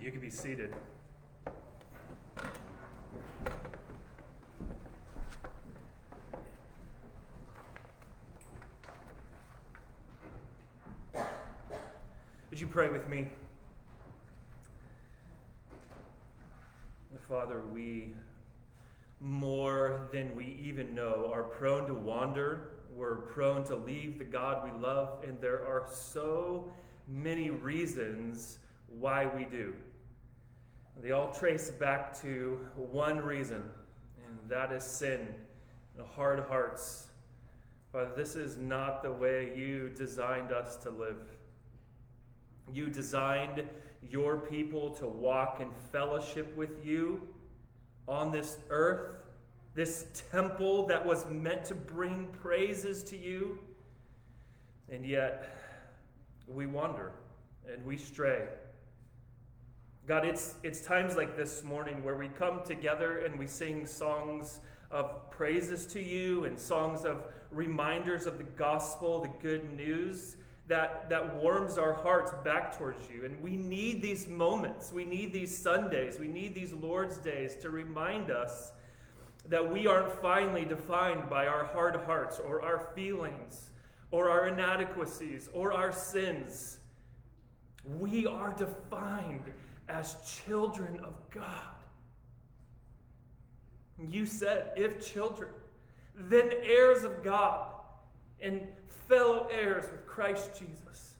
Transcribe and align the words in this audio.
You 0.00 0.10
can 0.10 0.20
be 0.20 0.30
seated. 0.30 0.74
Would 12.48 12.58
you 12.58 12.66
pray 12.66 12.88
with 12.88 13.06
me? 13.10 13.28
Father, 17.28 17.62
we 17.72 18.14
more 19.20 20.08
than 20.12 20.34
we 20.34 20.58
even 20.64 20.94
know 20.94 21.30
are 21.32 21.42
prone 21.42 21.86
to 21.86 21.94
wander. 21.94 22.70
We're 22.96 23.16
prone 23.16 23.64
to 23.64 23.76
leave 23.76 24.18
the 24.18 24.24
God 24.24 24.64
we 24.64 24.80
love, 24.80 25.22
and 25.22 25.38
there 25.42 25.58
are 25.58 25.84
so 25.92 26.72
many 27.06 27.50
reasons 27.50 28.58
why 28.88 29.26
we 29.26 29.44
do. 29.44 29.74
They 31.02 31.12
all 31.12 31.32
trace 31.32 31.70
back 31.70 32.20
to 32.20 32.60
one 32.76 33.18
reason, 33.18 33.62
and 34.26 34.50
that 34.50 34.72
is 34.72 34.84
sin 34.84 35.28
and 35.96 36.06
hard 36.06 36.40
hearts. 36.40 37.06
But 37.92 38.16
this 38.16 38.36
is 38.36 38.56
not 38.56 39.02
the 39.02 39.12
way 39.12 39.52
you 39.56 39.88
designed 39.88 40.52
us 40.52 40.76
to 40.78 40.90
live. 40.90 41.22
You 42.72 42.88
designed 42.88 43.64
your 44.08 44.36
people 44.36 44.90
to 44.90 45.06
walk 45.06 45.60
in 45.60 45.70
fellowship 45.90 46.56
with 46.56 46.84
you 46.84 47.28
on 48.06 48.30
this 48.30 48.58
earth, 48.70 49.16
this 49.74 50.06
temple 50.30 50.86
that 50.86 51.04
was 51.04 51.26
meant 51.30 51.64
to 51.66 51.74
bring 51.74 52.26
praises 52.42 53.02
to 53.04 53.16
you. 53.16 53.58
And 54.88 55.04
yet, 55.04 55.56
we 56.46 56.66
wander 56.66 57.12
and 57.72 57.84
we 57.84 57.96
stray. 57.96 58.44
God, 60.06 60.24
it's, 60.24 60.54
it's 60.62 60.80
times 60.80 61.16
like 61.16 61.36
this 61.36 61.62
morning 61.62 62.02
where 62.02 62.16
we 62.16 62.28
come 62.28 62.62
together 62.64 63.18
and 63.18 63.38
we 63.38 63.46
sing 63.46 63.86
songs 63.86 64.60
of 64.90 65.30
praises 65.30 65.86
to 65.86 66.02
you 66.02 66.44
and 66.44 66.58
songs 66.58 67.04
of 67.04 67.22
reminders 67.50 68.26
of 68.26 68.38
the 68.38 68.44
gospel, 68.44 69.20
the 69.20 69.30
good 69.40 69.72
news 69.76 70.36
that, 70.66 71.08
that 71.10 71.36
warms 71.36 71.78
our 71.78 71.92
hearts 71.92 72.32
back 72.44 72.76
towards 72.76 73.08
you. 73.10 73.24
And 73.24 73.40
we 73.42 73.56
need 73.56 74.02
these 74.02 74.26
moments. 74.26 74.92
We 74.92 75.04
need 75.04 75.32
these 75.32 75.56
Sundays. 75.56 76.18
We 76.18 76.28
need 76.28 76.54
these 76.54 76.72
Lord's 76.72 77.18
days 77.18 77.56
to 77.56 77.70
remind 77.70 78.30
us 78.30 78.72
that 79.48 79.68
we 79.70 79.86
aren't 79.86 80.12
finally 80.22 80.64
defined 80.64 81.28
by 81.28 81.46
our 81.46 81.64
hard 81.64 81.96
hearts 82.06 82.38
or 82.38 82.62
our 82.62 82.78
feelings 82.94 83.70
or 84.10 84.30
our 84.30 84.48
inadequacies 84.48 85.48
or 85.52 85.72
our 85.72 85.92
sins. 85.92 86.78
We 87.98 88.26
are 88.26 88.52
defined 88.52 89.52
as 89.92 90.16
children 90.44 91.00
of 91.04 91.14
God. 91.30 91.74
You 94.08 94.24
said, 94.24 94.70
if 94.76 95.12
children, 95.12 95.50
then 96.16 96.50
heirs 96.62 97.04
of 97.04 97.22
God 97.22 97.66
and 98.40 98.66
fellow 99.08 99.48
heirs 99.50 99.84
with 99.90 100.06
Christ 100.06 100.50
Jesus. 100.58 101.14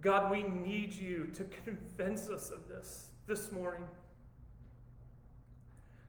God, 0.00 0.30
we 0.30 0.42
need 0.42 0.92
you 0.92 1.30
to 1.34 1.44
convince 1.64 2.28
us 2.28 2.50
of 2.50 2.68
this 2.68 3.06
this 3.26 3.52
morning. 3.52 3.84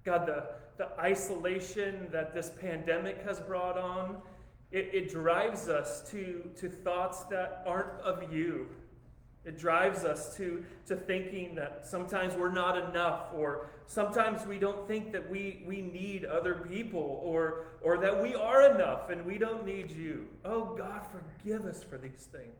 God, 0.03 0.25
the, 0.25 0.45
the 0.77 0.89
isolation 0.99 2.07
that 2.11 2.33
this 2.33 2.51
pandemic 2.59 3.23
has 3.23 3.39
brought 3.39 3.77
on, 3.77 4.17
it, 4.71 4.89
it 4.91 5.11
drives 5.11 5.69
us 5.69 6.09
to, 6.09 6.43
to 6.57 6.67
thoughts 6.67 7.23
that 7.25 7.63
aren't 7.65 8.01
of 8.01 8.33
you. 8.33 8.67
It 9.45 9.59
drives 9.59 10.05
us 10.05 10.35
to, 10.37 10.63
to 10.87 10.95
thinking 10.95 11.55
that 11.55 11.85
sometimes 11.85 12.33
we're 12.33 12.51
not 12.51 12.77
enough, 12.89 13.27
or 13.35 13.67
sometimes 13.87 14.45
we 14.47 14.57
don't 14.57 14.87
think 14.87 15.11
that 15.11 15.29
we, 15.29 15.63
we 15.67 15.81
need 15.81 16.23
other 16.23 16.55
people, 16.55 17.19
or, 17.23 17.65
or 17.81 17.97
that 17.97 18.21
we 18.23 18.35
are 18.35 18.73
enough 18.73 19.09
and 19.09 19.25
we 19.25 19.37
don't 19.37 19.65
need 19.65 19.91
you. 19.91 20.27
Oh 20.45 20.75
God, 20.75 21.01
forgive 21.11 21.65
us 21.65 21.83
for 21.83 21.97
these 21.97 22.27
things. 22.31 22.55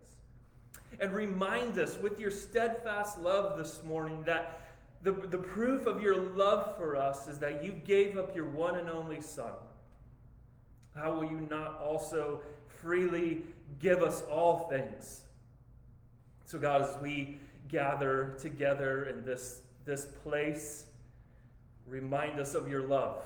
And 0.99 1.13
remind 1.13 1.79
us 1.79 1.97
with 2.01 2.19
your 2.19 2.31
steadfast 2.31 3.17
love 3.19 3.57
this 3.57 3.81
morning 3.83 4.21
that 4.25 4.59
the, 5.03 5.11
the 5.11 5.37
proof 5.37 5.85
of 5.85 6.01
your 6.01 6.17
love 6.17 6.75
for 6.77 6.95
us 6.95 7.27
is 7.27 7.39
that 7.39 7.63
you 7.63 7.71
gave 7.71 8.17
up 8.17 8.35
your 8.35 8.45
one 8.45 8.75
and 8.75 8.89
only 8.89 9.21
Son. 9.21 9.51
How 10.95 11.13
will 11.13 11.25
you 11.25 11.47
not 11.49 11.79
also 11.81 12.41
freely 12.81 13.41
give 13.79 14.03
us 14.03 14.21
all 14.29 14.69
things? 14.69 15.21
So, 16.45 16.59
God, 16.59 16.81
as 16.81 16.95
we 17.01 17.39
gather 17.67 18.37
together 18.39 19.05
in 19.05 19.25
this, 19.25 19.61
this 19.85 20.05
place, 20.23 20.85
remind 21.87 22.39
us 22.39 22.53
of 22.53 22.69
your 22.69 22.83
love. 22.83 23.23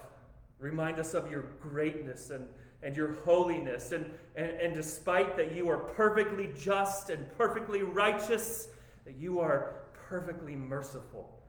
Remind 0.59 0.99
us 0.99 1.13
of 1.13 1.29
your 1.29 1.43
greatness 1.61 2.29
and, 2.29 2.47
and 2.81 2.95
your 2.95 3.13
holiness. 3.25 3.91
And, 3.91 4.09
and, 4.35 4.51
and 4.51 4.73
despite 4.73 5.35
that 5.37 5.53
you 5.53 5.69
are 5.69 5.77
perfectly 5.77 6.49
just 6.57 7.09
and 7.09 7.25
perfectly 7.37 7.83
righteous, 7.83 8.69
that 9.05 9.15
you 9.15 9.39
are 9.39 9.75
perfectly 10.09 10.55
merciful 10.55 11.39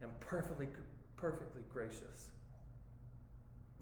and 0.00 0.10
perfectly, 0.20 0.68
perfectly 1.16 1.62
gracious. 1.72 2.30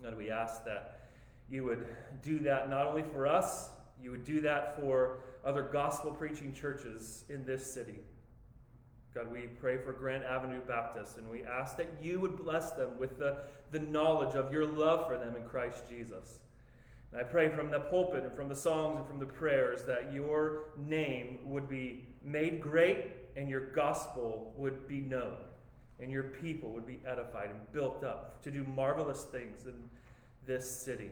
God, 0.03 0.17
we 0.17 0.31
ask 0.31 0.65
that 0.65 1.09
you 1.49 1.65
would 1.65 1.87
do 2.23 2.39
that 2.41 2.69
not 2.69 2.87
only 2.87 3.03
for 3.03 3.27
us, 3.27 3.71
you 4.01 4.11
would 4.11 4.25
do 4.25 4.41
that 4.43 4.79
for 4.79 5.19
other 5.45 5.62
gospel 5.62 6.11
preaching 6.11 6.53
churches 6.53 7.25
in 7.29 7.45
this 7.45 7.73
city. 7.73 8.01
God, 9.15 9.33
we 9.33 9.43
pray 9.61 9.79
for 9.79 9.93
Grant 9.93 10.25
Avenue 10.25 10.61
Baptist, 10.67 11.17
and 11.17 11.29
we 11.31 11.43
ask 11.45 11.79
that 11.79 11.89
you 12.03 12.21
would 12.21 12.37
bless 12.37 12.73
them 12.73 12.99
with 12.99 13.19
the, 13.19 13.39
the 13.71 13.79
knowledge 13.79 14.34
of 14.34 14.53
your 14.53 14.67
love 14.67 15.07
for 15.07 15.17
them 15.17 15.37
in 15.37 15.45
Christ 15.45 15.84
Jesus. 15.89 16.41
And 17.12 17.21
I 17.21 17.25
pray 17.25 17.49
from 17.49 17.71
the 17.71 17.81
pulpit 17.81 18.25
and 18.25 18.34
from 18.34 18.49
the 18.49 18.57
songs 18.57 18.99
and 18.99 19.07
from 19.07 19.19
the 19.19 19.25
prayers 19.25 19.84
that 19.84 20.13
your 20.13 20.65
name 20.77 21.39
would 21.45 21.67
be 21.67 22.09
made 22.23 22.61
great 22.61 23.13
and 23.37 23.49
your 23.49 23.71
gospel 23.71 24.53
would 24.57 24.87
be 24.87 25.01
known, 25.01 25.37
and 25.99 26.11
your 26.11 26.25
people 26.25 26.71
would 26.73 26.87
be 26.87 27.01
edified 27.07 27.51
and 27.51 27.73
built 27.73 28.05
up 28.05 28.43
to 28.43 28.51
do 28.51 28.65
marvelous 28.65 29.25
things 29.25 29.65
in 29.65 29.75
this 30.47 30.71
city. 30.71 31.11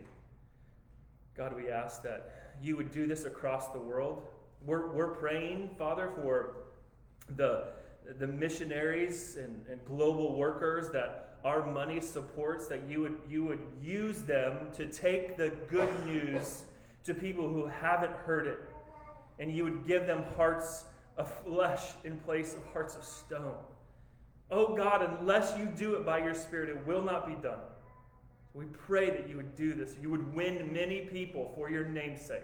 God, 1.36 1.54
we 1.56 1.68
ask 1.68 2.02
that 2.02 2.54
you 2.62 2.76
would 2.76 2.92
do 2.92 3.06
this 3.06 3.24
across 3.24 3.68
the 3.68 3.78
world. 3.78 4.22
We're, 4.64 4.92
we're 4.92 5.08
praying, 5.08 5.70
Father, 5.76 6.10
for 6.14 6.56
the, 7.36 7.68
the 8.18 8.26
missionaries 8.26 9.36
and, 9.36 9.64
and 9.70 9.84
global 9.84 10.36
workers 10.36 10.90
that 10.92 11.38
our 11.44 11.66
money 11.66 12.00
supports, 12.00 12.68
that 12.68 12.82
you 12.88 13.00
would, 13.00 13.18
you 13.28 13.44
would 13.44 13.60
use 13.82 14.22
them 14.22 14.68
to 14.76 14.86
take 14.86 15.36
the 15.36 15.50
good 15.68 15.90
news 16.06 16.62
to 17.04 17.12
people 17.12 17.48
who 17.48 17.66
haven't 17.66 18.12
heard 18.12 18.46
it. 18.46 18.60
And 19.38 19.54
you 19.54 19.64
would 19.64 19.86
give 19.86 20.06
them 20.06 20.24
hearts 20.36 20.84
of 21.16 21.32
flesh 21.44 21.82
in 22.04 22.16
place 22.18 22.54
of 22.54 22.64
hearts 22.72 22.96
of 22.96 23.04
stone. 23.04 23.56
Oh 24.50 24.74
God, 24.76 25.02
unless 25.20 25.58
you 25.58 25.66
do 25.66 25.94
it 25.94 26.06
by 26.06 26.18
your 26.18 26.34
Spirit, 26.34 26.70
it 26.70 26.86
will 26.86 27.02
not 27.02 27.26
be 27.26 27.34
done. 27.34 27.58
We 28.54 28.66
pray 28.66 29.10
that 29.10 29.28
you 29.28 29.36
would 29.36 29.56
do 29.56 29.74
this. 29.74 29.96
You 30.00 30.10
would 30.10 30.32
win 30.32 30.72
many 30.72 31.00
people 31.00 31.52
for 31.56 31.70
your 31.70 31.84
namesake. 31.84 32.42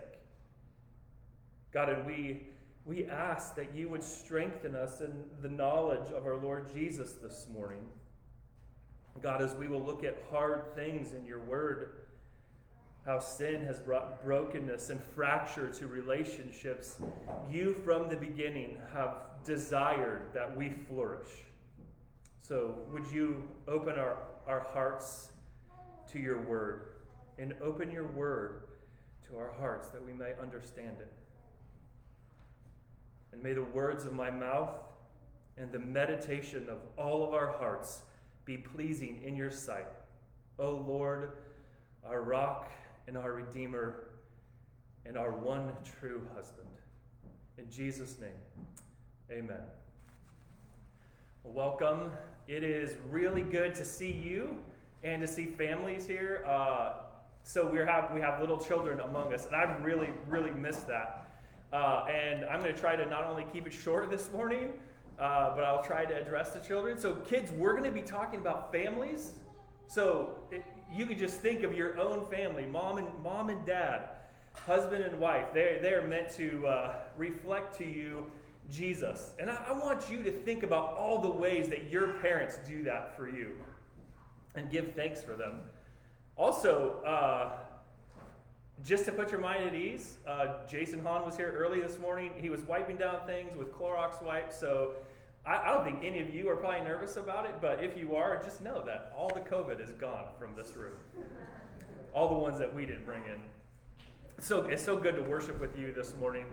God, 1.72 1.88
and 1.88 2.04
we, 2.04 2.48
we 2.84 3.06
ask 3.06 3.54
that 3.54 3.72
you 3.74 3.88
would 3.88 4.02
strengthen 4.02 4.74
us 4.74 5.00
in 5.00 5.24
the 5.40 5.48
knowledge 5.48 6.10
of 6.10 6.26
our 6.26 6.36
Lord 6.36 6.74
Jesus 6.74 7.12
this 7.12 7.46
morning. 7.52 7.86
God, 9.22 9.40
as 9.40 9.54
we 9.54 9.68
will 9.68 9.82
look 9.82 10.02
at 10.02 10.20
hard 10.32 10.74
things 10.74 11.12
in 11.12 11.24
your 11.24 11.38
word, 11.38 11.92
how 13.06 13.20
sin 13.20 13.64
has 13.64 13.78
brought 13.78 14.24
brokenness 14.24 14.90
and 14.90 15.00
fracture 15.14 15.68
to 15.68 15.86
relationships, 15.86 16.96
you 17.48 17.74
from 17.84 18.08
the 18.08 18.16
beginning 18.16 18.78
have 18.92 19.14
desired 19.44 20.22
that 20.34 20.56
we 20.56 20.70
flourish. 20.88 21.28
So, 22.42 22.74
would 22.92 23.06
you 23.12 23.44
open 23.68 23.96
our, 23.96 24.16
our 24.48 24.66
hearts 24.72 25.28
to 26.12 26.18
your 26.18 26.40
word 26.42 26.82
and 27.38 27.54
open 27.62 27.90
your 27.90 28.06
word 28.06 28.62
to 29.28 29.36
our 29.36 29.52
hearts 29.58 29.88
that 29.88 30.04
we 30.04 30.12
may 30.12 30.32
understand 30.40 30.96
it. 31.00 31.12
And 33.32 33.42
may 33.42 33.52
the 33.52 33.62
words 33.62 34.04
of 34.04 34.12
my 34.12 34.30
mouth 34.30 34.74
and 35.56 35.70
the 35.70 35.78
meditation 35.78 36.66
of 36.68 36.78
all 36.96 37.22
of 37.22 37.32
our 37.34 37.52
hearts 37.58 38.00
be 38.44 38.56
pleasing 38.56 39.20
in 39.24 39.36
your 39.36 39.50
sight. 39.50 39.86
O 40.58 40.70
Lord, 40.70 41.32
our 42.06 42.22
rock 42.22 42.70
and 43.06 43.16
our 43.16 43.32
redeemer 43.32 44.08
and 45.06 45.16
our 45.16 45.30
one 45.30 45.72
true 46.00 46.26
husband. 46.34 46.68
In 47.58 47.70
Jesus' 47.70 48.16
name, 48.18 48.30
amen. 49.30 49.62
Welcome. 51.44 52.10
It 52.48 52.64
is 52.64 52.96
really 53.08 53.42
good 53.42 53.74
to 53.76 53.84
see 53.84 54.10
you 54.10 54.58
and 55.02 55.22
to 55.22 55.28
see 55.28 55.46
families 55.46 56.06
here. 56.06 56.44
Uh, 56.46 56.92
so 57.42 57.66
we 57.66 57.78
have 57.78 58.10
we 58.12 58.20
have 58.20 58.40
little 58.40 58.58
children 58.58 59.00
among 59.00 59.32
us, 59.32 59.46
and 59.46 59.56
I've 59.56 59.82
really 59.84 60.10
really 60.28 60.50
missed 60.50 60.86
that. 60.88 61.26
Uh, 61.72 62.04
and 62.10 62.44
I'm 62.46 62.60
going 62.60 62.74
to 62.74 62.80
try 62.80 62.96
to 62.96 63.06
not 63.06 63.24
only 63.24 63.46
keep 63.52 63.66
it 63.66 63.72
short 63.72 64.10
this 64.10 64.30
morning, 64.32 64.72
uh, 65.20 65.54
but 65.54 65.64
I'll 65.64 65.84
try 65.84 66.04
to 66.04 66.14
address 66.20 66.50
the 66.50 66.58
children. 66.58 66.98
So, 66.98 67.14
kids, 67.14 67.52
we're 67.52 67.72
going 67.72 67.84
to 67.84 67.92
be 67.92 68.02
talking 68.02 68.40
about 68.40 68.72
families. 68.72 69.32
So, 69.86 70.30
it, 70.50 70.64
you 70.92 71.06
can 71.06 71.16
just 71.16 71.40
think 71.40 71.62
of 71.62 71.74
your 71.76 71.96
own 72.00 72.26
family, 72.26 72.66
mom 72.66 72.98
and 72.98 73.06
mom 73.22 73.50
and 73.50 73.64
dad, 73.64 74.08
husband 74.52 75.04
and 75.04 75.20
wife. 75.20 75.46
They're, 75.54 75.80
they're 75.80 76.06
meant 76.06 76.30
to 76.32 76.66
uh, 76.66 76.94
reflect 77.16 77.78
to 77.78 77.84
you 77.84 78.26
Jesus. 78.68 79.30
And 79.38 79.48
I, 79.48 79.58
I 79.68 79.72
want 79.72 80.10
you 80.10 80.24
to 80.24 80.32
think 80.32 80.64
about 80.64 80.96
all 80.96 81.20
the 81.20 81.30
ways 81.30 81.68
that 81.68 81.88
your 81.88 82.14
parents 82.14 82.58
do 82.66 82.82
that 82.84 83.16
for 83.16 83.28
you 83.28 83.52
and 84.54 84.70
give 84.70 84.94
thanks 84.94 85.22
for 85.22 85.34
them. 85.34 85.60
Also, 86.36 87.02
uh, 87.06 87.52
just 88.84 89.04
to 89.04 89.12
put 89.12 89.30
your 89.30 89.40
mind 89.40 89.64
at 89.64 89.74
ease, 89.74 90.16
uh, 90.26 90.66
Jason 90.68 91.00
Hahn 91.00 91.24
was 91.24 91.36
here 91.36 91.52
early 91.56 91.80
this 91.80 91.98
morning. 91.98 92.30
He 92.36 92.48
was 92.48 92.62
wiping 92.62 92.96
down 92.96 93.26
things 93.26 93.56
with 93.56 93.72
Clorox 93.72 94.22
wipes. 94.22 94.58
So 94.58 94.92
I, 95.46 95.58
I, 95.58 95.74
don't 95.74 95.84
think 95.84 96.02
any 96.02 96.20
of 96.20 96.34
you 96.34 96.48
are 96.48 96.56
probably 96.56 96.80
nervous 96.80 97.16
about 97.16 97.44
it, 97.44 97.56
but 97.60 97.84
if 97.84 97.96
you 97.96 98.16
are, 98.16 98.42
just 98.42 98.62
know 98.62 98.82
that 98.86 99.12
all 99.16 99.28
the 99.28 99.40
COVID 99.40 99.82
is 99.82 99.90
gone 99.92 100.26
from 100.38 100.54
this 100.56 100.76
room. 100.76 100.96
All 102.14 102.28
the 102.28 102.34
ones 102.34 102.58
that 102.58 102.74
we 102.74 102.86
didn't 102.86 103.04
bring 103.04 103.22
in. 103.24 103.40
So 104.42 104.62
it's 104.62 104.82
so 104.82 104.96
good 104.96 105.16
to 105.16 105.22
worship 105.22 105.60
with 105.60 105.78
you 105.78 105.92
this 105.92 106.14
morning. 106.18 106.46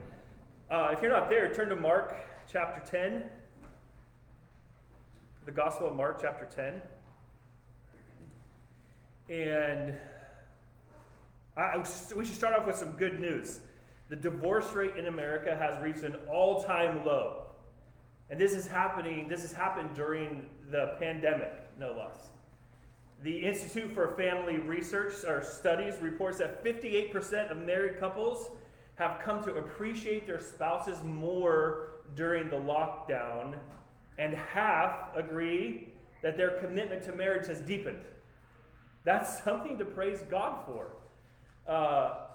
Uh, 0.69 0.89
if 0.91 1.01
you're 1.01 1.11
not 1.11 1.29
there, 1.29 1.53
turn 1.53 1.69
to 1.69 1.75
Mark 1.75 2.15
chapter 2.51 2.81
10. 2.91 3.23
The 5.45 5.51
Gospel 5.51 5.87
of 5.87 5.95
Mark 5.95 6.19
chapter 6.21 6.45
10. 6.53 6.81
And 9.29 9.93
I, 11.57 11.83
we 12.15 12.25
should 12.25 12.35
start 12.35 12.57
off 12.57 12.65
with 12.65 12.77
some 12.77 12.91
good 12.91 13.19
news. 13.19 13.59
The 14.09 14.15
divorce 14.15 14.71
rate 14.73 14.95
in 14.95 15.07
America 15.07 15.55
has 15.55 15.81
reached 15.81 16.03
an 16.03 16.15
all-time 16.31 17.05
low. 17.05 17.47
And 18.29 18.39
this 18.39 18.53
is 18.53 18.67
happening, 18.67 19.27
this 19.27 19.41
has 19.41 19.51
happened 19.51 19.89
during 19.95 20.45
the 20.71 20.95
pandemic, 20.99 21.53
no 21.79 21.93
less. 21.93 22.27
The 23.23 23.37
Institute 23.39 23.93
for 23.93 24.15
Family 24.15 24.57
Research 24.57 25.13
or 25.25 25.43
Studies 25.43 25.95
reports 26.01 26.37
that 26.37 26.63
58% 26.63 27.51
of 27.51 27.57
married 27.57 27.99
couples 27.99 28.51
have 28.95 29.19
come 29.23 29.43
to 29.43 29.55
appreciate 29.55 30.27
their 30.27 30.39
spouses 30.39 31.03
more 31.03 31.89
during 32.15 32.49
the 32.49 32.55
lockdown, 32.55 33.55
and 34.17 34.33
half 34.33 35.15
agree 35.15 35.93
that 36.21 36.37
their 36.37 36.51
commitment 36.59 37.03
to 37.03 37.11
marriage 37.11 37.47
has 37.47 37.61
deepened. 37.61 37.99
That's 39.07 39.41
something 39.41 39.77
to 39.77 39.85
praise 39.85 40.19
God 40.29 40.65
for. 40.65 40.87
Uh, 41.65 42.25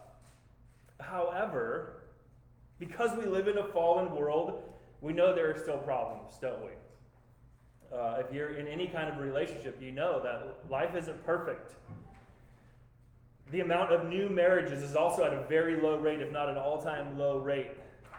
however, 1.00 2.04
because 2.78 3.10
we 3.14 3.26
live 3.26 3.46
in 3.46 3.58
a 3.58 3.64
fallen 3.66 4.16
world, 4.16 4.62
we 5.02 5.12
know 5.12 5.34
there 5.34 5.50
are 5.50 5.58
still 5.58 5.76
problems, 5.76 6.38
don't 6.40 6.62
we? 6.62 6.70
Uh, 7.94 8.22
if 8.26 8.32
you're 8.32 8.54
in 8.54 8.66
any 8.66 8.86
kind 8.86 9.10
of 9.10 9.18
relationship, 9.18 9.82
you 9.82 9.92
know 9.92 10.22
that 10.22 10.70
life 10.70 10.96
isn't 10.96 11.22
perfect. 11.26 11.74
The 13.50 13.60
amount 13.60 13.92
of 13.92 14.08
new 14.08 14.30
marriages 14.30 14.82
is 14.82 14.96
also 14.96 15.24
at 15.24 15.34
a 15.34 15.42
very 15.50 15.78
low 15.78 15.98
rate, 15.98 16.22
if 16.22 16.32
not 16.32 16.48
an 16.48 16.56
all 16.56 16.80
time 16.80 17.18
low 17.18 17.36
rate. 17.36 17.72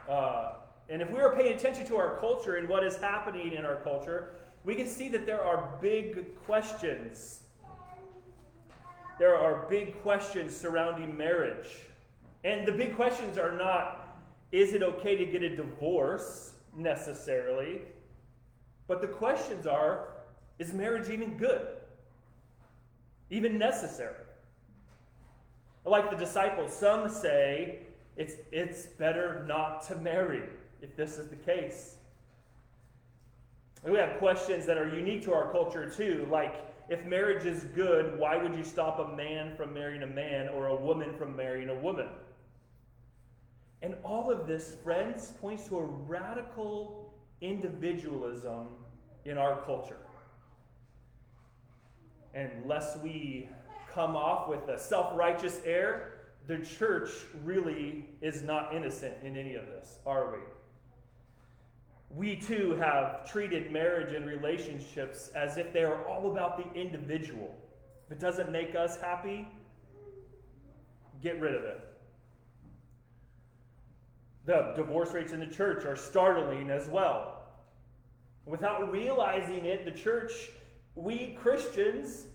Uh, 0.07 0.51
and 0.89 1.01
if 1.01 1.09
we 1.09 1.19
are 1.21 1.35
paying 1.35 1.55
attention 1.55 1.87
to 1.87 1.97
our 1.97 2.19
culture 2.19 2.57
and 2.57 2.69
what 2.69 2.83
is 2.83 2.97
happening 2.97 3.53
in 3.53 3.65
our 3.65 3.77
culture, 3.77 4.35
we 4.63 4.75
can 4.75 4.87
see 4.87 5.09
that 5.09 5.25
there 5.25 5.43
are 5.43 5.75
big 5.81 6.39
questions 6.45 7.39
there 9.19 9.37
are 9.37 9.65
big 9.69 10.01
questions 10.01 10.55
surrounding 10.55 11.15
marriage. 11.15 11.67
And 12.43 12.67
the 12.67 12.71
big 12.71 12.95
questions 12.95 13.37
are 13.37 13.51
not 13.51 13.99
is 14.51 14.73
it 14.73 14.83
okay 14.83 15.15
to 15.15 15.25
get 15.25 15.41
a 15.41 15.55
divorce 15.55 16.51
necessarily? 16.77 17.81
But 18.87 19.01
the 19.01 19.07
questions 19.07 19.65
are 19.65 20.09
is 20.59 20.73
marriage 20.73 21.09
even 21.09 21.37
good? 21.37 21.67
Even 23.31 23.57
necessary? 23.57 24.15
Like 25.85 26.11
the 26.11 26.15
disciples, 26.15 26.71
some 26.71 27.09
say 27.09 27.79
it's, 28.15 28.35
it's 28.51 28.85
better 28.85 29.43
not 29.47 29.85
to 29.87 29.95
marry 29.95 30.43
if 30.81 30.95
this 30.95 31.17
is 31.17 31.29
the 31.29 31.35
case. 31.35 31.95
we 33.83 33.97
have 33.97 34.19
questions 34.19 34.65
that 34.67 34.77
are 34.77 34.87
unique 34.87 35.23
to 35.23 35.33
our 35.33 35.51
culture 35.51 35.89
too, 35.89 36.27
like 36.29 36.72
if 36.89 37.05
marriage 37.05 37.45
is 37.45 37.63
good, 37.75 38.17
why 38.19 38.37
would 38.37 38.55
you 38.55 38.63
stop 38.63 38.99
a 38.99 39.15
man 39.15 39.55
from 39.55 39.73
marrying 39.73 40.03
a 40.03 40.07
man 40.07 40.49
or 40.49 40.67
a 40.67 40.75
woman 40.75 41.13
from 41.17 41.35
marrying 41.35 41.69
a 41.69 41.75
woman? 41.75 42.07
And 43.81 43.95
all 44.03 44.31
of 44.31 44.47
this, 44.47 44.75
friends, 44.83 45.33
points 45.41 45.67
to 45.67 45.77
a 45.77 45.83
radical 45.83 47.13
individualism 47.41 48.67
in 49.25 49.37
our 49.37 49.61
culture. 49.61 49.97
And 52.33 52.49
lest 52.65 52.99
we 53.01 53.49
come 53.93 54.15
off 54.15 54.47
with 54.47 54.67
a 54.69 54.79
self 54.79 55.15
righteous 55.15 55.59
air, 55.65 56.13
the 56.47 56.57
church 56.59 57.09
really 57.43 58.05
is 58.21 58.41
not 58.41 58.73
innocent 58.73 59.15
in 59.23 59.37
any 59.37 59.55
of 59.55 59.65
this, 59.67 59.99
are 60.05 60.31
we? 60.31 60.39
We 62.15 62.35
too 62.35 62.75
have 62.75 63.29
treated 63.29 63.71
marriage 63.71 64.13
and 64.13 64.25
relationships 64.25 65.31
as 65.35 65.57
if 65.57 65.73
they 65.73 65.83
are 65.83 66.05
all 66.07 66.31
about 66.31 66.57
the 66.57 66.79
individual. 66.79 67.55
If 68.05 68.13
it 68.13 68.19
doesn't 68.19 68.51
make 68.51 68.75
us 68.75 68.97
happy, 68.97 69.47
get 71.23 71.39
rid 71.39 71.55
of 71.55 71.63
it. 71.63 71.79
The 74.45 74.73
divorce 74.75 75.11
rates 75.11 75.31
in 75.31 75.39
the 75.39 75.47
church 75.47 75.85
are 75.85 75.95
startling 75.95 76.69
as 76.69 76.87
well. 76.87 77.43
Without 78.45 78.91
realizing 78.91 79.65
it, 79.65 79.85
the 79.85 79.91
church, 79.91 80.51
we 80.95 81.37
Christians, 81.41 82.25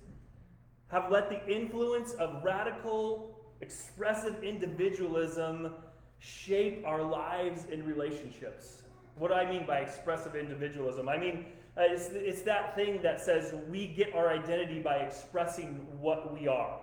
have 0.91 1.11
let 1.11 1.29
the 1.29 1.47
influence 1.47 2.13
of 2.15 2.43
radical, 2.43 3.39
expressive 3.61 4.43
individualism 4.43 5.75
shape 6.19 6.83
our 6.87 7.03
lives 7.03 7.67
and 7.71 7.87
relationships. 7.87 8.83
What 9.19 9.29
do 9.29 9.35
I 9.35 9.50
mean 9.50 9.67
by 9.67 9.79
expressive 9.79 10.37
individualism? 10.37 11.09
I 11.09 11.19
mean, 11.19 11.47
uh, 11.76 11.82
it's, 11.82 12.09
it's 12.12 12.43
that 12.43 12.75
thing 12.75 13.00
that 13.03 13.20
says 13.20 13.55
we 13.69 13.87
get 13.87 14.15
our 14.15 14.31
identity 14.31 14.81
by 14.81 14.97
expressing 14.97 15.87
what 16.00 16.32
we 16.32 16.49
are. 16.49 16.79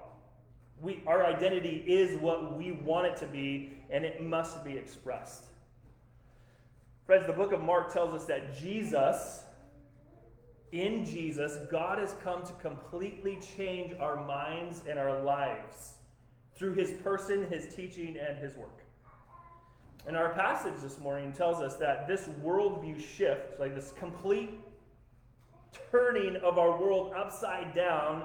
We, 0.82 1.02
our 1.08 1.26
identity 1.26 1.84
is 1.88 2.20
what 2.20 2.58
we 2.58 2.74
want 2.74 3.08
it 3.08 3.18
to 3.18 3.26
be, 3.26 3.78
and 3.90 4.04
it 4.04 4.22
must 4.22 4.64
be 4.64 4.74
expressed. 4.74 5.46
Friends, 7.06 7.28
the 7.28 7.34
book 7.34 7.52
of 7.52 7.62
Mark 7.62 7.94
tells 7.94 8.14
us 8.14 8.26
that 8.26 8.58
Jesus, 8.58 9.44
in 10.72 11.06
Jesus, 11.06 11.58
God 11.70 12.00
has 12.00 12.16
come 12.24 12.44
to 12.44 12.54
completely 12.54 13.40
change 13.58 13.94
our 14.00 14.26
minds 14.26 14.82
and 14.90 15.00
our 15.00 15.22
lives 15.22 15.94
through 16.56 16.74
his 16.74 16.92
person, 17.04 17.48
his 17.50 17.74
teaching, 17.76 18.18
and 18.18 18.38
his 18.38 18.56
work. 18.56 18.85
And 20.08 20.16
our 20.16 20.30
passage 20.30 20.76
this 20.84 21.00
morning 21.00 21.34
tells 21.34 21.62
us 21.62 21.76
that 21.78 22.08
this 22.08 22.30
worldview 22.44 23.04
shift, 23.18 23.60
like 23.60 23.74
this 23.74 23.92
complete 23.98 24.60
turning 25.92 26.36
of 26.38 26.60
our 26.60 26.80
world 26.80 27.14
upside 27.18 27.74
down, 27.74 28.24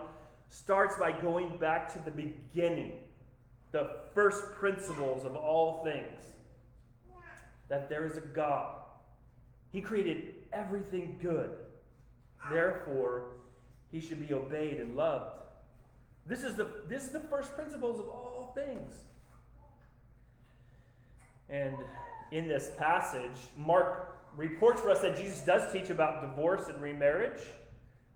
starts 0.51 0.97
by 0.97 1.11
going 1.13 1.57
back 1.57 1.91
to 1.95 1.99
the 2.05 2.11
beginning, 2.11 2.93
the 3.73 3.91
first 4.15 4.43
principles 4.53 5.25
of 5.25 5.37
all 5.37 5.83
things. 5.83 6.21
That 7.69 7.89
there 7.89 8.05
is 8.05 8.17
a 8.17 8.21
God. 8.21 8.75
He 9.73 9.81
created 9.81 10.35
everything 10.53 11.19
good. 11.23 11.51
Therefore, 12.51 13.37
he 13.91 14.01
should 14.01 14.27
be 14.27 14.35
obeyed 14.35 14.81
and 14.81 14.97
loved. 14.97 15.37
This 16.27 16.43
is 16.43 16.57
the, 16.57 16.69
this 16.89 17.05
is 17.05 17.11
the 17.11 17.21
first 17.21 17.55
principles 17.55 18.01
of 18.01 18.09
all 18.09 18.53
things. 18.55 18.95
And 21.51 21.77
in 22.31 22.49
this 22.49 22.71
passage, 22.79 23.37
Mark 23.57 24.17
reports 24.37 24.81
for 24.81 24.91
us 24.91 25.01
that 25.01 25.17
Jesus 25.17 25.41
does 25.41 25.73
teach 25.73 25.91
about 25.91 26.21
divorce 26.21 26.69
and 26.69 26.81
remarriage. 26.81 27.41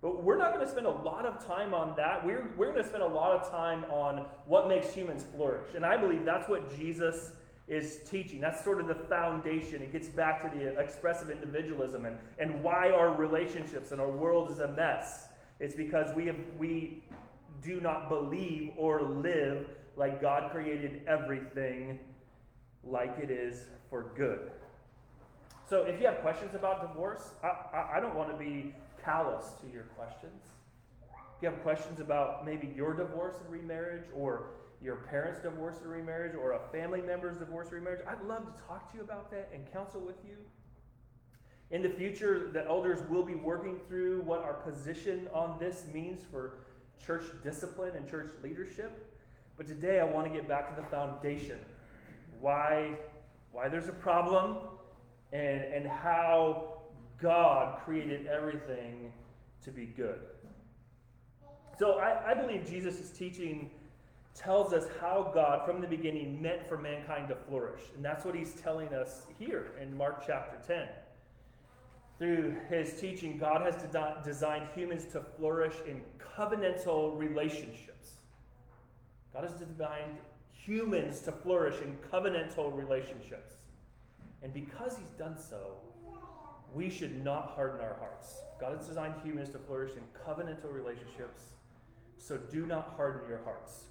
But 0.01 0.23
we're 0.23 0.37
not 0.37 0.53
going 0.53 0.65
to 0.65 0.71
spend 0.71 0.87
a 0.87 0.91
lot 0.91 1.25
of 1.25 1.45
time 1.47 1.73
on 1.73 1.95
that. 1.97 2.25
We're, 2.25 2.51
we're 2.57 2.73
going 2.73 2.83
to 2.83 2.89
spend 2.89 3.03
a 3.03 3.09
lot 3.09 3.33
of 3.33 3.51
time 3.51 3.85
on 3.85 4.27
what 4.47 4.69
makes 4.69 4.93
humans 4.93 5.25
flourish. 5.35 5.75
And 5.75 5.85
I 5.85 5.97
believe 5.97 6.25
that's 6.25 6.49
what 6.49 6.77
Jesus 6.77 7.33
is 7.67 8.01
teaching. 8.09 8.41
That's 8.41 8.63
sort 8.63 8.81
of 8.81 8.87
the 8.87 8.95
foundation. 8.95 9.81
It 9.81 9.93
gets 9.93 10.09
back 10.09 10.43
to 10.43 10.59
the 10.59 10.79
expressive 10.79 11.31
individualism 11.31 12.05
and, 12.05 12.19
and 12.39 12.63
why 12.63 12.91
our 12.91 13.15
relationships 13.15 13.93
and 13.93 14.01
our 14.01 14.11
world 14.11 14.51
is 14.51 14.59
a 14.59 14.69
mess. 14.69 15.29
It's 15.59 15.75
because 15.75 16.15
we, 16.15 16.27
have, 16.27 16.37
we 16.59 17.03
do 17.63 17.81
not 17.81 18.11
believe 18.11 18.73
or 18.77 19.03
live 19.03 19.69
like 19.97 20.21
God 20.21 20.51
created 20.51 21.01
everything 21.07 21.99
like 22.87 23.19
it 23.23 23.31
is 23.31 23.65
for 23.91 24.13
good. 24.17 24.51
So 25.69 25.83
if 25.85 26.01
you 26.01 26.07
have 26.07 26.19
questions 26.19 26.55
about 26.55 26.87
divorce, 26.87 27.31
I, 27.43 27.49
I, 27.77 27.97
I 27.97 28.01
don't 28.01 28.15
want 28.15 28.31
to 28.31 28.37
be 28.37 28.75
callous 29.03 29.47
to 29.63 29.73
your 29.73 29.85
questions. 29.97 30.43
If 31.11 31.43
you 31.43 31.51
have 31.51 31.63
questions 31.63 32.01
about 32.01 32.45
maybe 32.45 32.73
your 32.77 32.95
divorce 32.95 33.37
and 33.43 33.51
remarriage, 33.51 34.05
or 34.15 34.51
your 34.83 34.97
parents' 34.97 35.41
divorce 35.41 35.77
and 35.83 35.91
remarriage, 35.91 36.35
or 36.35 36.53
a 36.53 36.61
family 36.71 37.01
member's 37.01 37.39
divorce 37.39 37.69
and 37.69 37.77
remarriage, 37.77 38.05
I'd 38.07 38.23
love 38.27 38.45
to 38.45 38.53
talk 38.67 38.91
to 38.93 38.99
you 38.99 39.03
about 39.03 39.31
that 39.31 39.51
and 39.55 39.71
counsel 39.73 40.01
with 40.01 40.17
you. 40.27 40.37
In 41.71 41.83
the 41.83 41.89
future, 41.89 42.51
the 42.53 42.65
elders 42.67 43.01
will 43.09 43.25
be 43.25 43.35
working 43.35 43.81
through 43.89 44.21
what 44.23 44.43
our 44.43 44.55
position 44.55 45.29
on 45.33 45.59
this 45.59 45.85
means 45.93 46.23
for 46.31 46.59
church 47.05 47.25
discipline 47.43 47.93
and 47.97 48.09
church 48.09 48.31
leadership. 48.43 49.17
But 49.57 49.67
today 49.67 50.01
I 50.01 50.05
want 50.05 50.27
to 50.27 50.33
get 50.33 50.47
back 50.47 50.75
to 50.75 50.81
the 50.81 50.87
foundation. 50.89 51.59
Why, 52.45 52.91
why 53.53 53.69
there's 53.71 53.89
a 53.89 53.93
problem 53.93 54.59
and, 55.33 55.63
and 55.63 55.87
how 55.87 56.75
God 57.19 57.79
created 57.83 58.27
everything 58.27 59.11
to 59.65 59.71
be 59.71 59.87
good. 59.87 60.21
So 61.79 61.93
I, 61.93 62.33
I 62.33 62.35
believe 62.35 62.69
Jesus' 62.69 63.09
teaching 63.09 63.71
tells 64.35 64.75
us 64.75 64.85
how 65.01 65.31
God, 65.33 65.65
from 65.65 65.81
the 65.81 65.87
beginning, 65.87 66.43
meant 66.43 66.69
for 66.69 66.77
mankind 66.77 67.29
to 67.29 67.35
flourish. 67.35 67.81
And 67.97 68.05
that's 68.05 68.27
what 68.27 68.35
he's 68.35 68.53
telling 68.53 68.93
us 68.93 69.23
here 69.39 69.73
in 69.81 69.97
Mark 69.97 70.23
chapter 70.27 70.59
10. 70.67 70.87
Through 72.19 72.57
his 72.69 73.01
teaching, 73.01 73.39
God 73.39 73.63
has 73.63 73.83
de- 73.91 74.21
designed 74.23 74.69
humans 74.75 75.07
to 75.13 75.23
flourish 75.39 75.77
in 75.89 76.03
covenantal 76.37 77.19
relationships. 77.19 78.17
God 79.33 79.45
has 79.45 79.55
designed 79.55 80.19
humans 80.65 81.21
to 81.21 81.33
flourish 81.33 81.81
in 81.83 81.97
covenantal 82.11 82.75
relationships. 82.75 83.55
And 84.43 84.53
because 84.53 84.97
he's 84.97 85.11
done 85.19 85.37
so, 85.39 85.77
we 86.73 86.91
should 86.91 87.23
not 87.25 87.53
harden 87.55 87.81
our 87.81 87.97
hearts. 87.99 88.35
God 88.61 88.77
has 88.77 88.87
designed 88.87 89.15
humans 89.23 89.51
to 89.51 89.59
flourish 89.59 89.93
in 89.97 90.03
covenantal 90.27 90.73
relationships, 90.73 91.43
so 92.19 92.37
do 92.37 92.67
not 92.67 92.95
harden 92.97 93.29
your 93.29 93.41
hearts. 93.45 93.85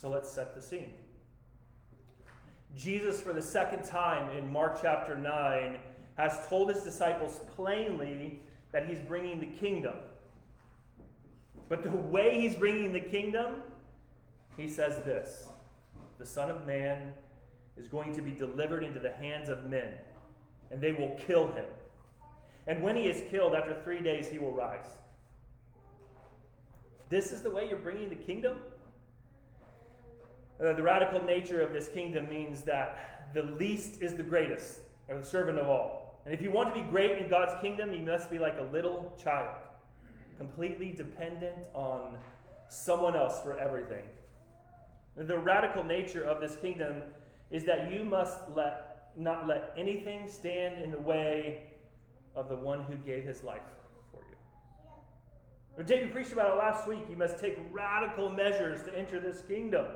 So 0.00 0.08
let's 0.08 0.30
set 0.30 0.54
the 0.54 0.62
scene. 0.62 0.94
Jesus, 2.76 3.20
for 3.20 3.32
the 3.32 3.42
second 3.42 3.84
time 3.84 4.36
in 4.36 4.50
Mark 4.50 4.80
chapter 4.80 5.16
9, 5.16 5.78
has 6.16 6.46
told 6.48 6.70
his 6.70 6.82
disciples 6.82 7.40
plainly 7.54 8.40
that 8.72 8.86
he's 8.86 8.98
bringing 9.00 9.40
the 9.40 9.46
kingdom. 9.46 9.94
But 11.68 11.82
the 11.82 11.90
way 11.90 12.40
he's 12.40 12.54
bringing 12.54 12.92
the 12.92 13.00
kingdom, 13.00 13.56
he 14.56 14.68
says 14.68 15.04
this 15.04 15.48
The 16.22 16.28
Son 16.28 16.50
of 16.50 16.68
Man 16.68 17.14
is 17.76 17.88
going 17.88 18.14
to 18.14 18.22
be 18.22 18.30
delivered 18.30 18.84
into 18.84 19.00
the 19.00 19.10
hands 19.10 19.48
of 19.48 19.68
men, 19.68 19.88
and 20.70 20.80
they 20.80 20.92
will 20.92 21.18
kill 21.26 21.48
him. 21.48 21.64
And 22.68 22.80
when 22.80 22.94
he 22.94 23.08
is 23.08 23.28
killed, 23.28 23.56
after 23.56 23.74
three 23.82 24.00
days, 24.00 24.28
he 24.28 24.38
will 24.38 24.52
rise. 24.52 24.86
This 27.08 27.32
is 27.32 27.42
the 27.42 27.50
way 27.50 27.68
you're 27.68 27.76
bringing 27.76 28.08
the 28.08 28.14
kingdom? 28.14 28.58
Uh, 30.64 30.74
the 30.74 30.82
radical 30.84 31.20
nature 31.24 31.60
of 31.60 31.72
this 31.72 31.88
kingdom 31.88 32.28
means 32.28 32.62
that 32.62 33.32
the 33.34 33.42
least 33.42 34.00
is 34.00 34.14
the 34.14 34.22
greatest, 34.22 34.78
or 35.08 35.18
the 35.18 35.26
servant 35.26 35.58
of 35.58 35.66
all. 35.66 36.20
And 36.24 36.32
if 36.32 36.40
you 36.40 36.52
want 36.52 36.72
to 36.72 36.80
be 36.80 36.88
great 36.88 37.18
in 37.18 37.28
God's 37.28 37.60
kingdom, 37.60 37.92
you 37.92 38.06
must 38.06 38.30
be 38.30 38.38
like 38.38 38.58
a 38.60 38.72
little 38.72 39.12
child, 39.20 39.56
completely 40.38 40.92
dependent 40.92 41.56
on 41.74 42.16
someone 42.68 43.16
else 43.16 43.42
for 43.42 43.58
everything. 43.58 44.04
The 45.16 45.38
radical 45.38 45.84
nature 45.84 46.24
of 46.24 46.40
this 46.40 46.56
kingdom 46.56 47.02
is 47.50 47.64
that 47.64 47.92
you 47.92 48.04
must 48.04 48.38
let, 48.54 49.10
not 49.16 49.46
let 49.46 49.74
anything 49.76 50.28
stand 50.28 50.82
in 50.82 50.90
the 50.90 50.98
way 51.00 51.64
of 52.34 52.48
the 52.48 52.56
one 52.56 52.82
who 52.84 52.96
gave 52.96 53.24
his 53.24 53.42
life 53.42 53.60
for 54.10 54.20
you. 55.76 55.84
David 55.84 56.12
preached 56.12 56.32
about 56.32 56.54
it 56.54 56.58
last 56.58 56.88
week. 56.88 57.00
You 57.10 57.16
must 57.16 57.38
take 57.38 57.58
radical 57.70 58.30
measures 58.30 58.82
to 58.84 58.98
enter 58.98 59.20
this 59.20 59.42
kingdom. 59.46 59.86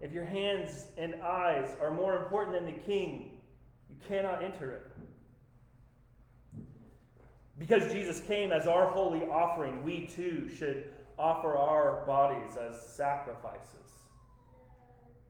If 0.00 0.12
your 0.12 0.24
hands 0.24 0.86
and 0.96 1.14
eyes 1.22 1.76
are 1.80 1.90
more 1.90 2.16
important 2.16 2.56
than 2.56 2.66
the 2.66 2.80
king, 2.80 3.32
you 3.90 3.96
cannot 4.08 4.42
enter 4.42 4.72
it. 4.72 4.90
Because 7.58 7.90
Jesus 7.92 8.20
came 8.20 8.52
as 8.52 8.66
our 8.66 8.86
holy 8.90 9.22
offering, 9.22 9.82
we 9.82 10.06
too 10.06 10.50
should 10.58 10.90
offer 11.18 11.56
our 11.56 12.04
bodies 12.06 12.56
as 12.56 12.80
sacrifices. 12.94 13.85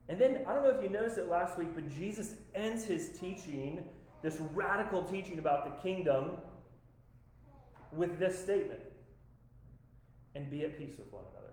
And 0.09 0.19
then, 0.19 0.43
I 0.47 0.55
don't 0.55 0.63
know 0.63 0.71
if 0.71 0.83
you 0.83 0.89
noticed 0.89 1.19
it 1.19 1.29
last 1.29 1.59
week, 1.59 1.69
but 1.75 1.89
Jesus 1.91 2.35
ends 2.55 2.85
his 2.85 3.11
teaching, 3.19 3.85
this 4.23 4.37
radical 4.55 5.03
teaching 5.03 5.39
about 5.39 5.65
the 5.65 5.83
kingdom, 5.83 6.33
with 7.93 8.19
this 8.19 8.39
statement 8.39 8.81
and 10.37 10.51
be 10.51 10.65
at 10.65 10.79
peace 10.79 10.95
with 10.99 11.11
one 11.11 11.25
another. 11.33 11.53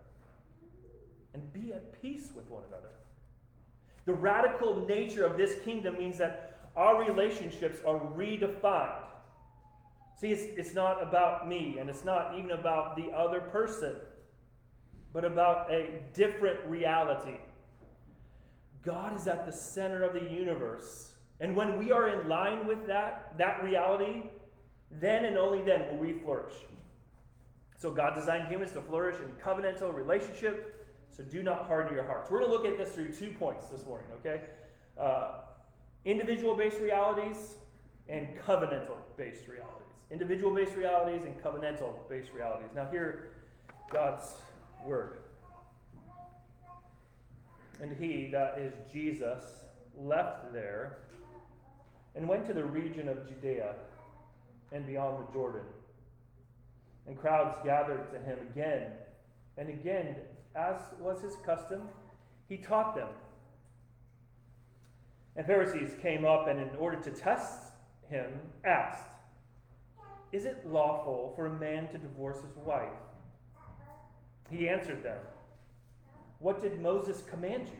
And 1.33 1.53
be 1.53 1.73
at 1.73 1.99
peace 2.01 2.29
with 2.35 2.47
one 2.49 2.63
another. 2.67 2.89
The 4.05 4.13
radical 4.13 4.85
nature 4.85 5.25
of 5.25 5.37
this 5.37 5.63
kingdom 5.63 5.97
means 5.97 6.17
that 6.17 6.59
our 6.75 7.01
relationships 7.03 7.79
are 7.87 7.97
redefined. 7.97 9.05
See, 10.19 10.31
it's, 10.31 10.43
it's 10.57 10.75
not 10.75 11.01
about 11.01 11.47
me, 11.47 11.77
and 11.79 11.89
it's 11.89 12.03
not 12.03 12.37
even 12.37 12.51
about 12.51 12.97
the 12.97 13.11
other 13.15 13.39
person, 13.39 13.95
but 15.13 15.23
about 15.23 15.71
a 15.71 16.01
different 16.13 16.59
reality. 16.67 17.37
God 18.83 19.19
is 19.19 19.27
at 19.27 19.45
the 19.45 19.51
center 19.51 20.03
of 20.03 20.13
the 20.13 20.29
universe. 20.29 21.13
And 21.39 21.55
when 21.55 21.77
we 21.77 21.91
are 21.91 22.09
in 22.09 22.27
line 22.27 22.67
with 22.67 22.85
that, 22.87 23.33
that 23.37 23.63
reality, 23.63 24.23
then 24.91 25.25
and 25.25 25.37
only 25.37 25.61
then 25.61 25.87
will 25.89 25.97
we 25.97 26.13
flourish. 26.13 26.53
So 27.77 27.91
God 27.91 28.15
designed 28.15 28.47
humans 28.47 28.71
to 28.73 28.81
flourish 28.81 29.17
in 29.17 29.31
covenantal 29.43 29.93
relationship 29.93 30.73
so 31.15 31.23
do 31.23 31.43
not 31.43 31.67
harden 31.67 31.93
your 31.93 32.05
hearts. 32.05 32.31
We're 32.31 32.39
going 32.39 32.51
to 32.51 32.57
look 32.57 32.65
at 32.65 32.77
this 32.77 32.93
through 32.95 33.13
two 33.13 33.35
points 33.37 33.67
this 33.67 33.85
morning, 33.85 34.07
okay? 34.19 34.41
Uh, 34.99 35.41
individual 36.05 36.55
based 36.55 36.79
realities 36.79 37.55
and 38.09 38.27
covenantal 38.45 38.97
based 39.15 39.47
realities. 39.47 39.79
Individual 40.09 40.53
based 40.53 40.75
realities 40.75 41.21
and 41.23 41.39
covenantal 41.41 41.93
based 42.09 42.31
realities. 42.33 42.69
Now, 42.75 42.87
here, 42.91 43.29
God's 43.91 44.33
word. 44.83 45.19
And 47.81 47.95
he, 47.97 48.29
that 48.31 48.57
is 48.59 48.73
Jesus, 48.91 49.43
left 49.97 50.53
there 50.53 50.97
and 52.15 52.27
went 52.27 52.45
to 52.47 52.53
the 52.53 52.63
region 52.63 53.09
of 53.09 53.27
Judea 53.27 53.75
and 54.71 54.85
beyond 54.85 55.27
the 55.27 55.33
Jordan. 55.33 55.65
And 57.07 57.19
crowds 57.19 57.57
gathered 57.63 58.11
to 58.11 58.19
him 58.19 58.37
again 58.51 58.91
and 59.57 59.69
again 59.69 60.15
as 60.55 60.77
was 60.99 61.21
his 61.21 61.35
custom, 61.45 61.81
he 62.47 62.57
taught 62.57 62.95
them. 62.95 63.09
And 65.35 65.45
Pharisees 65.45 65.95
came 66.01 66.25
up 66.25 66.47
and, 66.47 66.59
in 66.59 66.69
order 66.77 66.97
to 66.97 67.09
test 67.09 67.71
him, 68.09 68.27
asked, 68.63 69.09
Is 70.31 70.45
it 70.45 70.67
lawful 70.67 71.33
for 71.35 71.47
a 71.47 71.59
man 71.59 71.87
to 71.89 71.97
divorce 71.97 72.37
his 72.37 72.55
wife? 72.57 72.89
He 74.51 74.69
answered 74.69 75.03
them, 75.03 75.17
What 76.43 76.61
did 76.61 76.81
Moses 76.81 77.23
command 77.29 77.69
you? 77.69 77.79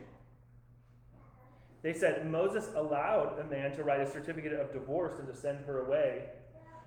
They 1.82 1.92
said, 1.92 2.30
Moses 2.30 2.70
allowed 2.74 3.38
a 3.38 3.44
man 3.44 3.76
to 3.76 3.84
write 3.84 4.00
a 4.00 4.10
certificate 4.10 4.54
of 4.54 4.72
divorce 4.72 5.18
and 5.18 5.28
to 5.28 5.36
send 5.38 5.66
her 5.66 5.86
away. 5.86 6.30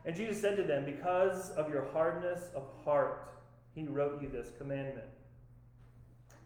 And 0.03 0.15
Jesus 0.15 0.41
said 0.41 0.57
to 0.57 0.63
them, 0.63 0.85
Because 0.85 1.51
of 1.51 1.69
your 1.69 1.85
hardness 1.93 2.49
of 2.55 2.63
heart, 2.83 3.31
he 3.75 3.83
wrote 3.83 4.19
you 4.23 4.27
this 4.27 4.47
commandment. 4.57 5.05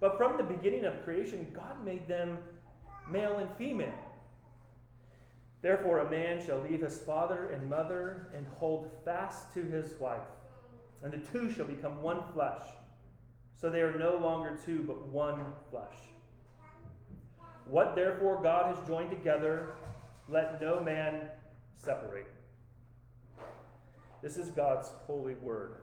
But 0.01 0.17
from 0.17 0.35
the 0.35 0.43
beginning 0.43 0.83
of 0.83 1.01
creation, 1.05 1.47
God 1.53 1.81
made 1.85 2.09
them 2.09 2.37
male 3.09 3.37
and 3.37 3.49
female. 3.57 3.93
Therefore, 5.61 5.99
a 5.99 6.11
man 6.11 6.45
shall 6.45 6.59
leave 6.59 6.81
his 6.81 6.97
father 6.97 7.51
and 7.51 7.69
mother 7.69 8.27
and 8.35 8.45
hold 8.59 8.91
fast 9.05 9.53
to 9.53 9.63
his 9.63 9.93
wife, 9.97 10.27
and 11.03 11.13
the 11.13 11.19
two 11.31 11.49
shall 11.53 11.67
become 11.67 12.01
one 12.01 12.21
flesh. 12.33 12.63
So 13.61 13.69
they 13.69 13.81
are 13.81 13.95
no 13.95 14.17
longer 14.17 14.57
two, 14.65 14.83
but 14.87 15.07
one 15.07 15.45
flesh. 15.69 15.93
What 17.65 17.95
therefore 17.95 18.41
God 18.41 18.75
has 18.75 18.87
joined 18.87 19.11
together, 19.11 19.67
let 20.27 20.59
no 20.59 20.81
man 20.81 21.29
separate. 21.77 22.27
This 24.23 24.37
is 24.37 24.49
God's 24.49 24.89
holy 25.05 25.35
word. 25.35 25.75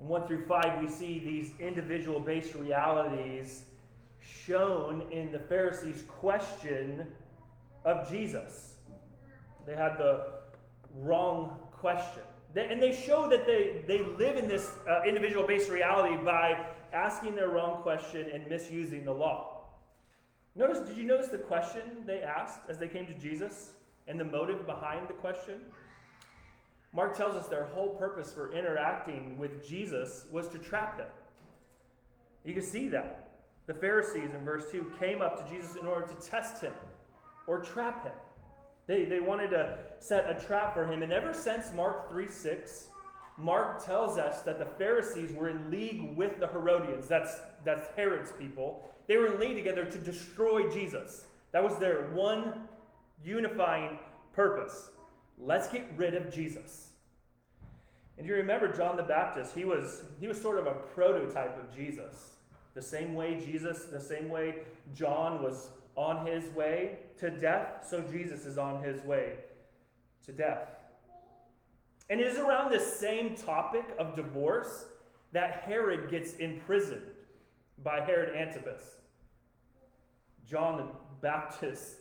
In 0.00 0.08
1 0.08 0.26
through 0.26 0.46
5, 0.46 0.80
we 0.82 0.88
see 0.88 1.18
these 1.18 1.52
individual 1.60 2.18
based 2.18 2.54
realities 2.54 3.64
shown 4.20 5.04
in 5.10 5.30
the 5.30 5.38
Pharisees' 5.38 6.04
question 6.08 7.06
of 7.84 8.10
Jesus. 8.10 8.74
They 9.66 9.74
had 9.74 9.98
the 9.98 10.26
wrong 10.94 11.58
question. 11.70 12.22
And 12.54 12.82
they 12.82 12.92
show 12.92 13.28
that 13.30 13.46
they, 13.46 13.82
they 13.86 14.04
live 14.18 14.36
in 14.36 14.46
this 14.46 14.70
uh, 14.88 15.02
individual 15.04 15.46
based 15.46 15.70
reality 15.70 16.22
by 16.22 16.66
asking 16.92 17.34
their 17.34 17.48
wrong 17.48 17.82
question 17.82 18.28
and 18.32 18.46
misusing 18.48 19.04
the 19.04 19.12
law. 19.12 19.62
Notice, 20.54 20.86
did 20.86 20.98
you 20.98 21.04
notice 21.04 21.28
the 21.28 21.38
question 21.38 21.82
they 22.06 22.20
asked 22.20 22.60
as 22.68 22.78
they 22.78 22.88
came 22.88 23.06
to 23.06 23.14
Jesus 23.14 23.70
and 24.06 24.20
the 24.20 24.24
motive 24.24 24.66
behind 24.66 25.08
the 25.08 25.14
question? 25.14 25.60
Mark 26.92 27.16
tells 27.16 27.34
us 27.34 27.48
their 27.48 27.64
whole 27.64 27.94
purpose 27.94 28.32
for 28.32 28.52
interacting 28.52 29.38
with 29.38 29.66
Jesus 29.66 30.26
was 30.30 30.48
to 30.48 30.58
trap 30.58 30.98
him. 30.98 31.06
You 32.44 32.52
can 32.52 32.62
see 32.62 32.88
that. 32.88 33.30
The 33.66 33.74
Pharisees 33.74 34.30
in 34.34 34.44
verse 34.44 34.64
2 34.70 34.92
came 34.98 35.22
up 35.22 35.42
to 35.42 35.54
Jesus 35.54 35.76
in 35.76 35.86
order 35.86 36.06
to 36.06 36.30
test 36.30 36.60
him 36.60 36.72
or 37.46 37.60
trap 37.60 38.04
him. 38.04 38.12
They, 38.92 39.06
they 39.06 39.20
wanted 39.20 39.48
to 39.52 39.78
set 40.00 40.28
a 40.28 40.38
trap 40.44 40.74
for 40.74 40.84
him. 40.84 41.02
And 41.02 41.14
ever 41.14 41.32
since 41.32 41.72
Mark 41.74 42.10
3 42.10 42.30
6, 42.30 42.88
Mark 43.38 43.82
tells 43.82 44.18
us 44.18 44.42
that 44.42 44.58
the 44.58 44.66
Pharisees 44.66 45.32
were 45.32 45.48
in 45.48 45.70
league 45.70 46.14
with 46.14 46.38
the 46.38 46.46
Herodians. 46.46 47.08
That's, 47.08 47.38
that's 47.64 47.86
Herod's 47.96 48.32
people. 48.32 48.90
They 49.06 49.16
were 49.16 49.32
in 49.32 49.40
league 49.40 49.56
together 49.56 49.86
to 49.86 49.96
destroy 49.96 50.68
Jesus. 50.70 51.24
That 51.52 51.64
was 51.64 51.78
their 51.78 52.10
one 52.12 52.68
unifying 53.24 53.98
purpose. 54.34 54.90
Let's 55.38 55.68
get 55.68 55.86
rid 55.96 56.14
of 56.14 56.30
Jesus. 56.30 56.88
And 58.18 58.26
you 58.26 58.34
remember 58.34 58.70
John 58.70 58.98
the 58.98 59.04
Baptist, 59.04 59.54
he 59.54 59.64
was, 59.64 60.02
he 60.20 60.28
was 60.28 60.38
sort 60.38 60.58
of 60.58 60.66
a 60.66 60.74
prototype 60.74 61.58
of 61.58 61.74
Jesus. 61.74 62.32
The 62.74 62.82
same 62.82 63.14
way 63.14 63.40
Jesus, 63.42 63.84
the 63.84 63.98
same 63.98 64.28
way 64.28 64.56
John 64.94 65.42
was 65.42 65.70
on 65.96 66.26
his 66.26 66.44
way 66.54 66.98
to 67.18 67.30
death, 67.30 67.86
so 67.88 68.00
Jesus 68.00 68.46
is 68.46 68.58
on 68.58 68.82
his 68.82 69.02
way 69.04 69.34
to 70.26 70.32
death. 70.32 70.68
And 72.10 72.20
it 72.20 72.26
is 72.26 72.38
around 72.38 72.70
this 72.70 72.98
same 72.98 73.36
topic 73.36 73.84
of 73.98 74.16
divorce 74.16 74.86
that 75.32 75.62
Herod 75.64 76.10
gets 76.10 76.34
imprisoned 76.34 77.06
by 77.82 78.00
Herod 78.00 78.36
Antipas. 78.36 78.82
John 80.48 80.76
the 80.76 80.86
Baptist, 81.20 81.94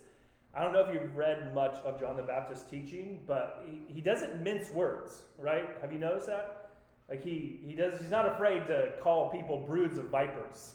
I 0.53 0.63
don't 0.63 0.73
know 0.73 0.81
if 0.81 0.93
you've 0.93 1.15
read 1.15 1.53
much 1.55 1.75
of 1.85 1.99
John 1.99 2.17
the 2.17 2.23
Baptist's 2.23 2.69
teaching, 2.69 3.21
but 3.25 3.63
he, 3.65 3.93
he 3.93 4.01
doesn't 4.01 4.41
mince 4.43 4.69
words, 4.71 5.21
right? 5.37 5.69
Have 5.81 5.93
you 5.93 5.99
noticed 5.99 6.27
that? 6.27 6.71
Like 7.09 7.23
he, 7.23 7.59
he 7.65 7.73
does, 7.73 7.99
he's 7.99 8.09
not 8.09 8.25
afraid 8.25 8.67
to 8.67 8.93
call 9.01 9.29
people 9.29 9.65
broods 9.65 9.97
of 9.97 10.05
vipers. 10.05 10.73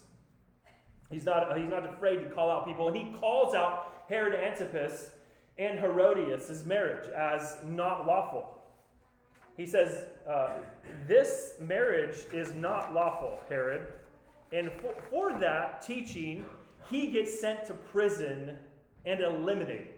He's 1.11 1.25
not, 1.25 1.57
he's 1.57 1.71
not 1.71 1.87
afraid 1.87 2.17
to 2.17 2.31
call 2.31 2.51
out 2.51 2.67
people, 2.67 2.89
and 2.89 2.97
he 2.97 3.13
calls 3.21 3.55
out 3.55 4.05
Herod 4.09 4.35
Antipas 4.35 5.11
and 5.59 5.79
Herodias' 5.79 6.65
marriage 6.65 7.09
as 7.11 7.57
not 7.65 8.07
lawful. 8.07 8.59
He 9.57 9.67
says, 9.67 10.05
uh, 10.29 10.51
This 11.07 11.55
marriage 11.61 12.17
is 12.33 12.53
not 12.55 12.93
lawful, 12.93 13.41
Herod. 13.49 13.87
And 14.53 14.71
for, 14.81 14.95
for 15.11 15.39
that 15.39 15.83
teaching, 15.83 16.45
he 16.91 17.09
gets 17.09 17.41
sent 17.41 17.67
to 17.67 17.75
prison 17.75 18.57
and 19.05 19.21
eliminated. 19.21 19.95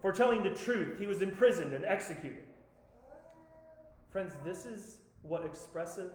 For 0.00 0.12
telling 0.12 0.42
the 0.42 0.50
truth, 0.50 0.98
he 0.98 1.06
was 1.06 1.20
imprisoned 1.20 1.74
and 1.74 1.84
executed. 1.84 2.44
Friends, 4.10 4.32
this 4.44 4.64
is 4.64 4.96
what 5.22 5.44
expressive 5.44 6.12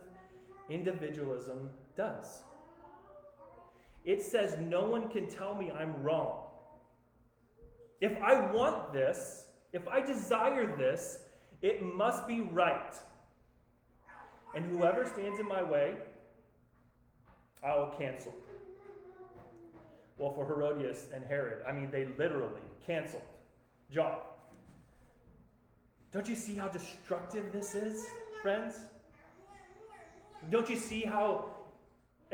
individualism 0.69 1.69
does. 1.95 2.43
It 4.03 4.21
says, 4.21 4.57
No 4.61 4.85
one 4.85 5.09
can 5.09 5.27
tell 5.27 5.55
me 5.55 5.71
I'm 5.71 6.01
wrong. 6.03 6.43
If 8.01 8.21
I 8.21 8.51
want 8.51 8.93
this, 8.93 9.45
if 9.73 9.87
I 9.87 10.01
desire 10.01 10.75
this, 10.77 11.19
it 11.61 11.81
must 11.81 12.27
be 12.27 12.41
right. 12.41 12.95
And 14.53 14.65
whoever 14.65 15.05
stands 15.05 15.39
in 15.39 15.47
my 15.47 15.63
way, 15.63 15.95
I 17.63 17.75
will 17.75 17.93
cancel. 17.97 18.33
Well, 20.17 20.33
for 20.33 20.45
Herodias 20.45 21.07
and 21.13 21.25
Herod, 21.25 21.63
I 21.67 21.73
mean, 21.73 21.89
they 21.91 22.05
literally 22.17 22.61
canceled 22.85 23.23
John. 23.91 24.17
Don't 26.13 26.29
you 26.29 26.35
see 26.35 26.55
how 26.55 26.69
destructive 26.69 27.51
this 27.51 27.75
is, 27.75 28.05
friends? 28.41 28.75
Don't 30.49 30.69
you 30.69 30.77
see 30.77 31.01
how 31.01 31.54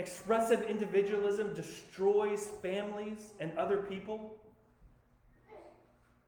expressive 0.02 0.64
individualism 0.64 1.54
destroys 1.54 2.48
families 2.62 3.34
and 3.40 3.56
other 3.56 3.78
people? 3.78 4.36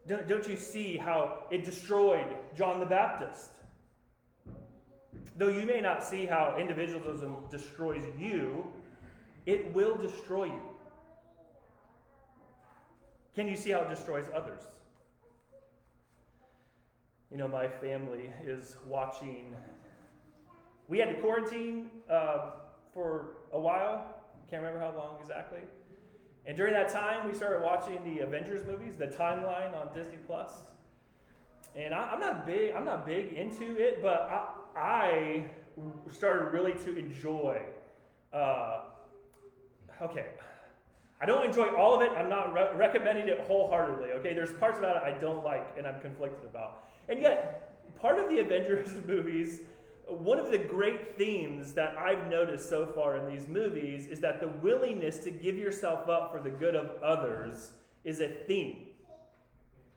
Don't, 0.08 0.28
don't 0.28 0.48
you 0.48 0.56
see 0.56 0.96
how 0.96 1.46
it 1.50 1.66
destroyed 1.66 2.28
John 2.56 2.80
the 2.80 2.86
Baptist? 2.86 3.50
Though 5.38 5.50
you 5.50 5.66
may 5.66 5.82
not 5.82 6.04
see 6.04 6.28
how 6.28 6.56
individualism 6.60 7.38
destroys 7.50 8.04
you, 8.20 8.68
it 9.48 9.74
will 9.74 9.96
destroy 9.96 10.46
you. 10.46 10.62
Can 13.34 13.48
you 13.48 13.56
see 13.56 13.72
how 13.72 13.82
it 13.82 13.90
destroys 13.90 14.26
others? 14.36 14.62
You 17.32 17.38
know, 17.38 17.48
my 17.48 17.68
family 17.68 18.30
is 18.46 18.76
watching 18.86 19.56
we 20.88 21.00
had 21.00 21.10
to 21.10 21.16
quarantine 21.16 21.90
uh, 22.10 22.52
for 22.94 23.38
a 23.54 23.60
while. 23.60 24.06
Can't 24.50 24.62
remember 24.62 24.84
how 24.84 24.96
long 24.98 25.18
exactly. 25.22 25.62
And 26.46 26.58
during 26.58 26.74
that 26.74 26.90
time, 26.90 27.28
we 27.28 27.34
started 27.34 27.64
watching 27.64 28.04
the 28.04 28.24
Avengers 28.24 28.66
movies, 28.68 28.96
the 28.98 29.08
timeline 29.08 29.74
on 29.80 29.94
Disney 29.96 30.18
Plus. 30.28 30.52
And 31.76 31.94
I, 31.94 32.14
am 32.14 32.20
not 32.20 32.46
big. 32.46 32.76
I'm 32.76 32.86
not 32.86 33.06
big 33.06 33.34
into 33.34 33.78
it, 33.78 34.02
but 34.02 34.30
I, 34.76 34.80
I 34.80 35.46
started 36.12 36.52
really 36.52 36.74
to 36.74 36.98
enjoy. 36.98 37.62
Uh, 38.32 38.82
okay, 40.02 40.26
I 41.22 41.26
don't 41.26 41.46
enjoy 41.46 41.68
all 41.76 41.96
of 41.96 42.02
it. 42.02 42.12
I'm 42.18 42.30
not 42.30 42.54
re- 42.54 42.76
recommending 42.76 43.28
it 43.28 43.40
wholeheartedly. 43.48 44.10
Okay, 44.20 44.34
there's 44.34 44.52
parts 44.54 44.78
about 44.78 44.98
it 44.98 45.04
I 45.04 45.18
don't 45.20 45.44
like 45.44 45.68
and 45.78 45.88
I'm 45.88 46.00
conflicted 46.02 46.44
about. 46.44 46.90
And 47.08 47.22
yet, 47.22 47.72
part 48.00 48.20
of 48.20 48.30
the 48.30 48.40
Avengers 48.40 48.90
movies 49.08 49.62
one 50.08 50.38
of 50.38 50.52
the 50.52 50.58
great 50.58 51.18
themes 51.18 51.74
that 51.74 51.98
I've 51.98 52.28
noticed 52.28 52.70
so 52.70 52.86
far 52.86 53.18
in 53.18 53.34
these 53.34 53.48
movies 53.48 54.08
is 54.08 54.20
that 54.20 54.40
the 54.40 54.50
willingness 54.50 55.20
to 55.20 55.32
give 55.32 55.58
yourself 55.58 56.10
up 56.10 56.32
for 56.32 56.42
the 56.42 56.50
good 56.50 56.76
of 56.76 57.02
others 57.02 57.72
is 58.04 58.20
a 58.20 58.28
theme. 58.28 58.88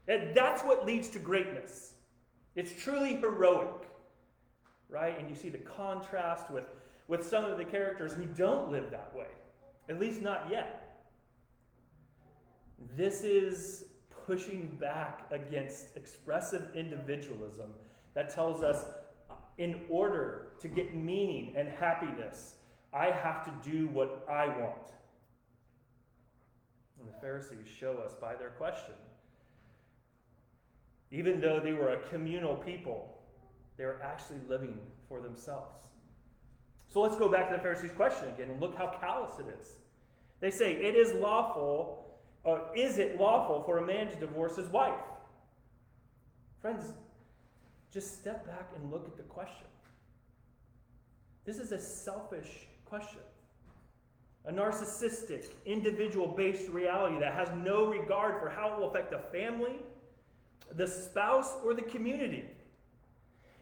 And 0.08 0.34
that's 0.34 0.62
what 0.62 0.86
leads 0.86 1.08
to 1.10 1.18
greatness. 1.18 1.94
It's 2.54 2.72
truly 2.80 3.16
heroic, 3.16 3.88
right? 4.88 5.18
And 5.18 5.28
you 5.28 5.34
see 5.34 5.48
the 5.48 5.58
contrast 5.58 6.50
with, 6.50 6.64
with 7.08 7.26
some 7.26 7.44
of 7.44 7.58
the 7.58 7.64
characters 7.64 8.12
who 8.12 8.24
don't 8.24 8.70
live 8.70 8.90
that 8.92 9.12
way, 9.14 9.26
at 9.88 9.98
least 9.98 10.22
not 10.22 10.46
yet. 10.50 11.00
This 12.96 13.22
is 13.22 13.84
pushing 14.26 14.76
back 14.80 15.26
against 15.30 15.96
expressive 15.96 16.68
individualism 16.74 17.70
that 18.14 18.32
tells 18.32 18.62
us 18.62 18.84
in 19.58 19.80
order 19.88 20.48
to 20.60 20.68
get 20.68 20.94
meaning 20.94 21.54
and 21.56 21.68
happiness, 21.68 22.54
I 22.92 23.06
have 23.06 23.44
to 23.44 23.70
do 23.70 23.88
what 23.88 24.26
I 24.30 24.46
want. 24.46 24.92
And 26.98 27.08
the 27.08 27.20
Pharisees 27.20 27.66
show 27.78 27.98
us 28.04 28.14
by 28.20 28.34
their 28.34 28.50
question. 28.50 28.94
Even 31.10 31.40
though 31.40 31.60
they 31.60 31.72
were 31.72 31.90
a 31.90 32.08
communal 32.08 32.56
people, 32.56 33.18
they 33.76 33.84
were 33.84 34.00
actually 34.02 34.40
living 34.48 34.78
for 35.08 35.20
themselves. 35.20 35.84
So 36.88 37.00
let's 37.00 37.16
go 37.16 37.28
back 37.28 37.50
to 37.50 37.56
the 37.56 37.62
Pharisees' 37.62 37.92
question 37.96 38.28
again 38.28 38.50
and 38.50 38.60
look 38.60 38.76
how 38.76 38.96
callous 39.00 39.38
it 39.38 39.46
is. 39.60 39.66
They 40.40 40.50
say, 40.50 40.72
It 40.72 40.94
is 40.94 41.12
lawful, 41.14 42.18
or 42.44 42.62
is 42.74 42.98
it 42.98 43.20
lawful 43.20 43.62
for 43.64 43.78
a 43.78 43.86
man 43.86 44.08
to 44.08 44.16
divorce 44.16 44.56
his 44.56 44.68
wife? 44.68 44.94
Friends, 46.60 46.92
just 47.96 48.20
step 48.20 48.46
back 48.46 48.68
and 48.76 48.92
look 48.92 49.06
at 49.06 49.16
the 49.16 49.22
question. 49.22 49.64
This 51.46 51.56
is 51.56 51.72
a 51.72 51.80
selfish 51.80 52.68
question, 52.84 53.22
a 54.44 54.52
narcissistic, 54.52 55.46
individual 55.64 56.28
based 56.28 56.68
reality 56.68 57.18
that 57.20 57.32
has 57.32 57.48
no 57.56 57.86
regard 57.86 58.38
for 58.38 58.50
how 58.50 58.74
it 58.74 58.78
will 58.78 58.90
affect 58.90 59.12
the 59.12 59.20
family, 59.32 59.76
the 60.74 60.86
spouse, 60.86 61.54
or 61.64 61.72
the 61.72 61.80
community. 61.80 62.44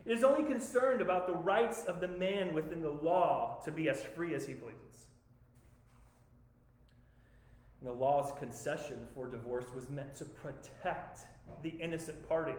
It 0.05 0.11
is 0.11 0.25
only 0.25 0.43
concerned 0.53 1.01
about 1.01 1.29
the 1.29 1.35
rights 1.35 1.85
of 1.85 2.01
the 2.01 2.09
man 2.09 2.55
within 2.55 2.83
the 2.83 2.91
law 2.91 3.63
to 3.65 3.71
be 3.71 3.89
as 3.89 4.03
free 4.03 4.35
as 4.35 4.49
he 4.49 4.55
pleases. 4.55 5.07
And 7.79 7.89
the 7.89 7.95
law's 7.95 8.37
concession 8.41 8.99
for 9.15 9.29
divorce 9.29 9.67
was 9.73 9.89
meant 9.91 10.17
to 10.17 10.25
protect 10.25 11.21
the 11.63 11.71
innocent 11.81 12.29
party 12.29 12.55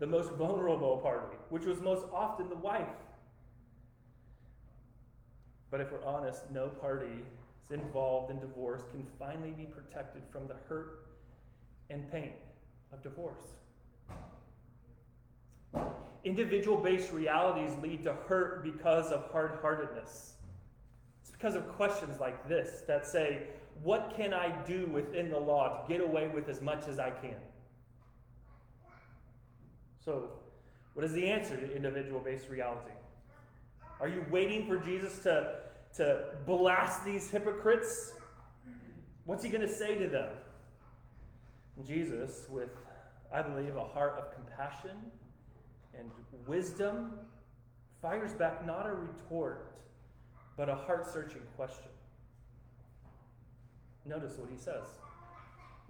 the 0.00 0.06
most 0.06 0.32
vulnerable 0.32 0.96
party, 0.96 1.36
which 1.50 1.66
was 1.66 1.80
most 1.80 2.06
often 2.12 2.48
the 2.48 2.56
wife. 2.56 2.88
But 5.70 5.80
if 5.80 5.92
we're 5.92 6.04
honest, 6.04 6.50
no 6.50 6.68
party 6.68 7.22
involved 7.70 8.32
in 8.32 8.40
divorce 8.40 8.82
can 8.90 9.06
finally 9.18 9.52
be 9.52 9.64
protected 9.64 10.22
from 10.32 10.48
the 10.48 10.56
hurt 10.68 11.06
and 11.90 12.10
pain 12.10 12.32
of 12.92 13.02
divorce. 13.02 13.44
Individual 16.24 16.78
based 16.78 17.12
realities 17.12 17.72
lead 17.82 18.02
to 18.04 18.14
hurt 18.26 18.64
because 18.64 19.12
of 19.12 19.30
hard 19.30 19.58
heartedness. 19.60 20.34
It's 21.22 21.30
because 21.30 21.54
of 21.54 21.68
questions 21.68 22.18
like 22.18 22.48
this 22.48 22.82
that 22.88 23.06
say, 23.06 23.42
What 23.82 24.14
can 24.16 24.34
I 24.34 24.50
do 24.64 24.86
within 24.92 25.30
the 25.30 25.38
law 25.38 25.82
to 25.82 25.92
get 25.92 26.02
away 26.02 26.28
with 26.28 26.48
as 26.48 26.60
much 26.60 26.88
as 26.88 26.98
I 26.98 27.10
can? 27.10 27.36
So, 30.04 30.30
what 30.94 31.04
is 31.04 31.12
the 31.12 31.26
answer 31.28 31.56
to 31.56 31.76
individual 31.76 32.20
based 32.20 32.48
reality? 32.48 32.92
Are 34.00 34.08
you 34.08 34.24
waiting 34.30 34.66
for 34.66 34.78
Jesus 34.78 35.18
to, 35.20 35.56
to 35.96 36.24
blast 36.46 37.04
these 37.04 37.30
hypocrites? 37.30 38.12
What's 39.26 39.44
he 39.44 39.50
going 39.50 39.66
to 39.66 39.72
say 39.72 39.96
to 39.98 40.08
them? 40.08 40.30
Jesus, 41.86 42.46
with, 42.48 42.70
I 43.32 43.42
believe, 43.42 43.76
a 43.76 43.84
heart 43.84 44.16
of 44.18 44.34
compassion 44.34 44.96
and 45.98 46.10
wisdom, 46.46 47.12
fires 48.00 48.32
back 48.32 48.66
not 48.66 48.86
a 48.86 48.92
retort, 48.92 49.72
but 50.56 50.68
a 50.68 50.74
heart 50.74 51.06
searching 51.12 51.42
question. 51.56 51.90
Notice 54.06 54.36
what 54.38 54.48
he 54.50 54.56
says. 54.56 54.84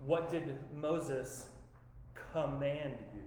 What 0.04 0.30
did 0.30 0.58
Moses 0.74 1.46
command 2.32 2.94
you? 3.14 3.22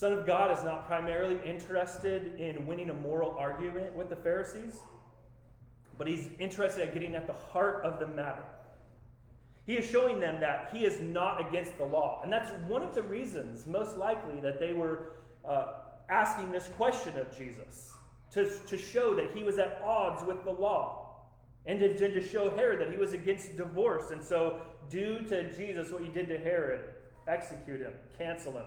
Son 0.00 0.14
of 0.14 0.26
God 0.26 0.56
is 0.56 0.64
not 0.64 0.86
primarily 0.86 1.38
interested 1.44 2.40
in 2.40 2.66
winning 2.66 2.88
a 2.88 2.94
moral 2.94 3.36
argument 3.38 3.94
with 3.94 4.08
the 4.08 4.16
Pharisees, 4.16 4.78
but 5.98 6.06
he's 6.06 6.30
interested 6.38 6.88
in 6.88 6.94
getting 6.94 7.14
at 7.14 7.26
the 7.26 7.34
heart 7.34 7.84
of 7.84 8.00
the 8.00 8.06
matter. 8.06 8.44
He 9.66 9.74
is 9.74 9.84
showing 9.84 10.18
them 10.18 10.40
that 10.40 10.70
he 10.72 10.86
is 10.86 11.02
not 11.02 11.46
against 11.46 11.76
the 11.76 11.84
law. 11.84 12.22
And 12.24 12.32
that's 12.32 12.50
one 12.66 12.82
of 12.82 12.94
the 12.94 13.02
reasons, 13.02 13.66
most 13.66 13.98
likely, 13.98 14.40
that 14.40 14.58
they 14.58 14.72
were 14.72 15.16
uh, 15.46 15.66
asking 16.08 16.50
this 16.50 16.70
question 16.78 17.18
of 17.18 17.36
Jesus 17.36 17.92
to, 18.32 18.50
to 18.68 18.78
show 18.78 19.14
that 19.16 19.32
he 19.34 19.44
was 19.44 19.58
at 19.58 19.82
odds 19.84 20.24
with 20.26 20.42
the 20.44 20.50
law 20.50 21.26
and 21.66 21.78
to, 21.78 21.94
to 21.94 22.26
show 22.26 22.48
Herod 22.48 22.80
that 22.80 22.90
he 22.90 22.96
was 22.96 23.12
against 23.12 23.54
divorce. 23.58 24.12
And 24.12 24.24
so, 24.24 24.62
do 24.88 25.18
to 25.28 25.54
Jesus 25.54 25.92
what 25.92 26.02
you 26.02 26.10
did 26.10 26.26
to 26.30 26.38
Herod 26.38 26.88
execute 27.28 27.82
him, 27.82 27.92
cancel 28.16 28.52
him. 28.52 28.64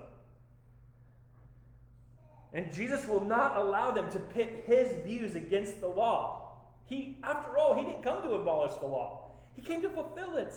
And 2.54 2.72
Jesus 2.72 3.08
will 3.08 3.24
not 3.24 3.58
allow 3.58 3.92
them 3.92 4.12
to 4.12 4.20
pit 4.20 4.64
his 4.68 5.04
views 5.04 5.36
against 5.36 5.82
the 5.82 5.88
law. 5.88 6.52
He, 6.86 7.18
after 7.24 7.58
all, 7.58 7.74
he 7.76 7.84
didn't 7.84 8.04
come 8.04 8.22
to 8.22 8.34
abolish 8.34 8.76
the 8.76 8.86
law. 8.86 9.32
He 9.56 9.62
came 9.62 9.82
to 9.82 9.90
fulfill 9.90 10.38
it. 10.38 10.54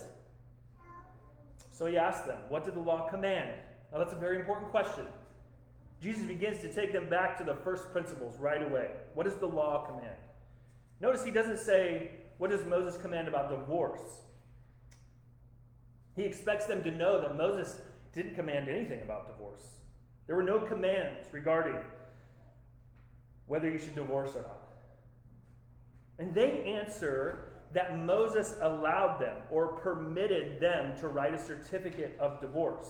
So 1.71 1.85
he 1.85 1.97
asked 1.97 2.27
them, 2.27 2.39
What 2.49 2.65
did 2.65 2.75
the 2.75 2.79
law 2.79 3.09
command? 3.09 3.51
Now 3.91 3.99
that's 3.99 4.13
a 4.13 4.17
very 4.17 4.39
important 4.39 4.69
question. 4.69 5.05
Jesus 6.01 6.23
begins 6.23 6.59
to 6.61 6.71
take 6.71 6.93
them 6.93 7.09
back 7.09 7.37
to 7.39 7.43
the 7.43 7.55
first 7.55 7.91
principles 7.91 8.37
right 8.39 8.61
away. 8.61 8.91
What 9.15 9.25
does 9.25 9.35
the 9.35 9.47
law 9.47 9.85
command? 9.85 10.15
Notice 11.01 11.23
he 11.23 11.31
doesn't 11.31 11.59
say, 11.59 12.11
What 12.37 12.51
does 12.51 12.65
Moses 12.65 12.99
command 13.01 13.27
about 13.27 13.49
divorce? 13.49 14.01
He 16.15 16.23
expects 16.23 16.65
them 16.65 16.83
to 16.83 16.91
know 16.91 17.21
that 17.21 17.37
Moses 17.37 17.79
didn't 18.13 18.35
command 18.35 18.69
anything 18.69 19.01
about 19.01 19.27
divorce. 19.27 19.76
There 20.27 20.35
were 20.35 20.43
no 20.43 20.59
commands 20.59 21.25
regarding 21.31 21.77
whether 23.47 23.69
you 23.69 23.79
should 23.79 23.95
divorce 23.95 24.31
or 24.35 24.41
not. 24.41 24.67
And 26.19 26.33
they 26.33 26.63
answer 26.63 27.53
that 27.73 27.97
Moses 27.99 28.55
allowed 28.61 29.19
them 29.19 29.37
or 29.49 29.67
permitted 29.67 30.59
them 30.59 30.97
to 30.99 31.07
write 31.07 31.33
a 31.33 31.39
certificate 31.39 32.17
of 32.19 32.41
divorce, 32.41 32.87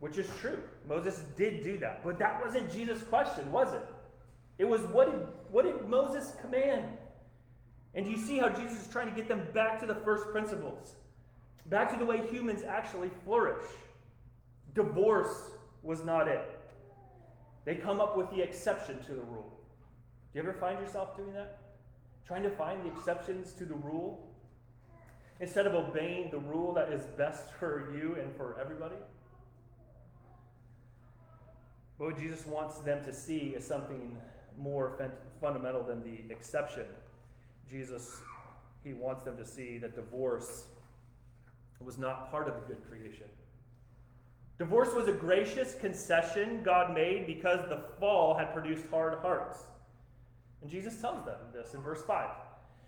which 0.00 0.18
is 0.18 0.28
true. 0.40 0.58
Moses 0.86 1.22
did 1.36 1.62
do 1.62 1.78
that. 1.78 2.04
But 2.04 2.18
that 2.18 2.44
wasn't 2.44 2.72
Jesus' 2.72 3.02
question, 3.02 3.50
was 3.50 3.72
it? 3.72 3.86
It 4.58 4.64
was 4.64 4.82
what 4.82 5.10
did, 5.10 5.28
what 5.50 5.64
did 5.64 5.88
Moses 5.88 6.34
command? 6.40 6.84
And 7.94 8.06
you 8.06 8.16
see 8.16 8.38
how 8.38 8.48
Jesus 8.48 8.82
is 8.82 8.88
trying 8.88 9.08
to 9.08 9.14
get 9.14 9.28
them 9.28 9.46
back 9.52 9.80
to 9.80 9.86
the 9.86 9.94
first 9.94 10.28
principles, 10.30 10.94
back 11.66 11.92
to 11.92 11.98
the 11.98 12.04
way 12.04 12.26
humans 12.26 12.62
actually 12.62 13.10
flourish. 13.24 13.64
Divorce 14.74 15.50
was 15.84 16.04
not 16.04 16.26
it. 16.26 16.58
They 17.64 17.76
come 17.76 18.00
up 18.00 18.16
with 18.16 18.30
the 18.30 18.42
exception 18.42 19.02
to 19.04 19.12
the 19.12 19.22
rule. 19.22 19.52
Do 20.32 20.40
you 20.40 20.48
ever 20.48 20.52
find 20.54 20.80
yourself 20.80 21.16
doing 21.16 21.32
that? 21.34 21.58
Trying 22.26 22.42
to 22.42 22.50
find 22.50 22.82
the 22.82 22.88
exceptions 22.88 23.52
to 23.52 23.64
the 23.64 23.74
rule 23.74 24.26
instead 25.40 25.66
of 25.66 25.74
obeying 25.74 26.30
the 26.30 26.38
rule 26.38 26.72
that 26.74 26.92
is 26.92 27.04
best 27.18 27.52
for 27.58 27.92
you 27.94 28.16
and 28.20 28.34
for 28.36 28.56
everybody? 28.60 28.96
What 31.98 32.18
Jesus 32.18 32.44
wants 32.46 32.78
them 32.78 33.04
to 33.04 33.12
see 33.12 33.54
is 33.56 33.64
something 33.64 34.16
more 34.58 34.98
fundamental 35.40 35.82
than 35.82 36.02
the 36.02 36.32
exception. 36.32 36.86
Jesus, 37.70 38.20
he 38.82 38.92
wants 38.92 39.22
them 39.22 39.36
to 39.36 39.44
see 39.44 39.78
that 39.78 39.94
divorce 39.94 40.64
was 41.80 41.98
not 41.98 42.30
part 42.30 42.48
of 42.48 42.54
the 42.54 42.74
good 42.74 42.88
creation. 42.88 43.26
Divorce 44.58 44.94
was 44.94 45.08
a 45.08 45.12
gracious 45.12 45.74
concession 45.74 46.62
God 46.62 46.94
made 46.94 47.26
because 47.26 47.68
the 47.68 47.84
fall 47.98 48.36
had 48.36 48.54
produced 48.54 48.84
hard 48.90 49.18
hearts. 49.20 49.64
And 50.62 50.70
Jesus 50.70 51.00
tells 51.00 51.24
them 51.24 51.38
this 51.52 51.74
in 51.74 51.82
verse 51.82 52.02
5. 52.06 52.30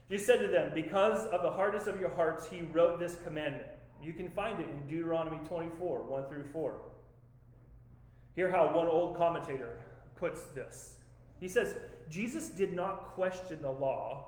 Jesus 0.09 0.27
said 0.27 0.41
to 0.41 0.47
them, 0.47 0.71
Because 0.75 1.27
of 1.27 1.43
the 1.43 1.51
hardness 1.51 1.87
of 1.87 2.01
your 2.01 2.15
hearts, 2.15 2.47
he 2.49 2.63
wrote 2.73 3.01
this 3.01 3.17
commandment. 3.25 3.67
You 4.01 4.13
can 4.13 4.31
find 4.31 4.61
it 4.61 4.69
in 4.69 4.87
Deuteronomy 4.87 5.39
24, 5.49 6.05
1 6.05 6.29
through 6.29 6.45
4. 6.53 6.81
Hear 8.37 8.51
how 8.51 8.73
one 8.75 8.87
old 8.87 9.17
commentator 9.17 9.79
puts 10.15 10.43
this. 10.55 10.95
He 11.41 11.49
says, 11.49 11.75
Jesus 12.09 12.51
did 12.51 12.75
not 12.75 13.15
question 13.15 13.61
the 13.61 13.71
law, 13.71 14.27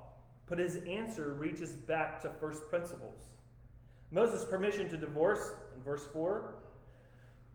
but 0.49 0.59
his 0.59 0.77
answer 0.89 1.35
reaches 1.35 1.73
back 1.73 2.21
to 2.23 2.31
first 2.41 2.69
principles. 2.69 3.29
Moses' 4.11 4.45
permission 4.45 4.89
to 4.89 4.97
divorce, 4.97 5.53
in 5.77 5.83
verse 5.83 6.07
4, 6.13 6.55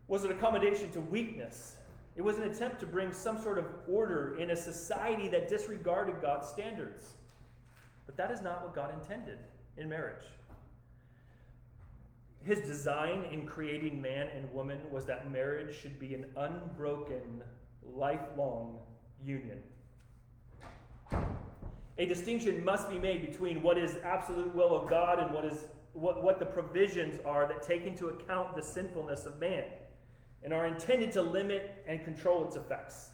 was 0.08 0.24
an 0.24 0.32
accommodation 0.32 0.92
to 0.92 1.00
weakness. 1.00 1.76
It 2.16 2.22
was 2.22 2.38
an 2.38 2.44
attempt 2.44 2.80
to 2.82 2.86
bring 2.86 3.12
some 3.12 3.42
sort 3.42 3.58
of 3.58 3.66
order 3.88 4.38
in 4.38 4.52
a 4.52 4.56
society 4.56 5.28
that 5.30 5.50
disregarded 5.50 6.22
God's 6.22 6.48
standards. 6.48 7.14
But 8.06 8.18
that 8.18 8.32
is 8.32 8.42
not 8.42 8.62
what 8.62 8.76
God 8.76 8.94
intended 8.94 9.40
in 9.78 9.90
marriage. 9.90 10.26
His 12.44 12.60
design 12.60 13.26
in 13.32 13.48
creating 13.48 14.02
man 14.02 14.28
and 14.36 14.52
woman 14.54 14.80
was 14.92 15.06
that 15.06 15.32
marriage 15.32 15.76
should 15.80 15.98
be 15.98 16.14
an 16.14 16.26
unbroken, 16.36 17.42
lifelong 17.96 18.78
union. 19.26 19.60
A 21.98 22.06
distinction 22.06 22.64
must 22.66 22.90
be 22.90 23.00
made 23.00 23.26
between 23.26 23.62
what 23.62 23.78
is 23.78 23.96
absolute 24.04 24.54
will 24.54 24.76
of 24.76 24.90
God 24.90 25.20
and 25.20 25.32
what 25.34 25.46
is 25.46 25.66
what, 25.94 26.24
what 26.24 26.40
the 26.40 26.46
provisions 26.46 27.20
are 27.24 27.48
that 27.48 27.62
take 27.62 27.86
into 27.86 28.08
account 28.08 28.56
the 28.56 28.64
sinfulness 28.64 29.28
of 29.28 29.40
man 29.40 29.64
and 30.44 30.54
are 30.54 30.66
intended 30.66 31.12
to 31.14 31.22
limit 31.22 31.84
and 31.88 32.04
control 32.04 32.46
its 32.46 32.56
effects. 32.56 33.10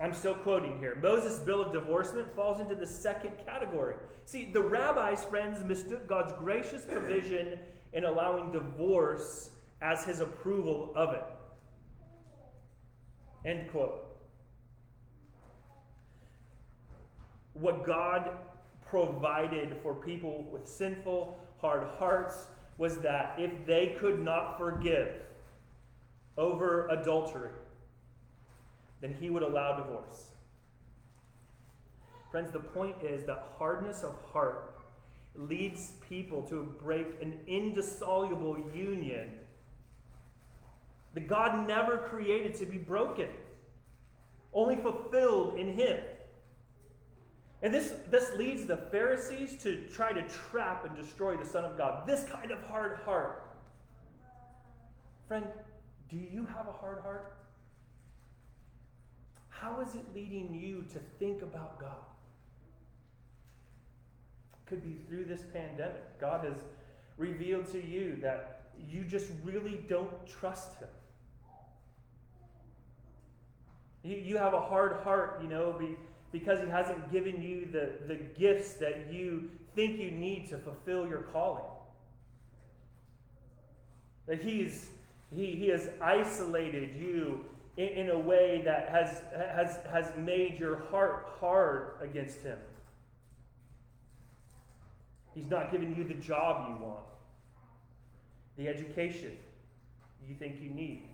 I'm 0.00 0.12
still 0.12 0.34
quoting 0.34 0.78
here. 0.78 0.98
Moses' 1.00 1.38
bill 1.38 1.62
of 1.62 1.72
divorcement 1.72 2.34
falls 2.34 2.60
into 2.60 2.74
the 2.74 2.86
second 2.86 3.32
category. 3.44 3.94
See, 4.24 4.50
the 4.52 4.60
rabbis, 4.60 5.24
friends, 5.24 5.62
mistook 5.64 6.08
God's 6.08 6.32
gracious 6.38 6.84
provision 6.84 7.58
in 7.92 8.04
allowing 8.04 8.52
divorce 8.52 9.50
as 9.80 10.04
his 10.04 10.20
approval 10.20 10.92
of 10.96 11.14
it. 11.14 11.24
End 13.44 13.70
quote. 13.70 14.06
What 17.54 17.84
God 17.84 18.30
provided 18.86 19.76
for 19.82 19.94
people 19.94 20.46
with 20.50 20.66
sinful, 20.66 21.38
hard 21.60 21.86
hearts 21.98 22.46
was 22.78 22.98
that 22.98 23.34
if 23.38 23.66
they 23.66 23.96
could 23.98 24.20
not 24.20 24.58
forgive, 24.58 25.14
over 26.36 26.88
adultery, 26.88 27.50
then 29.00 29.14
he 29.20 29.30
would 29.30 29.42
allow 29.42 29.76
divorce. 29.76 30.26
Friends, 32.30 32.50
the 32.50 32.60
point 32.60 32.96
is 33.02 33.24
that 33.26 33.44
hardness 33.58 34.02
of 34.02 34.16
heart 34.32 34.80
leads 35.34 35.92
people 36.08 36.42
to 36.42 36.74
break 36.82 37.06
an 37.20 37.38
indissoluble 37.46 38.56
union 38.74 39.30
that 41.14 41.28
God 41.28 41.68
never 41.68 41.98
created 41.98 42.54
to 42.56 42.66
be 42.66 42.78
broken, 42.78 43.28
only 44.52 44.76
fulfilled 44.76 45.58
in 45.58 45.74
Him. 45.74 45.98
And 47.62 47.72
this, 47.72 47.94
this 48.10 48.34
leads 48.36 48.66
the 48.66 48.76
Pharisees 48.76 49.62
to 49.62 49.86
try 49.94 50.12
to 50.12 50.22
trap 50.22 50.84
and 50.84 50.96
destroy 50.96 51.36
the 51.36 51.44
Son 51.44 51.64
of 51.64 51.78
God. 51.78 52.06
This 52.06 52.24
kind 52.24 52.50
of 52.50 52.60
hard 52.62 52.98
heart. 53.04 53.46
Friend, 55.28 55.46
do 56.12 56.18
you 56.18 56.46
have 56.54 56.68
a 56.68 56.72
hard 56.72 56.98
heart? 57.02 57.34
How 59.48 59.80
is 59.80 59.94
it 59.94 60.04
leading 60.14 60.54
you 60.54 60.84
to 60.92 60.98
think 61.18 61.40
about 61.40 61.80
God? 61.80 62.04
Could 64.66 64.82
be 64.82 64.98
through 65.08 65.24
this 65.24 65.42
pandemic. 65.52 66.20
God 66.20 66.44
has 66.44 66.58
revealed 67.16 67.70
to 67.72 67.84
you 67.84 68.18
that 68.20 68.62
you 68.90 69.04
just 69.04 69.28
really 69.42 69.84
don't 69.88 70.12
trust 70.26 70.78
Him. 70.78 70.88
You, 74.02 74.16
you 74.16 74.36
have 74.36 74.52
a 74.52 74.60
hard 74.60 75.02
heart, 75.04 75.38
you 75.42 75.48
know, 75.48 75.76
be, 75.78 75.96
because 76.30 76.62
He 76.62 76.68
hasn't 76.68 77.10
given 77.10 77.40
you 77.40 77.68
the, 77.72 77.92
the 78.06 78.16
gifts 78.38 78.74
that 78.74 79.10
you 79.10 79.48
think 79.74 79.98
you 79.98 80.10
need 80.10 80.50
to 80.50 80.58
fulfill 80.58 81.08
your 81.08 81.22
calling. 81.32 81.62
That 84.26 84.42
He's 84.42 84.88
he, 85.34 85.46
he 85.52 85.68
has 85.68 85.88
isolated 86.00 86.90
you 86.96 87.44
in, 87.76 87.88
in 87.88 88.10
a 88.10 88.18
way 88.18 88.62
that 88.64 88.88
has, 88.90 89.22
has, 89.34 89.78
has 89.90 90.12
made 90.16 90.58
your 90.58 90.84
heart 90.90 91.26
hard 91.40 91.92
against 92.02 92.42
Him. 92.42 92.58
He's 95.34 95.48
not 95.48 95.72
giving 95.72 95.96
you 95.96 96.04
the 96.04 96.14
job 96.14 96.68
you 96.68 96.84
want, 96.84 97.04
the 98.58 98.68
education 98.68 99.32
you 100.28 100.34
think 100.34 100.60
you 100.60 100.70
need. 100.70 101.08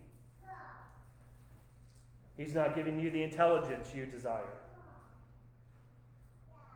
He's 2.37 2.55
not 2.55 2.77
giving 2.77 3.01
you 3.01 3.11
the 3.11 3.23
intelligence 3.23 3.89
you 3.95 4.07
desire. 4.07 4.43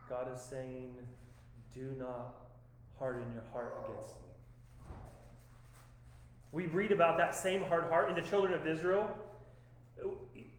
God 0.09 0.27
is 0.33 0.41
saying, 0.41 0.93
do 1.73 1.95
not 1.97 2.35
harden 2.99 3.23
your 3.33 3.43
heart 3.53 3.73
against 3.85 4.15
me. 4.15 4.22
We 6.53 6.67
read 6.67 6.91
about 6.91 7.17
that 7.17 7.33
same 7.33 7.63
hard 7.63 7.85
heart 7.85 8.09
in 8.09 8.15
the 8.15 8.21
children 8.21 8.53
of 8.53 8.67
Israel. 8.67 9.09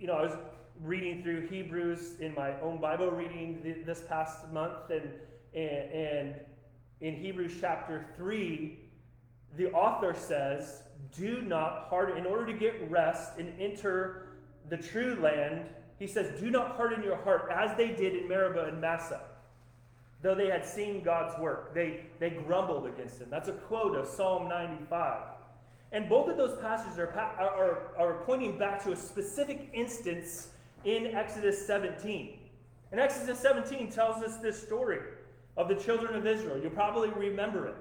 You 0.01 0.09
know, 0.09 0.15
I 0.15 0.23
was 0.23 0.37
reading 0.83 1.23
through 1.23 1.47
Hebrews 1.47 2.19
in 2.19 2.35
my 2.35 2.61
own 2.61 2.81
Bible 2.81 3.13
reading 3.13 3.83
this 3.87 4.03
past 4.09 4.51
month, 4.53 4.91
and, 4.91 5.09
and, 5.55 5.93
and 5.93 6.35
in 7.01 7.15
Hebrews 7.15 7.53
chapter 7.61 8.07
3, 8.17 8.77
the 9.57 9.71
author 9.71 10.15
says, 10.19 10.83
Do 11.17 11.43
not 11.43 11.87
harden, 11.89 12.19
in 12.19 12.27
order 12.27 12.47
to 12.47 12.59
get 12.59 12.91
rest 12.91 13.39
and 13.39 13.53
enter 13.61 14.27
the 14.69 14.77
true 14.77 15.17
land, 15.23 15.67
he 16.01 16.09
says, 16.09 16.41
Do 16.41 16.51
not 16.51 16.75
harden 16.75 17.05
your 17.05 17.19
heart 17.23 17.53
as 17.55 17.77
they 17.77 17.93
did 17.93 18.17
in 18.17 18.29
Meribah 18.29 18.65
and 18.65 18.81
Massah. 18.81 19.21
Though 20.23 20.35
they 20.35 20.49
had 20.49 20.67
seen 20.67 21.05
God's 21.05 21.39
work, 21.39 21.73
they, 21.73 22.01
they 22.19 22.31
grumbled 22.31 22.87
against 22.87 23.21
him. 23.21 23.29
That's 23.31 23.49
a 23.49 23.53
quote 23.53 23.95
of 23.95 24.09
Psalm 24.09 24.49
95. 24.49 25.34
And 25.95 26.09
both 26.09 26.29
of 26.29 26.37
those 26.37 26.59
passages 26.61 26.99
are, 26.99 27.09
are, 27.13 27.93
are 27.97 28.25
pointing 28.27 28.59
back 28.59 28.83
to 28.83 28.91
a 28.91 28.97
specific 28.97 29.71
instance 29.73 30.49
in 30.85 31.07
Exodus 31.07 31.65
17. 31.65 32.37
And 32.91 33.01
Exodus 33.01 33.39
17 33.39 33.93
tells 33.93 34.21
us 34.21 34.39
this 34.39 34.61
story 34.61 34.99
of 35.57 35.69
the 35.69 35.77
children 35.77 36.17
of 36.17 36.27
Israel. 36.27 36.59
You'll 36.61 36.71
probably 36.71 37.11
remember 37.11 37.69
it. 37.69 37.77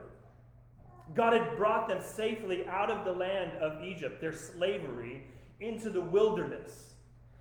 God 1.16 1.34
had 1.34 1.58
brought 1.58 1.88
them 1.88 2.04
safely 2.04 2.68
out 2.68 2.92
of 2.92 3.04
the 3.04 3.12
land 3.12 3.54
of 3.54 3.84
Egypt, 3.84 4.22
their 4.22 4.32
slavery, 4.32 5.24
into 5.60 5.90
the 5.90 6.02
wilderness. 6.02 6.94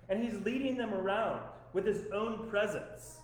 And 0.09 0.23
He's 0.23 0.43
leading 0.43 0.75
them 0.75 0.91
around 0.91 1.41
with 1.73 1.85
His 1.85 2.01
own 2.11 2.49
presence. 2.49 3.19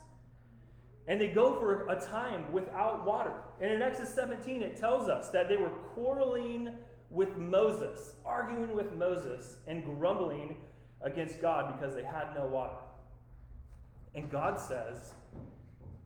And 1.08 1.20
they 1.20 1.30
go 1.30 1.60
for 1.60 1.88
a 1.88 2.00
time 2.00 2.52
without 2.52 3.08
water. 3.08 3.34
And 3.60 3.72
in 3.72 3.82
Exodus 3.82 4.14
17, 4.14 4.62
it 4.62 4.78
tells 4.78 5.10
us 5.10 5.30
that 5.30 5.50
they 5.50 5.58
were 5.58 5.70
quarreling 5.96 6.70
with 7.10 7.38
Moses, 7.38 8.13
arguing 8.26 8.76
with 8.76 8.93
Moses, 8.95 9.58
and 9.67 9.84
grumbling 9.84 10.58
against 11.02 11.41
God 11.41 11.80
because 11.80 11.95
they 11.95 12.04
had 12.04 12.36
no 12.36 12.45
water. 12.45 12.76
And 14.15 14.30
God 14.30 14.60
says 14.60 15.13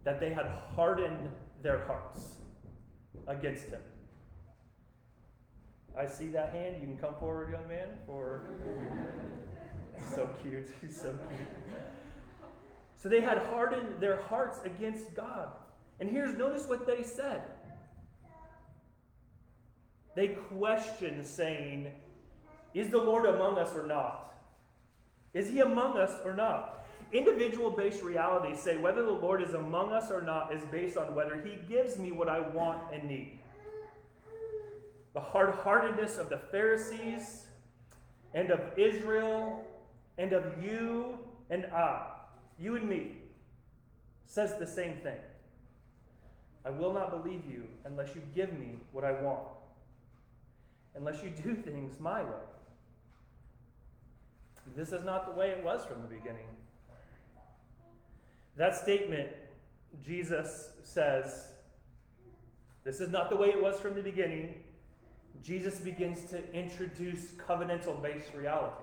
that 0.03 0.19
they 0.19 0.33
had 0.33 0.45
hardened 0.75 1.29
their 1.61 1.85
hearts 1.85 2.35
against 3.27 3.65
him. 3.67 3.81
I 5.97 6.05
see 6.07 6.27
that 6.29 6.53
hand. 6.53 6.77
You 6.79 6.87
can 6.87 6.97
come 6.97 7.15
forward, 7.19 7.51
young 7.51 7.67
man, 7.67 7.87
for. 8.05 8.41
so 10.13 10.29
cute. 10.41 10.69
He's 10.81 10.99
so 10.99 11.17
cute. 11.29 11.47
So 12.97 13.09
they 13.09 13.21
had 13.21 13.37
hardened 13.37 13.99
their 13.99 14.21
hearts 14.23 14.59
against 14.65 15.13
God. 15.13 15.49
And 15.99 16.09
here's 16.09 16.35
notice 16.37 16.67
what 16.67 16.87
they 16.87 17.03
said. 17.03 17.43
They 20.15 20.29
question, 20.29 21.23
saying, 21.25 21.91
Is 22.73 22.89
the 22.89 22.97
Lord 22.97 23.25
among 23.25 23.57
us 23.57 23.75
or 23.75 23.87
not? 23.87 24.33
Is 25.33 25.49
he 25.49 25.61
among 25.61 25.97
us 25.97 26.11
or 26.23 26.35
not? 26.35 26.85
Individual 27.11 27.69
based 27.71 28.01
realities 28.01 28.59
say 28.59 28.77
whether 28.77 29.03
the 29.03 29.11
Lord 29.11 29.41
is 29.41 29.53
among 29.53 29.91
us 29.91 30.09
or 30.11 30.21
not 30.21 30.53
is 30.53 30.63
based 30.71 30.97
on 30.97 31.13
whether 31.13 31.41
he 31.41 31.57
gives 31.67 31.97
me 31.97 32.11
what 32.11 32.27
I 32.27 32.39
want 32.39 32.81
and 32.91 33.03
need. 33.03 33.39
The 35.13 35.19
hard 35.19 35.53
heartedness 35.53 36.17
of 36.17 36.29
the 36.29 36.39
Pharisees 36.51 37.45
and 38.33 38.49
of 38.49 38.61
Israel 38.77 39.63
and 40.17 40.33
of 40.33 40.63
you 40.63 41.19
and 41.49 41.65
I, 41.67 42.07
you 42.59 42.75
and 42.75 42.89
me, 42.89 43.17
says 44.25 44.57
the 44.57 44.65
same 44.65 44.97
thing. 44.97 45.19
I 46.65 46.71
will 46.71 46.93
not 46.93 47.11
believe 47.11 47.43
you 47.47 47.65
unless 47.85 48.15
you 48.15 48.21
give 48.33 48.53
me 48.53 48.75
what 48.91 49.03
I 49.03 49.11
want, 49.11 49.41
unless 50.95 51.23
you 51.23 51.29
do 51.29 51.55
things 51.65 51.99
my 51.99 52.23
way. 52.23 52.45
This 54.75 54.91
is 54.91 55.03
not 55.03 55.25
the 55.25 55.37
way 55.37 55.49
it 55.49 55.63
was 55.63 55.85
from 55.85 56.01
the 56.01 56.07
beginning. 56.07 56.47
That 58.55 58.75
statement, 58.75 59.29
Jesus 60.05 60.69
says, 60.83 61.47
this 62.83 62.99
is 62.99 63.09
not 63.09 63.29
the 63.29 63.35
way 63.35 63.49
it 63.49 63.61
was 63.61 63.79
from 63.79 63.95
the 63.95 64.01
beginning. 64.01 64.55
Jesus 65.43 65.79
begins 65.79 66.29
to 66.29 66.53
introduce 66.53 67.31
covenantal 67.47 68.01
based 68.01 68.33
realities. 68.33 68.79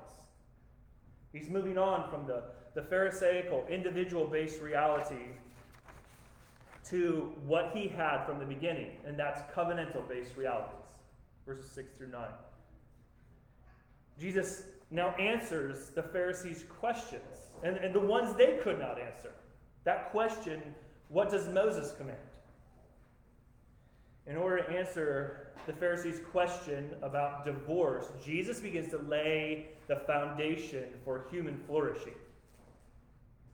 He's 1.33 1.49
moving 1.49 1.79
on 1.79 2.11
from 2.11 2.27
the, 2.27 2.42
the 2.75 2.83
Pharisaical, 2.83 3.66
individual 3.68 4.27
based 4.27 4.61
reality 4.61 5.37
to 6.88 7.33
what 7.46 7.70
he 7.75 7.88
had 7.88 8.25
from 8.25 8.38
the 8.38 8.44
beginning, 8.44 8.96
and 9.07 9.18
that's 9.18 9.40
covenantal 9.55 10.09
based 10.09 10.37
realities. 10.37 10.79
Verses 11.46 11.70
6 11.72 11.92
through 11.96 12.11
9. 12.11 12.22
Jesus 14.20 14.64
now 14.90 15.11
answers 15.11 15.90
the 15.90 16.03
Pharisees' 16.03 16.64
questions, 16.81 17.22
and, 17.62 17.76
and 17.76 17.94
the 17.94 18.00
ones 18.00 18.37
they 18.37 18.59
could 18.62 18.79
not 18.79 19.00
answer. 19.00 19.31
That 19.85 20.11
question, 20.11 20.62
what 21.09 21.31
does 21.31 21.48
Moses 21.48 21.92
command? 21.96 22.18
In 24.26 24.37
order 24.37 24.62
to 24.62 24.70
answer 24.70 25.48
the 25.66 25.72
Pharisees' 25.72 26.20
question 26.31 26.90
about 27.03 27.44
divorce, 27.44 28.07
Jesus 28.24 28.61
begins 28.61 28.90
to 28.90 28.98
lay 28.98 29.68
the 29.88 29.96
foundation 30.07 30.85
for 31.05 31.26
human 31.31 31.57
flourishing. 31.66 32.14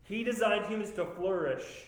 He 0.02 0.22
designed 0.22 0.66
humans 0.66 0.92
to 0.92 1.04
flourish 1.04 1.86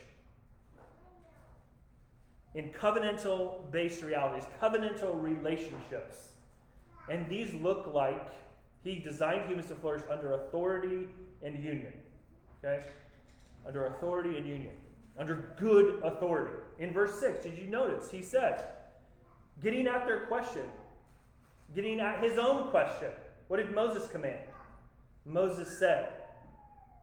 in 2.55 2.71
covenantal 2.71 3.71
based 3.71 4.03
realities, 4.03 4.45
covenantal 4.61 5.21
relationships. 5.21 6.33
And 7.11 7.29
these 7.29 7.55
look 7.55 7.91
like 7.93 8.31
he 8.83 8.97
designed 8.99 9.49
humans 9.49 9.69
to 9.69 9.75
flourish 9.75 10.03
under 10.11 10.35
authority 10.35 11.09
and 11.43 11.63
union. 11.63 11.93
Okay? 12.65 12.85
Under 13.67 13.87
authority 13.87 14.37
and 14.37 14.47
union. 14.47 14.73
Under 15.19 15.55
good 15.59 16.01
authority. 16.05 16.55
In 16.79 16.93
verse 16.93 17.19
6, 17.21 17.43
did 17.43 17.59
you 17.59 17.67
notice? 17.67 18.11
He 18.11 18.23
said, 18.23 18.65
getting 19.63 19.87
at 19.87 20.07
their 20.07 20.21
question, 20.27 20.63
getting 21.75 22.01
at 22.01 22.23
his 22.23 22.39
own 22.39 22.69
question. 22.71 23.11
What 23.49 23.57
did 23.57 23.75
Moses 23.75 24.09
command? 24.11 24.39
Moses 25.25 25.79
said, 25.79 26.11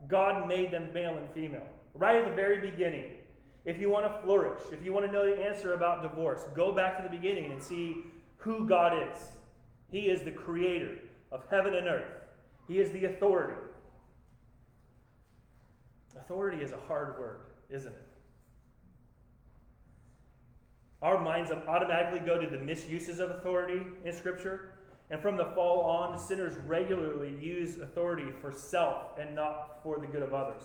God 0.08 0.47
made 0.47 0.71
them 0.71 0.89
male 0.93 1.17
and 1.17 1.29
female. 1.31 1.67
Right 1.93 2.15
at 2.15 2.25
the 2.29 2.36
very 2.36 2.60
beginning. 2.60 3.12
If 3.65 3.80
you 3.80 3.89
want 3.89 4.06
to 4.06 4.21
flourish, 4.21 4.62
if 4.71 4.86
you 4.86 4.93
want 4.93 5.08
to 5.08 5.12
know 5.12 5.25
the 5.25 5.43
answer 5.43 5.73
about 5.73 6.04
divorce, 6.04 6.41
go 6.56 6.71
back 6.71 6.97
to 6.97 7.04
the 7.04 7.10
beginning 7.10 7.51
and 7.51 7.62
see 7.62 7.97
who 8.38 8.67
God 8.67 8.93
is. 8.93 9.17
He 9.91 10.01
is 10.01 10.21
the 10.21 10.32
creator 10.32 10.99
of 11.32 11.43
heaven 11.49 11.73
and 11.73 11.88
earth. 11.88 12.25
He 12.67 12.80
is 12.80 12.91
the 12.91 13.06
authority. 13.06 13.56
Authority 16.15 16.63
is 16.63 16.71
a 16.71 16.80
hard 16.88 17.19
word, 17.19 17.41
isn't 17.69 17.91
it? 17.91 18.08
Our 21.01 21.21
minds 21.21 21.51
automatically 21.51 22.19
go 22.19 22.39
to 22.39 22.47
the 22.47 22.58
misuses 22.58 23.19
of 23.19 23.30
authority 23.32 23.82
in 24.04 24.13
Scripture. 24.13 24.71
And 25.12 25.21
from 25.21 25.38
the 25.38 25.45
fall 25.54 25.82
on, 25.82 26.17
sinners 26.17 26.56
regularly 26.65 27.36
use 27.39 27.78
authority 27.78 28.32
for 28.41 28.51
self 28.51 29.19
and 29.19 29.36
not 29.36 29.84
for 29.84 29.99
the 29.99 30.08
good 30.08 30.23
of 30.23 30.34
others. 30.34 30.63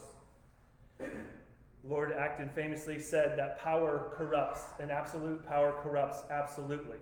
Lord 1.83 2.13
Acton 2.13 2.51
famously 2.51 2.99
said 2.99 3.39
that 3.39 3.59
power 3.61 4.13
corrupts, 4.15 4.63
and 4.79 4.91
absolute 4.91 5.47
power 5.47 5.75
corrupts 5.83 6.23
absolutely. 6.31 6.99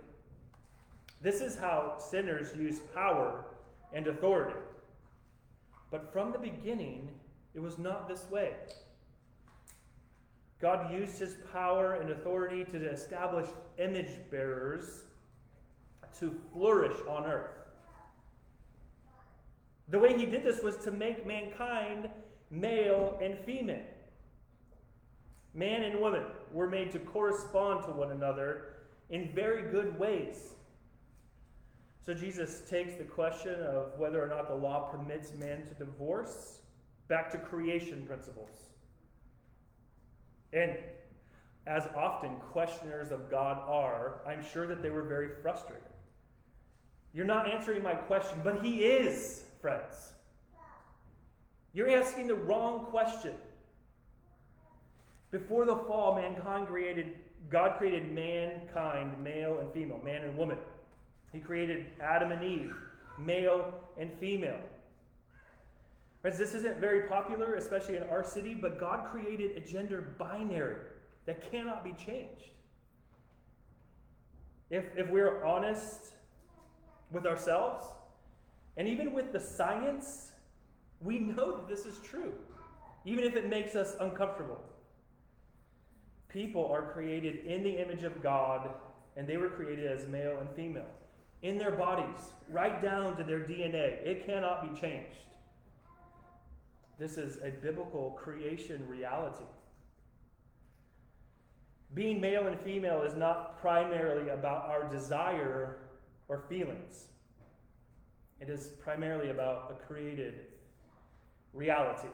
This 1.21 1.41
is 1.41 1.57
how 1.57 1.97
sinners 1.97 2.55
use 2.57 2.79
power 2.93 3.45
and 3.93 4.07
authority. 4.07 4.57
But 5.91 6.13
from 6.13 6.31
the 6.31 6.39
beginning, 6.39 7.09
it 7.53 7.59
was 7.59 7.77
not 7.77 8.07
this 8.07 8.25
way. 8.29 8.53
God 10.61 10.93
used 10.93 11.19
his 11.19 11.35
power 11.51 11.95
and 11.95 12.11
authority 12.11 12.63
to 12.65 12.89
establish 12.89 13.47
image 13.77 14.11
bearers 14.29 15.03
to 16.19 16.35
flourish 16.53 16.97
on 17.07 17.25
earth. 17.25 17.51
The 19.89 19.99
way 19.99 20.17
he 20.17 20.25
did 20.25 20.43
this 20.43 20.61
was 20.61 20.77
to 20.77 20.91
make 20.91 21.25
mankind 21.25 22.09
male 22.51 23.17
and 23.21 23.37
female. 23.39 23.85
Man 25.59 25.83
and 25.83 25.99
woman 25.99 26.23
were 26.53 26.69
made 26.69 26.89
to 26.93 26.99
correspond 26.99 27.83
to 27.83 27.91
one 27.91 28.11
another 28.11 28.75
in 29.09 29.29
very 29.35 29.69
good 29.69 29.99
ways. 29.99 30.53
So 32.05 32.13
Jesus 32.13 32.61
takes 32.69 32.95
the 32.95 33.03
question 33.03 33.55
of 33.55 33.91
whether 33.97 34.23
or 34.23 34.27
not 34.27 34.47
the 34.47 34.55
law 34.55 34.89
permits 34.89 35.33
man 35.33 35.67
to 35.67 35.73
divorce 35.73 36.59
back 37.09 37.29
to 37.31 37.37
creation 37.37 38.05
principles. 38.07 38.51
And 40.53 40.77
as 41.67 41.83
often 41.93 42.37
questioners 42.53 43.11
of 43.11 43.29
God 43.29 43.57
are, 43.67 44.21
I'm 44.25 44.45
sure 44.53 44.65
that 44.65 44.81
they 44.81 44.89
were 44.89 45.03
very 45.03 45.27
frustrated. 45.41 45.83
You're 47.13 47.25
not 47.25 47.51
answering 47.51 47.83
my 47.83 47.95
question, 47.95 48.39
but 48.45 48.63
He 48.63 48.85
is, 48.85 49.43
friends. 49.59 50.13
You're 51.73 51.89
asking 51.89 52.27
the 52.27 52.35
wrong 52.35 52.85
question. 52.85 53.33
Before 55.31 55.65
the 55.65 55.75
fall, 55.75 56.15
mankind 56.15 56.67
created, 56.67 57.15
God 57.49 57.77
created 57.77 58.11
mankind, 58.11 59.11
male 59.23 59.59
and 59.59 59.71
female, 59.71 60.01
man 60.03 60.23
and 60.23 60.35
woman. 60.35 60.57
He 61.31 61.39
created 61.39 61.85
Adam 62.01 62.31
and 62.31 62.43
Eve, 62.43 62.73
male 63.19 63.73
and 63.99 64.11
female. 64.19 64.59
Friends, 66.21 66.37
this 66.37 66.53
isn't 66.53 66.79
very 66.79 67.07
popular, 67.07 67.55
especially 67.55 67.97
in 67.97 68.03
our 68.03 68.23
city, 68.23 68.53
but 68.53 68.79
God 68.79 69.09
created 69.11 69.55
a 69.55 69.59
gender 69.59 70.15
binary 70.17 70.77
that 71.25 71.49
cannot 71.51 71.83
be 71.83 71.93
changed. 71.93 72.51
If, 74.69 74.85
if 74.97 75.09
we're 75.09 75.43
honest 75.45 76.13
with 77.11 77.25
ourselves 77.25 77.85
and 78.77 78.87
even 78.87 79.13
with 79.13 79.31
the 79.31 79.39
science, 79.39 80.31
we 81.01 81.19
know 81.19 81.55
that 81.55 81.67
this 81.67 81.85
is 81.85 81.99
true, 81.99 82.33
even 83.05 83.23
if 83.23 83.35
it 83.35 83.47
makes 83.47 83.75
us 83.75 83.95
uncomfortable. 83.99 84.59
People 86.29 86.69
are 86.71 86.91
created 86.93 87.45
in 87.45 87.63
the 87.63 87.81
image 87.81 88.03
of 88.03 88.21
God, 88.21 88.69
and 89.17 89.27
they 89.27 89.37
were 89.37 89.49
created 89.49 89.87
as 89.87 90.07
male 90.07 90.37
and 90.39 90.49
female 90.55 90.89
in 91.41 91.57
their 91.57 91.71
bodies, 91.71 92.33
right 92.49 92.81
down 92.81 93.15
to 93.17 93.23
their 93.23 93.39
DNA. 93.39 94.05
It 94.05 94.25
cannot 94.25 94.61
be 94.61 94.79
changed. 94.79 95.19
This 96.97 97.17
is 97.17 97.37
a 97.43 97.49
biblical 97.49 98.11
creation 98.11 98.85
reality. 98.89 99.45
Being 101.93 102.19
male 102.19 102.47
and 102.47 102.59
female 102.59 103.03
is 103.03 103.15
not 103.15 103.59
primarily 103.61 104.29
about 104.29 104.65
our 104.65 104.83
desire 104.91 105.77
or 106.27 106.43
feelings. 106.49 107.05
It 108.41 108.49
is 108.49 108.67
primarily 108.81 109.31
about 109.31 109.71
a 109.71 109.85
created 109.87 110.41
reality. 111.53 112.09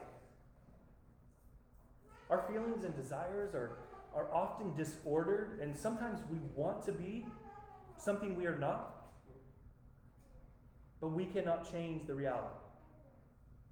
Our 2.30 2.44
feelings 2.48 2.84
and 2.84 2.96
desires 2.96 3.54
are, 3.54 3.78
are 4.16 4.32
often 4.34 4.74
disordered, 4.74 5.60
and 5.60 5.76
sometimes 5.76 6.20
we 6.30 6.38
want 6.54 6.82
to 6.86 6.92
be 6.92 7.26
something 7.98 8.34
we 8.34 8.46
are 8.46 8.58
not, 8.58 9.08
but 11.00 11.08
we 11.08 11.26
cannot 11.26 11.70
change 11.70 12.06
the 12.06 12.14
reality. 12.14 12.56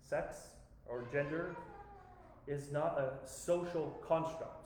Sex 0.03 0.37
or 0.87 1.09
gender 1.11 1.57
is 2.47 2.71
not 2.71 2.99
a 2.99 3.27
social 3.27 3.99
construct. 4.07 4.61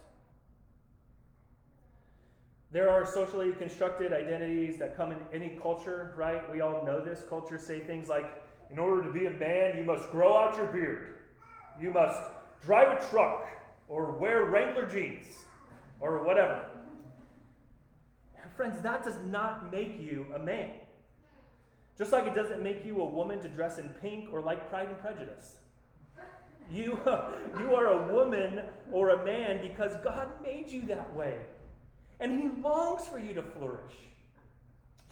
There 2.73 2.91
are 2.91 3.07
socially 3.07 3.53
constructed 3.53 4.12
identities 4.12 4.79
that 4.81 4.97
come 4.97 5.12
in 5.12 5.19
any 5.33 5.59
culture, 5.62 6.12
right? 6.17 6.43
We 6.53 6.61
all 6.61 6.85
know 6.85 7.03
this. 7.03 7.23
Cultures 7.29 7.62
say 7.62 7.81
things 7.81 8.09
like, 8.09 8.27
in 8.71 8.79
order 8.79 9.05
to 9.05 9.12
be 9.12 9.27
a 9.27 9.31
man, 9.31 9.79
you 9.79 9.85
must 9.85 10.11
grow 10.11 10.37
out 10.37 10.57
your 10.57 10.67
beard. 10.67 11.14
You 11.81 11.93
must 11.93 12.21
drive 12.67 13.01
a 13.01 13.11
truck 13.11 13.47
or 13.87 14.19
wear 14.19 14.45
Wrangler 14.45 14.85
jeans 14.87 15.25
or 16.01 16.25
whatever. 16.25 16.65
Friends, 18.57 18.83
that 18.83 19.05
does 19.05 19.15
not 19.27 19.71
make 19.71 20.01
you 20.01 20.27
a 20.35 20.39
man. 20.39 20.71
Just 21.97 22.13
like 22.13 22.27
it 22.27 22.35
doesn't 22.35 22.63
make 22.63 22.85
you 22.85 23.01
a 23.01 23.05
woman 23.05 23.41
to 23.41 23.49
dress 23.49 23.79
in 23.79 23.89
pink 24.01 24.29
or 24.33 24.41
like 24.41 24.69
Pride 24.69 24.89
and 24.89 24.99
Prejudice. 24.99 25.59
You, 26.71 26.99
you 27.59 27.75
are 27.75 27.87
a 27.87 28.13
woman 28.13 28.63
or 28.91 29.11
a 29.11 29.25
man 29.25 29.61
because 29.63 29.93
God 30.03 30.29
made 30.43 30.71
you 30.71 30.83
that 30.87 31.15
way. 31.15 31.37
And 32.21 32.41
He 32.41 32.49
longs 32.61 33.07
for 33.07 33.19
you 33.19 33.33
to 33.35 33.43
flourish. 33.43 33.95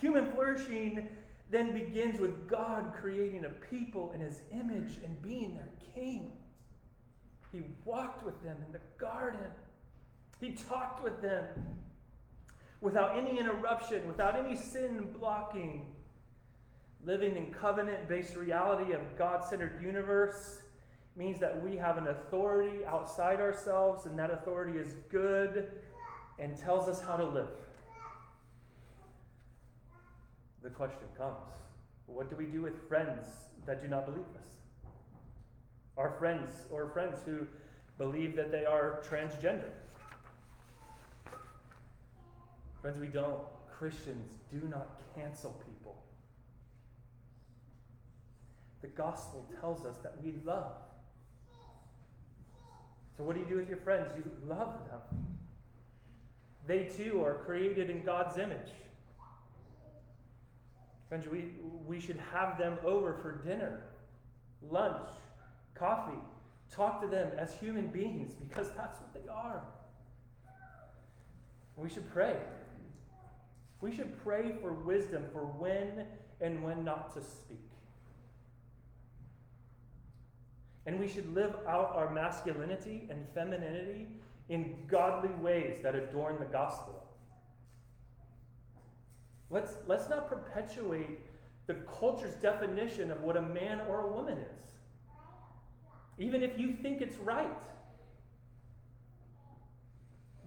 Human 0.00 0.32
flourishing 0.32 1.08
then 1.50 1.72
begins 1.72 2.20
with 2.20 2.48
God 2.48 2.92
creating 3.00 3.44
a 3.44 3.50
people 3.70 4.12
in 4.12 4.20
His 4.20 4.40
image 4.52 4.98
and 5.04 5.20
being 5.22 5.54
their 5.54 5.68
king. 5.94 6.32
He 7.52 7.62
walked 7.84 8.24
with 8.24 8.42
them 8.42 8.56
in 8.66 8.72
the 8.72 8.80
garden, 8.98 9.50
He 10.40 10.52
talked 10.52 11.02
with 11.02 11.22
them 11.22 11.44
without 12.80 13.16
any 13.16 13.38
interruption, 13.38 14.06
without 14.06 14.38
any 14.38 14.56
sin 14.56 15.08
blocking. 15.18 15.86
Living 17.04 17.36
in 17.36 17.52
covenant 17.52 18.08
based 18.08 18.36
reality 18.36 18.92
of 18.92 19.00
God 19.16 19.44
centered 19.48 19.80
universe 19.82 20.58
means 21.16 21.40
that 21.40 21.62
we 21.62 21.76
have 21.76 21.96
an 21.96 22.08
authority 22.08 22.84
outside 22.84 23.40
ourselves, 23.40 24.06
and 24.06 24.18
that 24.18 24.30
authority 24.30 24.78
is 24.78 24.94
good 25.10 25.70
and 26.38 26.56
tells 26.58 26.88
us 26.88 27.00
how 27.00 27.16
to 27.16 27.24
live. 27.24 27.48
The 30.62 30.70
question 30.70 31.06
comes 31.16 31.38
what 32.06 32.30
do 32.30 32.36
we 32.36 32.46
do 32.46 32.62
with 32.62 32.88
friends 32.88 33.26
that 33.66 33.82
do 33.82 33.88
not 33.88 34.06
believe 34.06 34.26
this? 34.34 34.54
Our 35.96 36.14
friends 36.18 36.52
or 36.70 36.88
friends 36.90 37.18
who 37.24 37.46
believe 37.98 38.36
that 38.36 38.52
they 38.52 38.64
are 38.64 39.02
transgender. 39.08 39.70
Friends, 42.86 43.00
we 43.00 43.08
don't. 43.08 43.40
Christians 43.80 44.30
do 44.48 44.60
not 44.68 45.00
cancel 45.16 45.60
people. 45.66 46.04
The 48.80 48.86
gospel 48.86 49.44
tells 49.60 49.84
us 49.84 49.96
that 50.04 50.14
we 50.22 50.34
love. 50.44 50.70
So, 53.16 53.24
what 53.24 53.34
do 53.34 53.40
you 53.40 53.46
do 53.46 53.56
with 53.56 53.68
your 53.68 53.78
friends? 53.78 54.06
You 54.16 54.22
love 54.46 54.78
them. 54.88 55.00
They 56.68 56.84
too 56.96 57.24
are 57.24 57.42
created 57.44 57.90
in 57.90 58.04
God's 58.04 58.38
image. 58.38 58.70
Friends, 61.08 61.26
we, 61.26 61.54
we 61.88 61.98
should 61.98 62.20
have 62.32 62.56
them 62.56 62.78
over 62.84 63.14
for 63.14 63.42
dinner, 63.44 63.80
lunch, 64.70 65.08
coffee. 65.74 66.20
Talk 66.72 67.02
to 67.02 67.08
them 67.08 67.32
as 67.36 67.52
human 67.54 67.88
beings 67.88 68.34
because 68.34 68.68
that's 68.76 69.00
what 69.00 69.12
they 69.12 69.28
are. 69.28 69.64
We 71.74 71.88
should 71.88 72.08
pray. 72.12 72.36
We 73.80 73.94
should 73.94 74.22
pray 74.22 74.54
for 74.60 74.72
wisdom 74.72 75.24
for 75.32 75.40
when 75.40 76.06
and 76.40 76.62
when 76.62 76.84
not 76.84 77.14
to 77.14 77.22
speak. 77.22 77.58
And 80.86 81.00
we 81.00 81.08
should 81.08 81.34
live 81.34 81.54
out 81.66 81.92
our 81.96 82.12
masculinity 82.12 83.08
and 83.10 83.26
femininity 83.34 84.06
in 84.48 84.76
godly 84.86 85.34
ways 85.40 85.78
that 85.82 85.94
adorn 85.94 86.38
the 86.38 86.46
gospel. 86.46 87.02
Let's, 89.50 89.72
let's 89.86 90.08
not 90.08 90.28
perpetuate 90.28 91.20
the 91.66 91.74
culture's 91.98 92.34
definition 92.34 93.10
of 93.10 93.20
what 93.22 93.36
a 93.36 93.42
man 93.42 93.80
or 93.88 94.00
a 94.02 94.12
woman 94.12 94.38
is, 94.38 94.70
even 96.18 96.42
if 96.42 96.58
you 96.58 96.72
think 96.72 97.00
it's 97.00 97.16
right. 97.18 97.50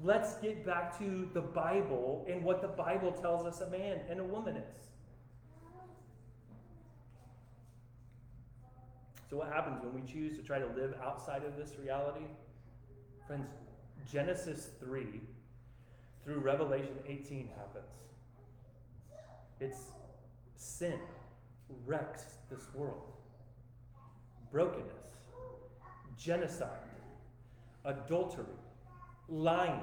Let's 0.03 0.35
get 0.35 0.65
back 0.65 0.97
to 0.99 1.29
the 1.33 1.41
Bible 1.41 2.25
and 2.29 2.43
what 2.43 2.61
the 2.61 2.69
Bible 2.69 3.11
tells 3.11 3.45
us 3.45 3.61
a 3.61 3.69
man 3.69 3.99
and 4.09 4.19
a 4.19 4.23
woman 4.23 4.55
is. 4.55 4.87
So, 9.29 9.37
what 9.37 9.51
happens 9.51 9.83
when 9.83 9.93
we 9.93 10.09
choose 10.09 10.37
to 10.37 10.43
try 10.43 10.57
to 10.57 10.65
live 10.67 10.95
outside 11.03 11.43
of 11.43 11.55
this 11.55 11.73
reality? 11.77 12.25
Friends, 13.27 13.49
Genesis 14.11 14.69
3 14.79 15.21
through 16.23 16.39
Revelation 16.39 16.95
18 17.07 17.49
happens. 17.57 17.91
It's 19.59 19.79
sin 20.55 20.99
wrecks 21.85 22.23
this 22.49 22.63
world. 22.73 23.11
Brokenness, 24.51 25.09
genocide, 26.17 26.69
adultery, 27.85 28.45
lying, 29.29 29.81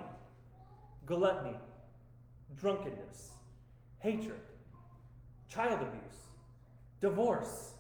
gluttony, 1.05 1.57
drunkenness, 2.59 3.31
hatred, 3.99 4.41
child 5.49 5.81
abuse, 5.81 6.17
divorce 7.01 7.73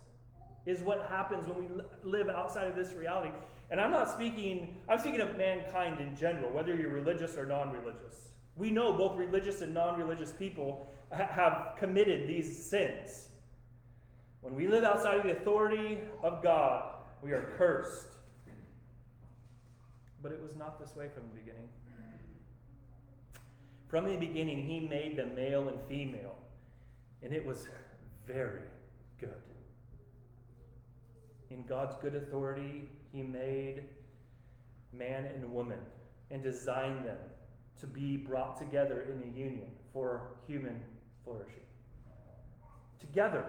is 0.66 0.80
what 0.80 1.06
happens 1.08 1.46
when 1.46 1.58
we 1.58 1.68
live 2.02 2.28
outside 2.28 2.66
of 2.66 2.74
this 2.76 2.92
reality. 2.92 3.30
And 3.70 3.80
I'm 3.80 3.90
not 3.90 4.10
speaking, 4.10 4.76
I'm 4.88 4.98
speaking 4.98 5.20
of 5.20 5.36
mankind 5.36 6.00
in 6.00 6.16
general, 6.16 6.50
whether 6.50 6.74
you're 6.74 6.90
religious 6.90 7.36
or 7.36 7.46
non 7.46 7.72
religious. 7.72 8.28
We 8.56 8.70
know 8.70 8.92
both 8.92 9.16
religious 9.16 9.60
and 9.60 9.74
non 9.74 9.98
religious 9.98 10.32
people 10.32 10.92
ha- 11.12 11.28
have 11.28 11.74
committed 11.78 12.28
these 12.28 12.64
sins. 12.68 13.28
When 14.40 14.54
we 14.54 14.68
live 14.68 14.84
outside 14.84 15.18
of 15.18 15.24
the 15.24 15.32
authority 15.32 15.98
of 16.22 16.42
God, 16.42 16.94
we 17.22 17.32
are 17.32 17.52
cursed. 17.56 18.15
But 20.26 20.32
it 20.32 20.42
was 20.42 20.56
not 20.56 20.80
this 20.80 20.96
way 20.96 21.06
from 21.14 21.22
the 21.28 21.40
beginning. 21.40 21.68
From 23.86 24.08
the 24.08 24.16
beginning, 24.16 24.66
He 24.66 24.80
made 24.80 25.16
them 25.16 25.36
male 25.36 25.68
and 25.68 25.78
female, 25.88 26.34
and 27.22 27.32
it 27.32 27.46
was 27.46 27.68
very 28.26 28.62
good. 29.20 29.30
In 31.50 31.62
God's 31.62 31.94
good 32.02 32.16
authority, 32.16 32.88
he 33.12 33.22
made 33.22 33.84
man 34.92 35.26
and 35.26 35.52
woman 35.52 35.78
and 36.32 36.42
designed 36.42 37.06
them 37.06 37.18
to 37.78 37.86
be 37.86 38.16
brought 38.16 38.58
together 38.58 39.02
in 39.02 39.32
a 39.32 39.38
union 39.38 39.70
for 39.92 40.22
human 40.48 40.82
flourishing. 41.22 41.62
Together, 42.98 43.44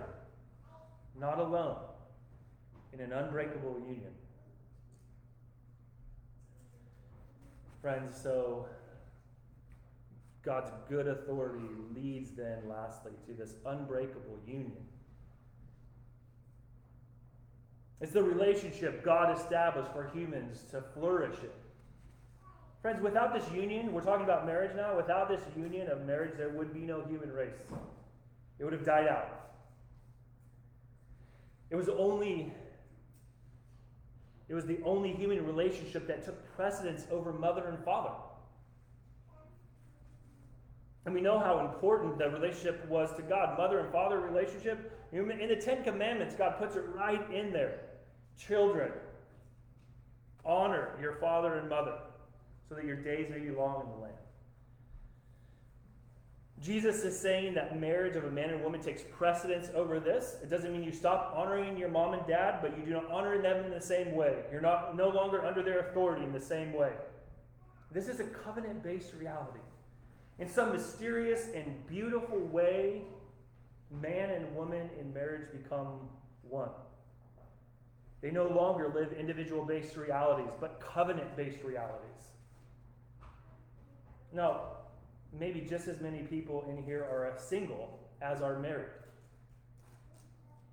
not 1.20 1.40
alone, 1.40 1.78
in 2.94 3.00
an 3.00 3.14
unbreakable 3.14 3.80
union. 3.80 4.14
Friends, 7.88 8.20
so 8.22 8.66
God's 10.44 10.72
good 10.90 11.08
authority 11.08 11.64
leads 11.96 12.32
then, 12.32 12.58
lastly, 12.68 13.14
to 13.26 13.34
this 13.34 13.54
unbreakable 13.66 14.38
union. 14.46 14.84
It's 18.02 18.12
the 18.12 18.22
relationship 18.22 19.06
God 19.06 19.40
established 19.40 19.90
for 19.94 20.12
humans 20.14 20.66
to 20.72 20.84
flourish 20.94 21.38
in. 21.42 21.50
Friends, 22.82 23.02
without 23.02 23.34
this 23.34 23.50
union, 23.56 23.94
we're 23.94 24.02
talking 24.02 24.26
about 24.26 24.46
marriage 24.46 24.76
now, 24.76 24.98
without 24.98 25.30
this 25.30 25.44
union 25.56 25.88
of 25.90 26.06
marriage, 26.06 26.34
there 26.36 26.50
would 26.50 26.74
be 26.74 26.82
no 26.82 27.06
human 27.06 27.32
race. 27.32 27.56
It 28.60 28.66
would 28.66 28.74
have 28.74 28.86
died 28.86 29.08
out. 29.08 29.52
It 31.70 31.78
was 31.78 31.88
only 31.88 32.52
it 34.50 34.54
was 34.54 34.66
the 34.66 34.80
only 34.86 35.12
human 35.14 35.46
relationship 35.46 36.08
that 36.08 36.24
took 36.24 36.56
precedence 36.56 37.06
over 37.12 37.34
mother 37.34 37.68
and 37.68 37.84
father. 37.84 38.12
And 41.06 41.14
we 41.16 41.22
know 41.22 41.40
how 41.40 41.60
important 41.60 42.18
the 42.18 42.30
relationship 42.30 42.86
was 42.90 43.14
to 43.16 43.22
God. 43.22 43.58
Mother 43.58 43.80
and 43.80 43.92
father 43.92 44.20
relationship. 44.20 44.92
In 45.14 45.28
the 45.28 45.56
Ten 45.56 45.84
Commandments, 45.84 46.36
God 46.36 46.58
puts 46.60 46.76
it 46.76 46.84
right 46.94 47.32
in 47.32 47.54
there. 47.54 47.80
Children, 48.38 48.92
honor 50.44 50.90
your 51.02 51.14
father 51.14 51.56
and 51.56 51.70
mother 51.70 51.94
so 52.68 52.76
that 52.76 52.86
your 52.86 52.98
days 52.98 53.30
may 53.30 53.40
be 53.40 53.52
long 53.52 53.82
in 53.82 53.90
the 53.90 53.98
land. 54.04 54.14
Jesus 56.62 57.04
is 57.04 57.18
saying 57.18 57.54
that 57.54 57.80
marriage 57.80 58.16
of 58.16 58.24
a 58.24 58.32
man 58.32 58.50
and 58.50 58.64
woman 58.64 58.82
takes 58.82 59.04
precedence 59.12 59.70
over 59.76 60.00
this. 60.00 60.38
It 60.42 60.50
doesn't 60.50 60.72
mean 60.72 60.84
you 60.84 60.92
stop 60.92 61.34
honoring 61.36 61.78
your 61.78 61.90
mom 61.90 62.14
and 62.14 62.26
dad, 62.26 62.60
but 62.62 62.78
you 62.78 62.84
do 62.84 62.94
not 62.94 63.10
honor 63.12 63.40
them 63.40 63.66
in 63.66 63.72
the 63.72 63.82
same 63.82 64.16
way. 64.16 64.38
You're 64.52 64.62
not 64.62 64.98
no 64.98 65.10
longer 65.10 65.46
under 65.46 65.62
their 65.62 65.80
authority 65.80 66.24
in 66.24 66.34
the 66.34 66.42
same 66.42 66.74
way. 66.74 66.94
This 67.92 68.08
is 68.08 68.20
a 68.20 68.24
covenant-based 68.24 69.14
reality. 69.20 69.60
In 70.40 70.50
some 70.50 70.72
mysterious 70.72 71.48
and 71.54 71.88
beautiful 71.88 72.40
way, 72.40 73.04
man 74.02 74.32
and 74.32 74.56
woman 74.56 74.90
in 75.00 75.14
marriage 75.14 75.48
become 75.52 76.10
one. 76.42 76.70
They 78.22 78.32
no 78.32 78.48
longer 78.48 78.92
live 78.94 79.14
individual 79.14 79.64
based 79.64 79.96
realities, 79.96 80.52
but 80.60 80.80
covenant 80.80 81.36
based 81.38 81.64
realities. 81.64 82.02
Now, 84.34 84.77
maybe 85.38 85.62
just 85.62 85.88
as 85.88 86.02
many 86.02 86.20
people 86.20 86.66
in 86.70 86.84
here 86.84 87.04
are 87.04 87.34
single 87.38 88.00
as 88.22 88.42
are 88.42 88.60
married. 88.60 88.90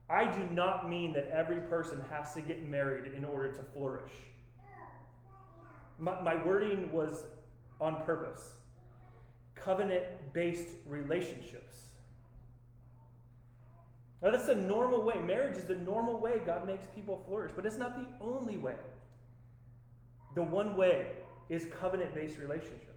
I 0.09 0.25
do 0.25 0.47
not 0.53 0.89
mean 0.89 1.13
that 1.15 1.29
every 1.31 1.61
person 1.63 2.03
has 2.11 2.35
to 2.35 2.41
get 2.41 2.69
married 2.69 3.13
in 3.15 3.25
order 3.25 3.53
to 3.53 3.63
flourish. 3.75 4.13
My, 5.99 6.21
my 6.21 6.45
wording 6.45 6.93
was 6.93 7.25
on 7.81 8.03
purpose 8.05 8.55
covenant 9.55 10.05
based 10.33 10.69
relationships. 10.87 11.75
Now, 14.23 14.31
that's 14.31 14.47
the 14.47 14.55
normal 14.55 15.03
way. 15.03 15.19
Marriage 15.19 15.57
is 15.57 15.65
the 15.65 15.77
normal 15.77 16.19
way 16.19 16.41
God 16.45 16.67
makes 16.67 16.87
people 16.95 17.23
flourish, 17.27 17.53
but 17.55 17.67
it's 17.67 17.77
not 17.77 17.97
the 17.97 18.07
only 18.25 18.57
way. 18.57 18.77
The 20.35 20.43
one 20.43 20.77
way 20.77 21.09
is 21.49 21.67
covenant 21.79 22.15
based 22.15 22.39
relationships. 22.39 22.94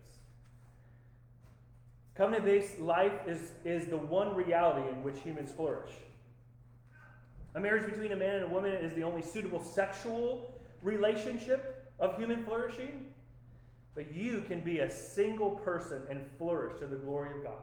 Covenant 2.17 2.45
based 2.45 2.79
life 2.79 3.13
is, 3.27 3.51
is 3.63 3.85
the 3.85 3.97
one 3.97 4.35
reality 4.35 4.89
in 4.89 5.03
which 5.03 5.19
humans 5.19 5.51
flourish. 5.55 5.91
A 7.53 7.59
marriage 7.59 7.85
between 7.85 8.11
a 8.11 8.15
man 8.15 8.37
and 8.37 8.45
a 8.45 8.47
woman 8.47 8.73
is 8.73 8.93
the 8.95 9.03
only 9.03 9.21
suitable 9.21 9.63
sexual 9.63 10.59
relationship 10.81 11.91
of 11.99 12.17
human 12.17 12.43
flourishing. 12.43 13.05
But 13.93 14.11
you 14.11 14.43
can 14.47 14.61
be 14.61 14.79
a 14.79 14.89
single 14.89 15.51
person 15.51 16.01
and 16.09 16.25
flourish 16.39 16.79
to 16.79 16.87
the 16.87 16.95
glory 16.95 17.37
of 17.37 17.43
God. 17.43 17.61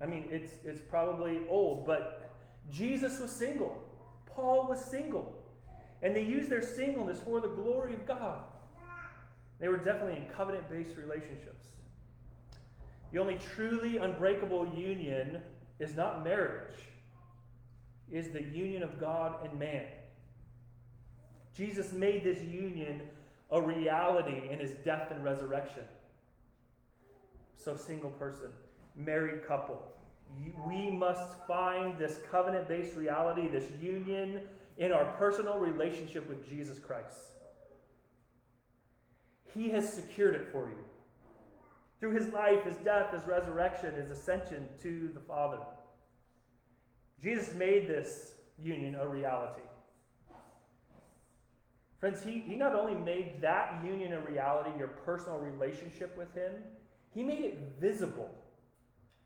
I 0.00 0.04
mean, 0.04 0.26
it's, 0.30 0.52
it's 0.62 0.80
probably 0.80 1.40
old, 1.48 1.86
but 1.86 2.30
Jesus 2.70 3.18
was 3.18 3.30
single. 3.30 3.82
Paul 4.26 4.66
was 4.68 4.84
single. 4.84 5.34
And 6.02 6.14
they 6.14 6.22
used 6.22 6.50
their 6.50 6.62
singleness 6.62 7.18
for 7.20 7.40
the 7.40 7.48
glory 7.48 7.94
of 7.94 8.06
God. 8.06 8.40
They 9.58 9.68
were 9.68 9.78
definitely 9.78 10.18
in 10.18 10.26
covenant 10.26 10.68
based 10.68 10.98
relationships. 10.98 11.68
The 13.12 13.18
only 13.18 13.38
truly 13.54 13.98
unbreakable 13.98 14.66
union 14.74 15.40
is 15.78 15.94
not 15.94 16.24
marriage, 16.24 16.78
is 18.10 18.30
the 18.30 18.42
union 18.42 18.82
of 18.82 18.98
God 19.00 19.36
and 19.44 19.58
man. 19.58 19.86
Jesus 21.56 21.92
made 21.92 22.24
this 22.24 22.42
union 22.42 23.02
a 23.50 23.60
reality 23.60 24.48
in 24.50 24.58
his 24.58 24.72
death 24.84 25.10
and 25.10 25.24
resurrection. 25.24 25.84
So, 27.56 27.76
single 27.76 28.10
person, 28.10 28.48
married 28.96 29.46
couple, 29.46 29.82
we 30.66 30.90
must 30.90 31.46
find 31.46 31.98
this 31.98 32.18
covenant 32.30 32.68
based 32.68 32.96
reality, 32.96 33.48
this 33.48 33.70
union 33.80 34.42
in 34.78 34.92
our 34.92 35.04
personal 35.18 35.58
relationship 35.58 36.28
with 36.28 36.48
Jesus 36.48 36.78
Christ. 36.78 37.16
He 39.54 39.70
has 39.70 39.90
secured 39.90 40.34
it 40.34 40.48
for 40.52 40.68
you 40.68 40.84
through 42.00 42.14
his 42.14 42.32
life, 42.32 42.64
his 42.64 42.76
death, 42.76 43.12
his 43.12 43.26
resurrection, 43.26 43.94
his 43.94 44.10
ascension 44.10 44.68
to 44.82 45.10
the 45.14 45.20
Father. 45.20 45.58
Jesus 47.22 47.54
made 47.54 47.88
this 47.88 48.32
union 48.62 48.94
a 48.94 49.06
reality. 49.06 49.62
Friends, 51.98 52.22
he, 52.22 52.40
he 52.40 52.56
not 52.56 52.74
only 52.74 52.94
made 52.94 53.40
that 53.40 53.80
union 53.84 54.12
a 54.12 54.20
reality, 54.20 54.70
your 54.78 54.88
personal 54.88 55.38
relationship 55.38 56.16
with 56.16 56.32
him, 56.34 56.52
he 57.14 57.22
made 57.22 57.40
it 57.40 57.58
visible. 57.80 58.30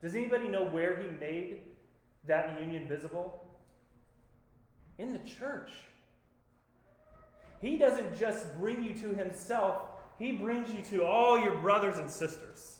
Does 0.01 0.15
anybody 0.15 0.47
know 0.47 0.65
where 0.65 0.97
he 0.97 1.09
made 1.19 1.59
that 2.25 2.59
union 2.59 2.87
visible? 2.87 3.45
In 4.97 5.11
the 5.11 5.19
church. 5.19 5.71
He 7.59 7.77
doesn't 7.77 8.17
just 8.17 8.57
bring 8.57 8.81
you 8.83 8.93
to 8.95 9.13
himself, 9.13 9.81
he 10.21 10.31
brings 10.31 10.71
you 10.71 10.83
to 10.91 11.03
all 11.03 11.39
your 11.39 11.55
brothers 11.55 11.97
and 11.97 12.09
sisters. 12.09 12.77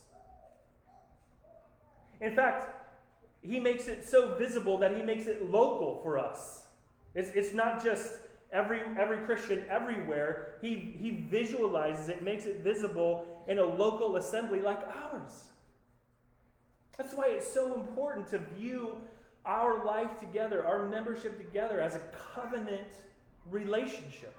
In 2.20 2.36
fact, 2.36 2.68
he 3.42 3.58
makes 3.58 3.88
it 3.88 4.08
so 4.08 4.36
visible 4.36 4.78
that 4.78 4.96
he 4.96 5.02
makes 5.02 5.26
it 5.26 5.50
local 5.50 6.00
for 6.04 6.18
us. 6.18 6.62
It's, 7.16 7.30
it's 7.34 7.52
not 7.52 7.82
just 7.82 8.12
every, 8.52 8.82
every 8.96 9.18
Christian 9.26 9.64
everywhere. 9.68 10.54
He, 10.62 10.94
he 11.00 11.26
visualizes 11.28 12.08
it, 12.08 12.22
makes 12.22 12.44
it 12.44 12.60
visible 12.60 13.26
in 13.48 13.58
a 13.58 13.64
local 13.64 14.16
assembly 14.16 14.60
like 14.60 14.78
ours. 15.02 15.32
That's 16.96 17.12
why 17.12 17.26
it's 17.30 17.52
so 17.52 17.74
important 17.74 18.28
to 18.30 18.38
view 18.38 18.98
our 19.44 19.84
life 19.84 20.20
together, 20.20 20.64
our 20.64 20.88
membership 20.88 21.38
together, 21.38 21.80
as 21.80 21.96
a 21.96 22.02
covenant 22.34 22.86
relationship. 23.50 24.36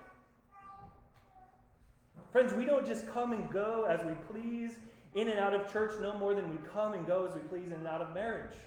Friends, 2.34 2.52
we 2.52 2.66
don't 2.66 2.86
just 2.86 3.08
come 3.08 3.32
and 3.32 3.48
go 3.52 3.86
as 3.88 4.04
we 4.04 4.14
please 4.32 4.72
in 5.14 5.30
and 5.30 5.40
out 5.40 5.54
of 5.54 5.72
church 5.72 5.94
no 6.02 6.18
more 6.18 6.34
than 6.34 6.50
we 6.50 6.58
come 6.74 6.94
and 6.94 7.06
go 7.06 7.28
as 7.28 7.36
we 7.36 7.42
please 7.42 7.68
in 7.68 7.74
and 7.74 7.88
out 7.88 8.02
of 8.02 8.12
marriage. 8.16 8.58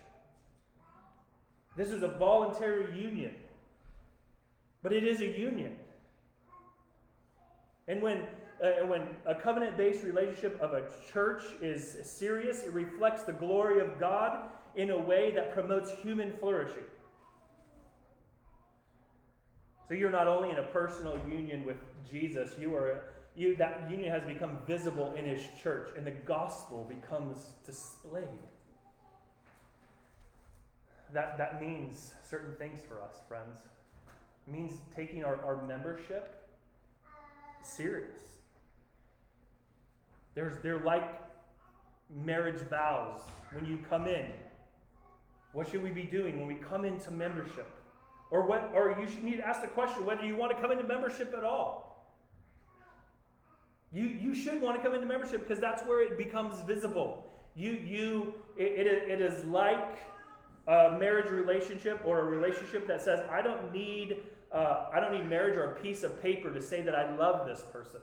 This 1.76 1.88
is 1.88 2.04
a 2.04 2.08
voluntary 2.08 2.96
union. 2.96 3.34
But 4.84 4.92
it 4.92 5.02
is 5.02 5.20
a 5.20 5.26
union. 5.26 5.74
And 7.88 8.00
when, 8.00 8.22
uh, 8.62 8.86
when 8.86 9.02
a 9.26 9.34
covenant 9.34 9.76
based 9.76 10.04
relationship 10.04 10.60
of 10.60 10.72
a 10.72 10.84
church 11.12 11.42
is 11.60 11.96
serious, 12.04 12.62
it 12.62 12.72
reflects 12.72 13.24
the 13.24 13.32
glory 13.32 13.80
of 13.80 13.98
God 13.98 14.48
in 14.76 14.90
a 14.90 14.98
way 14.98 15.32
that 15.32 15.52
promotes 15.52 15.90
human 15.90 16.32
flourishing. 16.38 16.84
So 19.88 19.94
you're 19.94 20.10
not 20.10 20.28
only 20.28 20.50
in 20.50 20.58
a 20.58 20.66
personal 20.68 21.18
union 21.28 21.64
with 21.64 21.78
Jesus, 22.08 22.52
you 22.60 22.72
are 22.76 23.15
that 23.37 23.87
union 23.91 24.11
has 24.11 24.22
become 24.22 24.59
visible 24.66 25.12
in 25.16 25.24
his 25.26 25.43
church, 25.62 25.91
and 25.97 26.07
the 26.07 26.11
gospel 26.11 26.87
becomes 26.89 27.37
displayed. 27.66 28.24
That, 31.12 31.37
that 31.39 31.61
means 31.61 32.12
certain 32.28 32.55
things 32.57 32.80
for 32.89 33.03
us, 33.03 33.16
friends. 33.28 33.61
It 34.47 34.53
means 34.53 34.72
taking 34.95 35.24
our, 35.24 35.37
our 35.45 35.66
membership 35.66 36.49
serious. 37.62 38.20
There's, 40.34 40.55
they're 40.62 40.80
like 40.80 41.20
marriage 42.24 42.61
vows 42.68 43.20
when 43.53 43.66
you 43.66 43.78
come 43.89 44.07
in. 44.07 44.26
What 45.53 45.70
should 45.70 45.82
we 45.82 45.91
be 45.91 46.05
doing 46.05 46.39
when 46.39 46.47
we 46.47 46.55
come 46.55 46.84
into 46.84 47.11
membership? 47.11 47.70
Or, 48.30 48.47
what, 48.47 48.70
or 48.74 48.97
you 49.01 49.09
should 49.09 49.24
need 49.24 49.37
to 49.37 49.47
ask 49.47 49.62
the 49.62 49.68
question 49.68 50.05
whether 50.05 50.24
you 50.24 50.37
want 50.37 50.55
to 50.55 50.61
come 50.61 50.70
into 50.70 50.84
membership 50.84 51.34
at 51.37 51.45
all. 51.45 51.86
You, 53.93 54.05
you 54.05 54.34
should 54.34 54.61
want 54.61 54.76
to 54.76 54.82
come 54.82 54.95
into 54.95 55.07
membership 55.07 55.47
because 55.47 55.61
that's 55.61 55.82
where 55.82 56.03
it 56.03 56.18
becomes 56.18 56.61
visible. 56.62 57.24
You, 57.55 57.72
you, 57.72 58.34
it, 58.57 58.87
it, 58.87 59.11
it 59.11 59.20
is 59.20 59.45
like 59.45 59.99
a 60.66 60.97
marriage 60.99 61.30
relationship 61.30 62.01
or 62.05 62.20
a 62.20 62.24
relationship 62.24 62.87
that 62.89 63.01
says, 63.01 63.20
I 63.30 63.41
don't 63.41 63.72
need, 63.72 64.16
uh, 64.53 64.87
I 64.93 65.01
don't 65.01 65.12
need 65.12 65.28
marriage 65.28 65.57
or 65.57 65.72
a 65.72 65.80
piece 65.80 66.03
of 66.03 66.20
paper 66.20 66.53
to 66.53 66.61
say 66.61 66.82
that 66.82 66.95
I 66.95 67.14
love 67.16 67.47
this 67.47 67.62
person. 67.72 68.01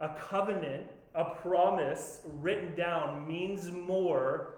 A 0.00 0.10
covenant, 0.14 0.86
a 1.14 1.24
promise 1.24 2.20
written 2.40 2.74
down 2.74 3.26
means 3.26 3.70
more 3.70 4.54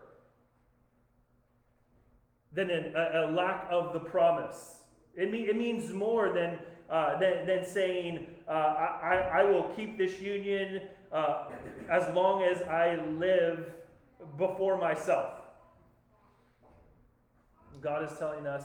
than 2.52 2.70
an, 2.70 2.94
a, 2.96 3.26
a, 3.26 3.30
lack 3.30 3.66
of 3.70 3.92
the 3.92 4.00
promise. 4.00 4.76
It, 5.16 5.30
mean, 5.30 5.48
it 5.48 5.56
means 5.56 5.92
more 5.92 6.32
than, 6.32 6.58
uh, 6.90 7.18
than, 7.18 7.46
than 7.46 7.66
saying, 7.66 8.26
uh, 8.48 8.50
I, 8.50 9.30
I 9.40 9.44
will 9.44 9.64
keep 9.76 9.96
this 9.96 10.20
union 10.20 10.82
uh, 11.12 11.44
as 11.90 12.12
long 12.14 12.42
as 12.42 12.62
I 12.62 12.96
live 13.18 13.72
before 14.36 14.78
myself. 14.78 15.30
God 17.80 18.10
is 18.10 18.18
telling 18.18 18.46
us, 18.46 18.64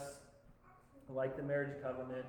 like 1.08 1.36
the 1.36 1.42
marriage 1.42 1.82
covenant, 1.82 2.24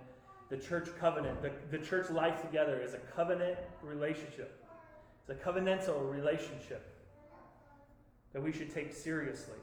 the 0.50 0.58
church 0.58 0.89
covenant, 1.00 1.42
the, 1.42 1.52
the 1.76 1.84
church 1.84 2.10
life 2.10 2.42
together 2.42 2.82
is 2.82 2.94
a 2.94 3.00
covenant 3.16 3.58
relationship. 3.82 4.66
It's 5.22 5.30
a 5.30 5.44
covenantal 5.44 6.12
relationship 6.12 6.88
that 8.34 8.42
we 8.42 8.52
should 8.52 8.74
take 8.74 8.94
seriously. 8.94 9.58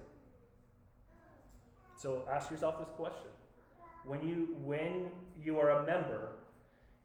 So 1.96 2.22
ask 2.32 2.50
yourself 2.50 2.78
this 2.78 2.88
question. 2.96 3.28
When 4.08 4.26
you 4.26 4.56
when 4.64 5.10
you 5.38 5.60
are 5.60 5.82
a 5.82 5.86
member, 5.86 6.30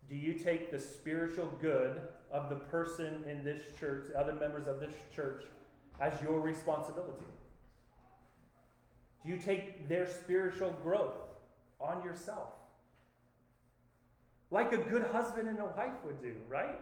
do 0.10 0.16
you 0.16 0.34
take 0.34 0.72
the 0.72 0.80
spiritual 0.80 1.52
good 1.62 2.00
of 2.32 2.50
the 2.50 2.56
person 2.56 3.26
in 3.30 3.44
this 3.44 3.62
church, 3.78 4.06
other 4.18 4.34
members 4.34 4.68
of 4.68 4.80
this 4.80 4.94
church, 5.14 5.44
as 6.00 6.14
your 6.22 6.40
responsibility? 6.40 7.26
Do 9.26 9.32
you 9.32 9.38
take 9.38 9.90
their 9.90 10.08
spiritual 10.08 10.72
growth 10.82 11.18
on 11.82 12.02
yourself? 12.06 12.54
Like 14.50 14.72
a 14.72 14.78
good 14.78 15.04
husband 15.12 15.50
and 15.50 15.60
a 15.60 15.66
wife 15.66 15.94
would 16.06 16.22
do, 16.22 16.36
right? 16.48 16.80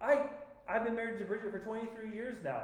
I, 0.00 0.22
I've 0.66 0.84
been 0.84 0.96
married 0.96 1.18
to 1.18 1.24
Bridget 1.26 1.52
for 1.52 1.58
23 1.58 2.14
years 2.14 2.38
now. 2.42 2.62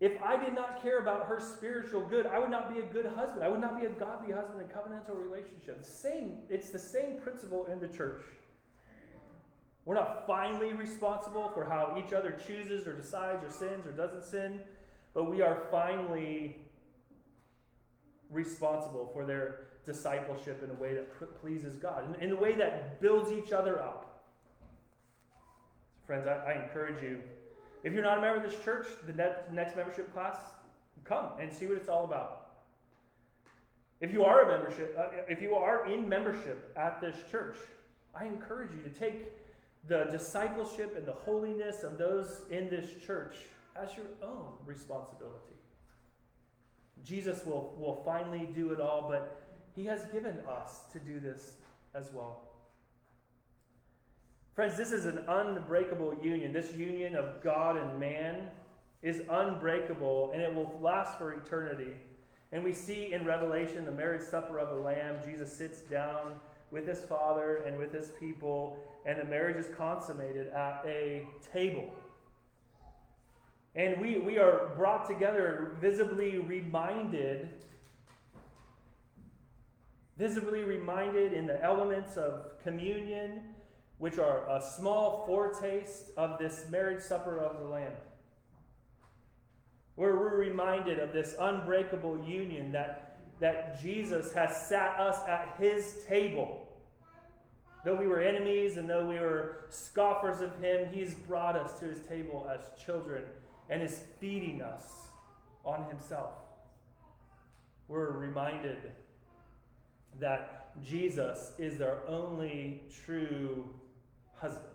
If 0.00 0.20
I 0.22 0.42
did 0.42 0.54
not 0.54 0.82
care 0.82 0.98
about 0.98 1.26
her 1.26 1.38
spiritual 1.38 2.00
good, 2.00 2.26
I 2.26 2.38
would 2.38 2.50
not 2.50 2.72
be 2.72 2.80
a 2.80 2.84
good 2.84 3.04
husband. 3.14 3.44
I 3.44 3.48
would 3.48 3.60
not 3.60 3.78
be 3.78 3.86
a 3.86 3.90
godly 3.90 4.32
husband 4.32 4.62
in 4.62 4.68
covenantal 4.68 5.22
relationship. 5.22 5.84
Same, 5.84 6.38
it's 6.48 6.70
the 6.70 6.78
same 6.78 7.18
principle 7.22 7.66
in 7.66 7.80
the 7.80 7.88
church. 7.88 8.22
We're 9.84 9.96
not 9.96 10.26
finally 10.26 10.72
responsible 10.72 11.50
for 11.52 11.64
how 11.64 12.02
each 12.02 12.14
other 12.14 12.38
chooses 12.46 12.86
or 12.86 12.94
decides 12.94 13.44
or 13.44 13.50
sins 13.50 13.86
or 13.86 13.92
doesn't 13.92 14.24
sin, 14.24 14.60
but 15.12 15.30
we 15.30 15.42
are 15.42 15.64
finally 15.70 16.56
responsible 18.30 19.10
for 19.12 19.26
their 19.26 19.66
discipleship 19.84 20.62
in 20.62 20.70
a 20.70 20.74
way 20.74 20.94
that 20.94 21.40
pleases 21.40 21.74
God, 21.76 22.16
in, 22.20 22.30
a 22.30 22.36
way 22.36 22.54
that 22.54 23.02
builds 23.02 23.32
each 23.32 23.52
other 23.52 23.80
up. 23.80 24.22
Friends, 26.06 26.26
I, 26.26 26.52
I 26.52 26.62
encourage 26.62 27.02
you 27.02 27.20
if 27.82 27.92
you're 27.92 28.02
not 28.02 28.18
a 28.18 28.20
member 28.20 28.44
of 28.44 28.50
this 28.50 28.62
church, 28.62 28.86
the 29.06 29.12
next 29.52 29.76
membership 29.76 30.12
class, 30.12 30.36
come 31.04 31.30
and 31.40 31.52
see 31.52 31.66
what 31.66 31.76
it's 31.76 31.88
all 31.88 32.04
about. 32.04 32.48
If 34.00 34.12
you 34.12 34.24
are 34.24 34.42
a 34.42 34.58
membership, 34.58 34.96
uh, 34.98 35.08
if 35.28 35.42
you 35.42 35.54
are 35.54 35.90
in 35.90 36.08
membership 36.08 36.72
at 36.76 37.00
this 37.00 37.16
church, 37.30 37.56
I 38.14 38.24
encourage 38.24 38.70
you 38.72 38.82
to 38.82 38.90
take 38.90 39.26
the 39.88 40.08
discipleship 40.10 40.94
and 40.96 41.06
the 41.06 41.12
holiness 41.12 41.82
of 41.82 41.98
those 41.98 42.42
in 42.50 42.68
this 42.68 42.90
church 43.04 43.36
as 43.76 43.90
your 43.96 44.06
own 44.22 44.52
responsibility. 44.64 45.54
Jesus 47.04 47.44
will, 47.46 47.74
will 47.78 48.02
finally 48.04 48.48
do 48.54 48.72
it 48.72 48.80
all, 48.80 49.06
but 49.08 49.42
he 49.74 49.84
has 49.86 50.04
given 50.12 50.38
us 50.48 50.80
to 50.92 50.98
do 50.98 51.20
this 51.20 51.52
as 51.94 52.10
well. 52.12 52.49
Friends, 54.60 54.76
this 54.76 54.92
is 54.92 55.06
an 55.06 55.24
unbreakable 55.26 56.14
union. 56.22 56.52
This 56.52 56.74
union 56.74 57.16
of 57.16 57.42
God 57.42 57.78
and 57.78 57.98
man 57.98 58.50
is 59.02 59.22
unbreakable 59.30 60.32
and 60.34 60.42
it 60.42 60.54
will 60.54 60.78
last 60.82 61.16
for 61.16 61.32
eternity. 61.32 61.94
And 62.52 62.62
we 62.62 62.74
see 62.74 63.14
in 63.14 63.24
Revelation 63.24 63.86
the 63.86 63.90
marriage 63.90 64.20
supper 64.20 64.58
of 64.58 64.68
the 64.68 64.74
Lamb. 64.74 65.16
Jesus 65.24 65.50
sits 65.50 65.80
down 65.80 66.34
with 66.70 66.86
his 66.86 67.00
Father 67.00 67.62
and 67.66 67.78
with 67.78 67.90
his 67.90 68.10
people, 68.20 68.76
and 69.06 69.18
the 69.18 69.24
marriage 69.24 69.56
is 69.56 69.74
consummated 69.78 70.48
at 70.48 70.82
a 70.84 71.26
table. 71.54 71.94
And 73.74 73.98
we, 73.98 74.18
we 74.18 74.36
are 74.36 74.72
brought 74.76 75.08
together, 75.08 75.78
visibly 75.80 76.36
reminded, 76.36 77.48
visibly 80.18 80.64
reminded 80.64 81.32
in 81.32 81.46
the 81.46 81.64
elements 81.64 82.18
of 82.18 82.62
communion 82.62 83.49
which 84.00 84.18
are 84.18 84.48
a 84.48 84.62
small 84.62 85.24
foretaste 85.26 86.06
of 86.16 86.38
this 86.38 86.64
marriage 86.70 87.02
supper 87.02 87.38
of 87.38 87.60
the 87.60 87.66
Lamb. 87.66 87.92
Where 89.94 90.16
we're 90.16 90.38
reminded 90.38 90.98
of 90.98 91.12
this 91.12 91.34
unbreakable 91.38 92.24
union 92.24 92.72
that, 92.72 93.18
that 93.40 93.80
Jesus 93.82 94.32
has 94.32 94.56
sat 94.68 94.98
us 94.98 95.18
at 95.28 95.54
his 95.58 95.98
table. 96.08 96.66
Though 97.84 97.94
we 97.94 98.06
were 98.06 98.20
enemies 98.20 98.78
and 98.78 98.88
though 98.88 99.06
we 99.06 99.18
were 99.18 99.66
scoffers 99.68 100.40
of 100.40 100.58
him, 100.62 100.88
he's 100.90 101.12
brought 101.12 101.54
us 101.54 101.78
to 101.80 101.84
his 101.84 102.00
table 102.06 102.50
as 102.50 102.60
children 102.82 103.24
and 103.68 103.82
is 103.82 104.00
feeding 104.18 104.62
us 104.62 104.84
on 105.62 105.84
himself. 105.90 106.32
We're 107.86 108.12
reminded 108.12 108.78
that 110.18 110.74
Jesus 110.82 111.52
is 111.58 111.82
our 111.82 111.98
only 112.08 112.84
true 113.04 113.68
husband. 114.40 114.66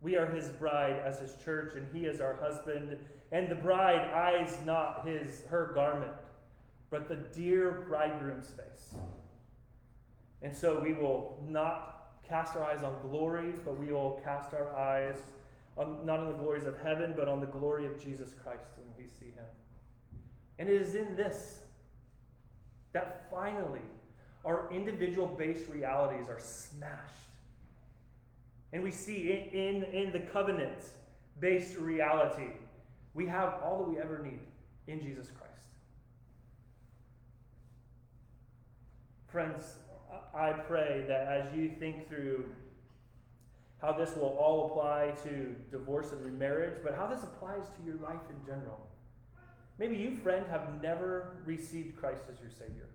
We 0.00 0.16
are 0.16 0.26
his 0.26 0.48
bride 0.48 1.00
as 1.04 1.20
his 1.20 1.36
church, 1.44 1.74
and 1.76 1.86
he 1.94 2.06
is 2.06 2.20
our 2.20 2.34
husband. 2.34 2.98
And 3.30 3.48
the 3.48 3.54
bride 3.54 4.10
eyes 4.12 4.56
not 4.66 5.06
his 5.06 5.42
her 5.48 5.70
garment, 5.74 6.12
but 6.90 7.08
the 7.08 7.16
dear 7.16 7.84
bridegroom's 7.88 8.48
face. 8.48 8.94
And 10.42 10.54
so 10.54 10.80
we 10.80 10.92
will 10.92 11.38
not 11.48 12.10
cast 12.28 12.56
our 12.56 12.64
eyes 12.64 12.82
on 12.82 12.94
glory, 13.02 13.52
but 13.64 13.78
we 13.78 13.92
will 13.92 14.20
cast 14.24 14.52
our 14.54 14.74
eyes 14.76 15.16
on, 15.76 16.04
not 16.04 16.18
on 16.18 16.26
the 16.26 16.38
glories 16.38 16.64
of 16.64 16.76
heaven, 16.82 17.14
but 17.16 17.28
on 17.28 17.40
the 17.40 17.46
glory 17.46 17.86
of 17.86 18.02
Jesus 18.02 18.30
Christ 18.42 18.64
when 18.76 18.88
we 18.98 19.08
see 19.08 19.32
him. 19.32 19.44
And 20.58 20.68
it 20.68 20.80
is 20.80 20.94
in 20.94 21.16
this 21.16 21.60
that 22.92 23.26
finally 23.30 23.80
our 24.44 24.68
individual 24.72 25.26
based 25.26 25.68
realities 25.68 26.28
are 26.28 26.40
smashed 26.40 27.22
and 28.72 28.82
we 28.82 28.90
see 28.90 29.30
in, 29.52 29.58
in, 29.58 29.84
in 29.84 30.12
the 30.12 30.20
covenant 30.20 30.78
based 31.40 31.76
reality, 31.76 32.48
we 33.14 33.26
have 33.26 33.54
all 33.62 33.78
that 33.78 33.90
we 33.90 33.98
ever 33.98 34.18
need 34.18 34.40
in 34.86 35.00
Jesus 35.00 35.26
Christ. 35.26 35.52
Friends, 39.28 39.74
I 40.34 40.52
pray 40.52 41.04
that 41.08 41.26
as 41.26 41.54
you 41.54 41.70
think 41.78 42.08
through 42.08 42.46
how 43.80 43.92
this 43.92 44.14
will 44.16 44.36
all 44.38 44.70
apply 44.70 45.12
to 45.24 45.54
divorce 45.70 46.12
and 46.12 46.24
remarriage, 46.24 46.78
but 46.82 46.94
how 46.94 47.06
this 47.06 47.22
applies 47.22 47.64
to 47.76 47.84
your 47.84 47.96
life 47.96 48.20
in 48.30 48.46
general. 48.46 48.86
Maybe 49.78 49.96
you, 49.96 50.16
friend, 50.16 50.46
have 50.50 50.80
never 50.80 51.38
received 51.44 51.96
Christ 51.96 52.22
as 52.32 52.40
your 52.40 52.50
Savior. 52.50 52.88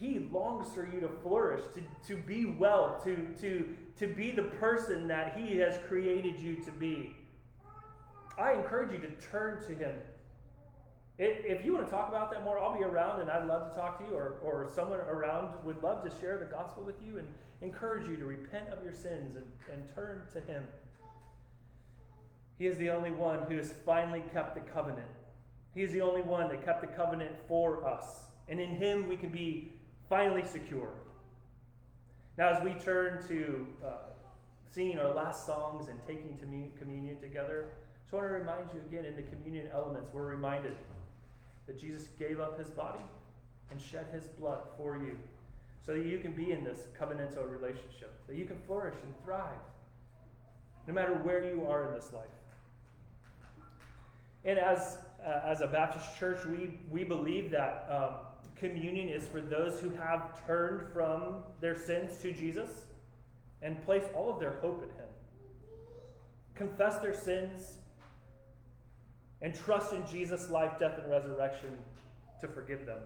He 0.00 0.18
longs 0.32 0.72
for 0.72 0.88
you 0.90 0.98
to 1.00 1.08
flourish, 1.22 1.62
to, 1.74 1.82
to 2.08 2.22
be 2.22 2.46
well, 2.46 2.98
to, 3.04 3.16
to, 3.42 3.68
to 3.98 4.06
be 4.06 4.30
the 4.30 4.44
person 4.44 5.06
that 5.08 5.36
He 5.36 5.58
has 5.58 5.78
created 5.86 6.40
you 6.40 6.56
to 6.64 6.70
be. 6.72 7.14
I 8.38 8.52
encourage 8.52 8.92
you 8.92 8.98
to 8.98 9.10
turn 9.30 9.62
to 9.66 9.74
Him. 9.74 9.94
If 11.18 11.66
you 11.66 11.74
want 11.74 11.84
to 11.84 11.90
talk 11.92 12.08
about 12.08 12.30
that 12.32 12.42
more, 12.42 12.58
I'll 12.58 12.78
be 12.78 12.82
around 12.82 13.20
and 13.20 13.30
I'd 13.30 13.46
love 13.46 13.70
to 13.70 13.78
talk 13.78 13.98
to 13.98 14.04
you, 14.06 14.16
or, 14.16 14.38
or 14.42 14.70
someone 14.74 15.00
around 15.00 15.50
would 15.64 15.82
love 15.82 16.02
to 16.04 16.10
share 16.18 16.38
the 16.38 16.46
gospel 16.46 16.82
with 16.82 16.96
you 17.06 17.18
and 17.18 17.28
encourage 17.60 18.08
you 18.08 18.16
to 18.16 18.24
repent 18.24 18.70
of 18.70 18.82
your 18.82 18.94
sins 18.94 19.36
and, 19.36 19.44
and 19.70 19.94
turn 19.94 20.22
to 20.32 20.40
Him. 20.40 20.64
He 22.58 22.66
is 22.66 22.78
the 22.78 22.88
only 22.88 23.10
one 23.10 23.40
who 23.50 23.58
has 23.58 23.74
finally 23.84 24.24
kept 24.32 24.54
the 24.54 24.62
covenant. 24.72 25.06
He 25.74 25.82
is 25.82 25.92
the 25.92 26.00
only 26.00 26.22
one 26.22 26.48
that 26.48 26.64
kept 26.64 26.80
the 26.80 26.86
covenant 26.86 27.32
for 27.46 27.86
us. 27.86 28.20
And 28.48 28.58
in 28.58 28.70
Him 28.70 29.06
we 29.06 29.18
can 29.18 29.28
be 29.28 29.74
finally 30.10 30.44
secure. 30.44 30.90
Now, 32.36 32.48
as 32.50 32.62
we 32.64 32.72
turn 32.72 33.26
to 33.28 33.66
uh, 33.86 33.90
singing 34.74 34.98
our 34.98 35.14
last 35.14 35.46
songs 35.46 35.88
and 35.88 35.98
taking 36.04 36.36
communion 36.78 37.16
together, 37.20 37.68
I 37.70 38.02
just 38.02 38.12
want 38.12 38.26
to 38.26 38.32
remind 38.32 38.64
you 38.74 38.80
again 38.80 39.04
in 39.04 39.14
the 39.14 39.22
communion 39.22 39.68
elements, 39.72 40.10
we're 40.12 40.26
reminded 40.26 40.74
that 41.68 41.80
Jesus 41.80 42.08
gave 42.18 42.40
up 42.40 42.58
his 42.58 42.68
body 42.68 43.04
and 43.70 43.80
shed 43.80 44.06
his 44.12 44.24
blood 44.24 44.58
for 44.76 44.96
you, 44.96 45.16
so 45.86 45.94
that 45.94 46.04
you 46.04 46.18
can 46.18 46.32
be 46.32 46.50
in 46.50 46.64
this 46.64 46.80
covenantal 47.00 47.48
relationship, 47.48 48.12
that 48.26 48.36
you 48.36 48.44
can 48.44 48.56
flourish 48.66 48.96
and 49.04 49.14
thrive, 49.24 49.62
no 50.88 50.92
matter 50.92 51.14
where 51.22 51.44
you 51.44 51.64
are 51.68 51.86
in 51.86 51.94
this 51.94 52.12
life. 52.12 52.24
And 54.44 54.58
as, 54.58 54.98
uh, 55.24 55.42
as 55.44 55.60
a 55.60 55.68
Baptist 55.68 56.18
church, 56.18 56.44
we, 56.46 56.80
we 56.90 57.04
believe 57.04 57.52
that 57.52 57.86
um, 57.88 58.14
communion 58.60 59.08
is 59.08 59.26
for 59.26 59.40
those 59.40 59.80
who 59.80 59.90
have 59.90 60.46
turned 60.46 60.92
from 60.92 61.36
their 61.60 61.76
sins 61.76 62.18
to 62.18 62.32
Jesus 62.32 62.68
and 63.62 63.82
place 63.84 64.04
all 64.14 64.30
of 64.30 64.38
their 64.38 64.58
hope 64.60 64.82
in 64.82 64.88
Him. 64.90 65.08
Confess 66.54 66.98
their 66.98 67.14
sins 67.14 67.78
and 69.42 69.54
trust 69.54 69.94
in 69.94 70.06
Jesus' 70.06 70.50
life, 70.50 70.72
death, 70.78 70.98
and 71.02 71.10
resurrection 71.10 71.70
to 72.42 72.48
forgive 72.48 72.84
them. 72.84 72.98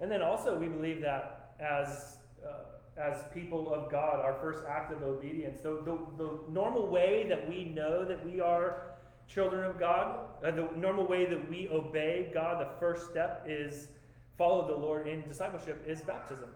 And 0.00 0.10
then 0.10 0.22
also, 0.22 0.56
we 0.56 0.68
believe 0.68 1.02
that 1.02 1.54
as, 1.60 2.16
uh, 2.46 3.00
as 3.00 3.24
people 3.34 3.74
of 3.74 3.90
God, 3.90 4.20
our 4.20 4.38
first 4.40 4.60
act 4.68 4.92
of 4.92 5.02
obedience, 5.02 5.60
the, 5.60 5.82
the, 5.84 5.98
the 6.16 6.38
normal 6.48 6.86
way 6.86 7.26
that 7.28 7.48
we 7.48 7.64
know 7.64 8.04
that 8.04 8.24
we 8.24 8.40
are 8.40 8.89
children 9.32 9.64
of 9.64 9.78
God, 9.78 10.18
uh, 10.44 10.50
the 10.50 10.68
normal 10.76 11.06
way 11.06 11.24
that 11.24 11.48
we 11.48 11.68
obey 11.68 12.30
God, 12.34 12.60
the 12.60 12.80
first 12.80 13.10
step 13.10 13.44
is 13.46 13.88
follow 14.36 14.66
the 14.66 14.74
Lord 14.74 15.06
in 15.06 15.22
discipleship, 15.28 15.84
is 15.86 16.00
baptism. 16.00 16.50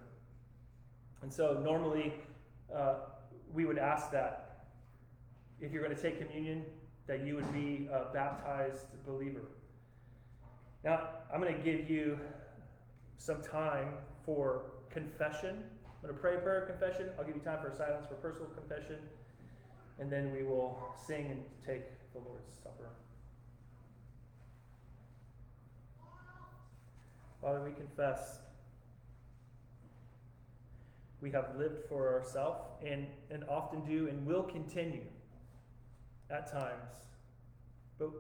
And 1.23 1.33
so, 1.33 1.61
normally, 1.65 2.15
uh, 2.75 2.95
we 3.53 3.65
would 3.65 3.79
ask 3.79 4.11
that 4.11 4.67
if 5.61 5.73
you're 5.73 5.83
going 5.83 5.95
to 5.95 6.03
take 6.03 6.19
communion, 6.19 6.65
that 7.07 7.25
you 7.25 7.37
would 7.37 7.53
be 7.53 7.89
a 7.93 8.13
baptized 8.13 8.87
believer. 9.07 9.43
Now, 10.83 11.09
I'm 11.33 11.41
going 11.41 11.55
to 11.55 11.63
give 11.63 11.89
you 11.89 12.19
some 13.19 13.41
time 13.43 13.95
for 14.27 14.63
confession. 14.91 15.63
I'm 15.87 16.03
going 16.03 16.15
to 16.15 16.21
pray 16.21 16.35
a 16.35 16.39
prayer 16.39 16.63
of 16.63 16.69
confession. 16.69 17.11
I'll 17.19 17.25
give 17.25 17.37
you 17.37 17.41
time 17.41 17.61
for 17.63 17.73
silence 17.77 18.07
for 18.07 18.15
personal 18.15 18.49
confession. 18.49 18.97
And 19.99 20.11
then 20.11 20.33
we 20.33 20.43
will 20.43 20.77
sing 21.07 21.31
and 21.31 21.43
take 21.65 21.85
the 22.15 22.21
Lord's 22.21 22.55
Supper. 22.63 22.89
Father, 27.43 27.61
we 27.61 27.73
confess 27.73 28.39
we 31.21 31.31
have 31.31 31.57
lived 31.59 31.79
for 31.89 32.13
ourselves 32.13 32.61
and, 32.87 33.07
and 33.31 33.45
often 33.49 33.85
do 33.85 34.09
and 34.09 34.27
will 34.27 34.43
continue 34.43 35.07
at 36.31 36.51
times. 36.51 36.93
But 37.99 38.11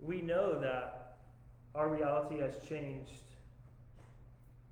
we 0.00 0.22
know 0.22 0.60
that 0.60 1.18
our 1.74 1.88
reality 1.88 2.38
has 2.38 2.54
changed 2.68 3.22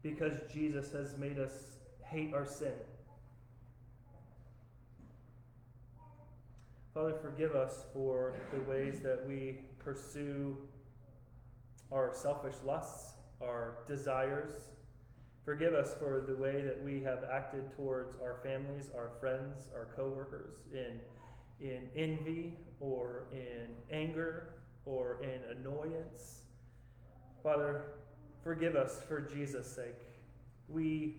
because 0.03 0.35
Jesus 0.53 0.93
has 0.93 1.17
made 1.19 1.39
us 1.39 1.53
hate 2.05 2.33
our 2.33 2.47
sin. 2.47 2.73
Father, 6.97 7.13
forgive 7.21 7.55
us 7.55 7.85
for 7.93 8.33
the 8.55 8.61
ways 8.63 9.01
that 9.03 9.23
we 9.29 9.59
pursue 9.79 10.57
our 11.93 12.11
selfish 12.15 12.55
lusts, 12.65 13.17
our 13.43 13.81
desires. 13.87 14.55
Forgive 15.45 15.75
us 15.75 15.95
for 15.99 16.25
the 16.27 16.35
way 16.35 16.63
that 16.63 16.83
we 16.83 17.03
have 17.03 17.19
acted 17.31 17.71
towards 17.77 18.17
our 18.23 18.41
families, 18.43 18.89
our 18.97 19.11
friends, 19.21 19.69
our 19.75 19.89
coworkers 19.95 20.55
in 20.73 20.99
in 21.61 21.91
envy 21.95 22.55
or 22.81 23.27
in 23.31 23.67
anger 23.95 24.55
or 24.87 25.23
in 25.23 25.43
annoyance. 25.55 26.45
Father, 27.43 27.93
forgive 28.43 28.75
us 28.75 29.03
for 29.07 29.21
Jesus' 29.21 29.71
sake. 29.71 30.01
We, 30.67 31.19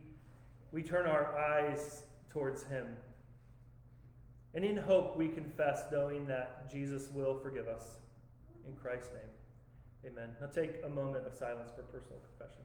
we 0.71 0.81
turn 0.81 1.05
our 1.05 1.37
eyes 1.37 2.01
towards 2.31 2.63
Him. 2.63 2.87
And 4.53 4.65
in 4.65 4.77
hope, 4.77 5.17
we 5.17 5.27
confess, 5.27 5.83
knowing 5.91 6.25
that 6.27 6.71
Jesus 6.71 7.09
will 7.13 7.37
forgive 7.37 7.67
us. 7.67 7.83
In 8.67 8.75
Christ's 8.75 9.11
name, 9.13 10.11
amen. 10.11 10.29
Now 10.41 10.47
take 10.47 10.75
a 10.83 10.89
moment 10.89 11.25
of 11.25 11.33
silence 11.33 11.71
for 11.75 11.83
personal 11.83 12.19
confession. 12.37 12.63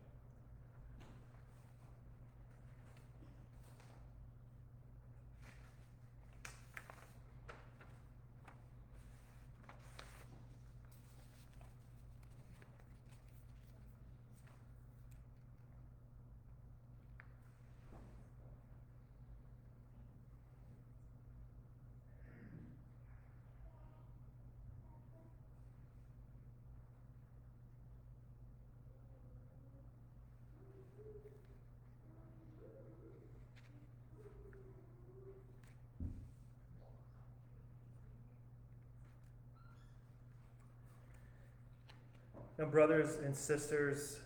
Now, 42.63 42.69
brothers 42.69 43.17
and 43.25 43.37
sisters, 43.37 44.21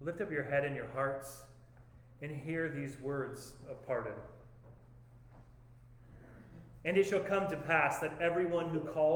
lift 0.00 0.20
up 0.20 0.32
your 0.32 0.42
head 0.42 0.64
and 0.64 0.74
your 0.74 0.88
hearts 0.88 1.42
and 2.20 2.28
hear 2.28 2.68
these 2.68 2.98
words 3.00 3.52
of 3.70 3.86
pardon. 3.86 4.14
And 6.84 6.96
it 6.96 7.06
shall 7.06 7.20
come 7.20 7.46
to 7.46 7.56
pass 7.56 8.00
that 8.00 8.20
everyone 8.20 8.70
who 8.70 8.80
calls 8.80 9.08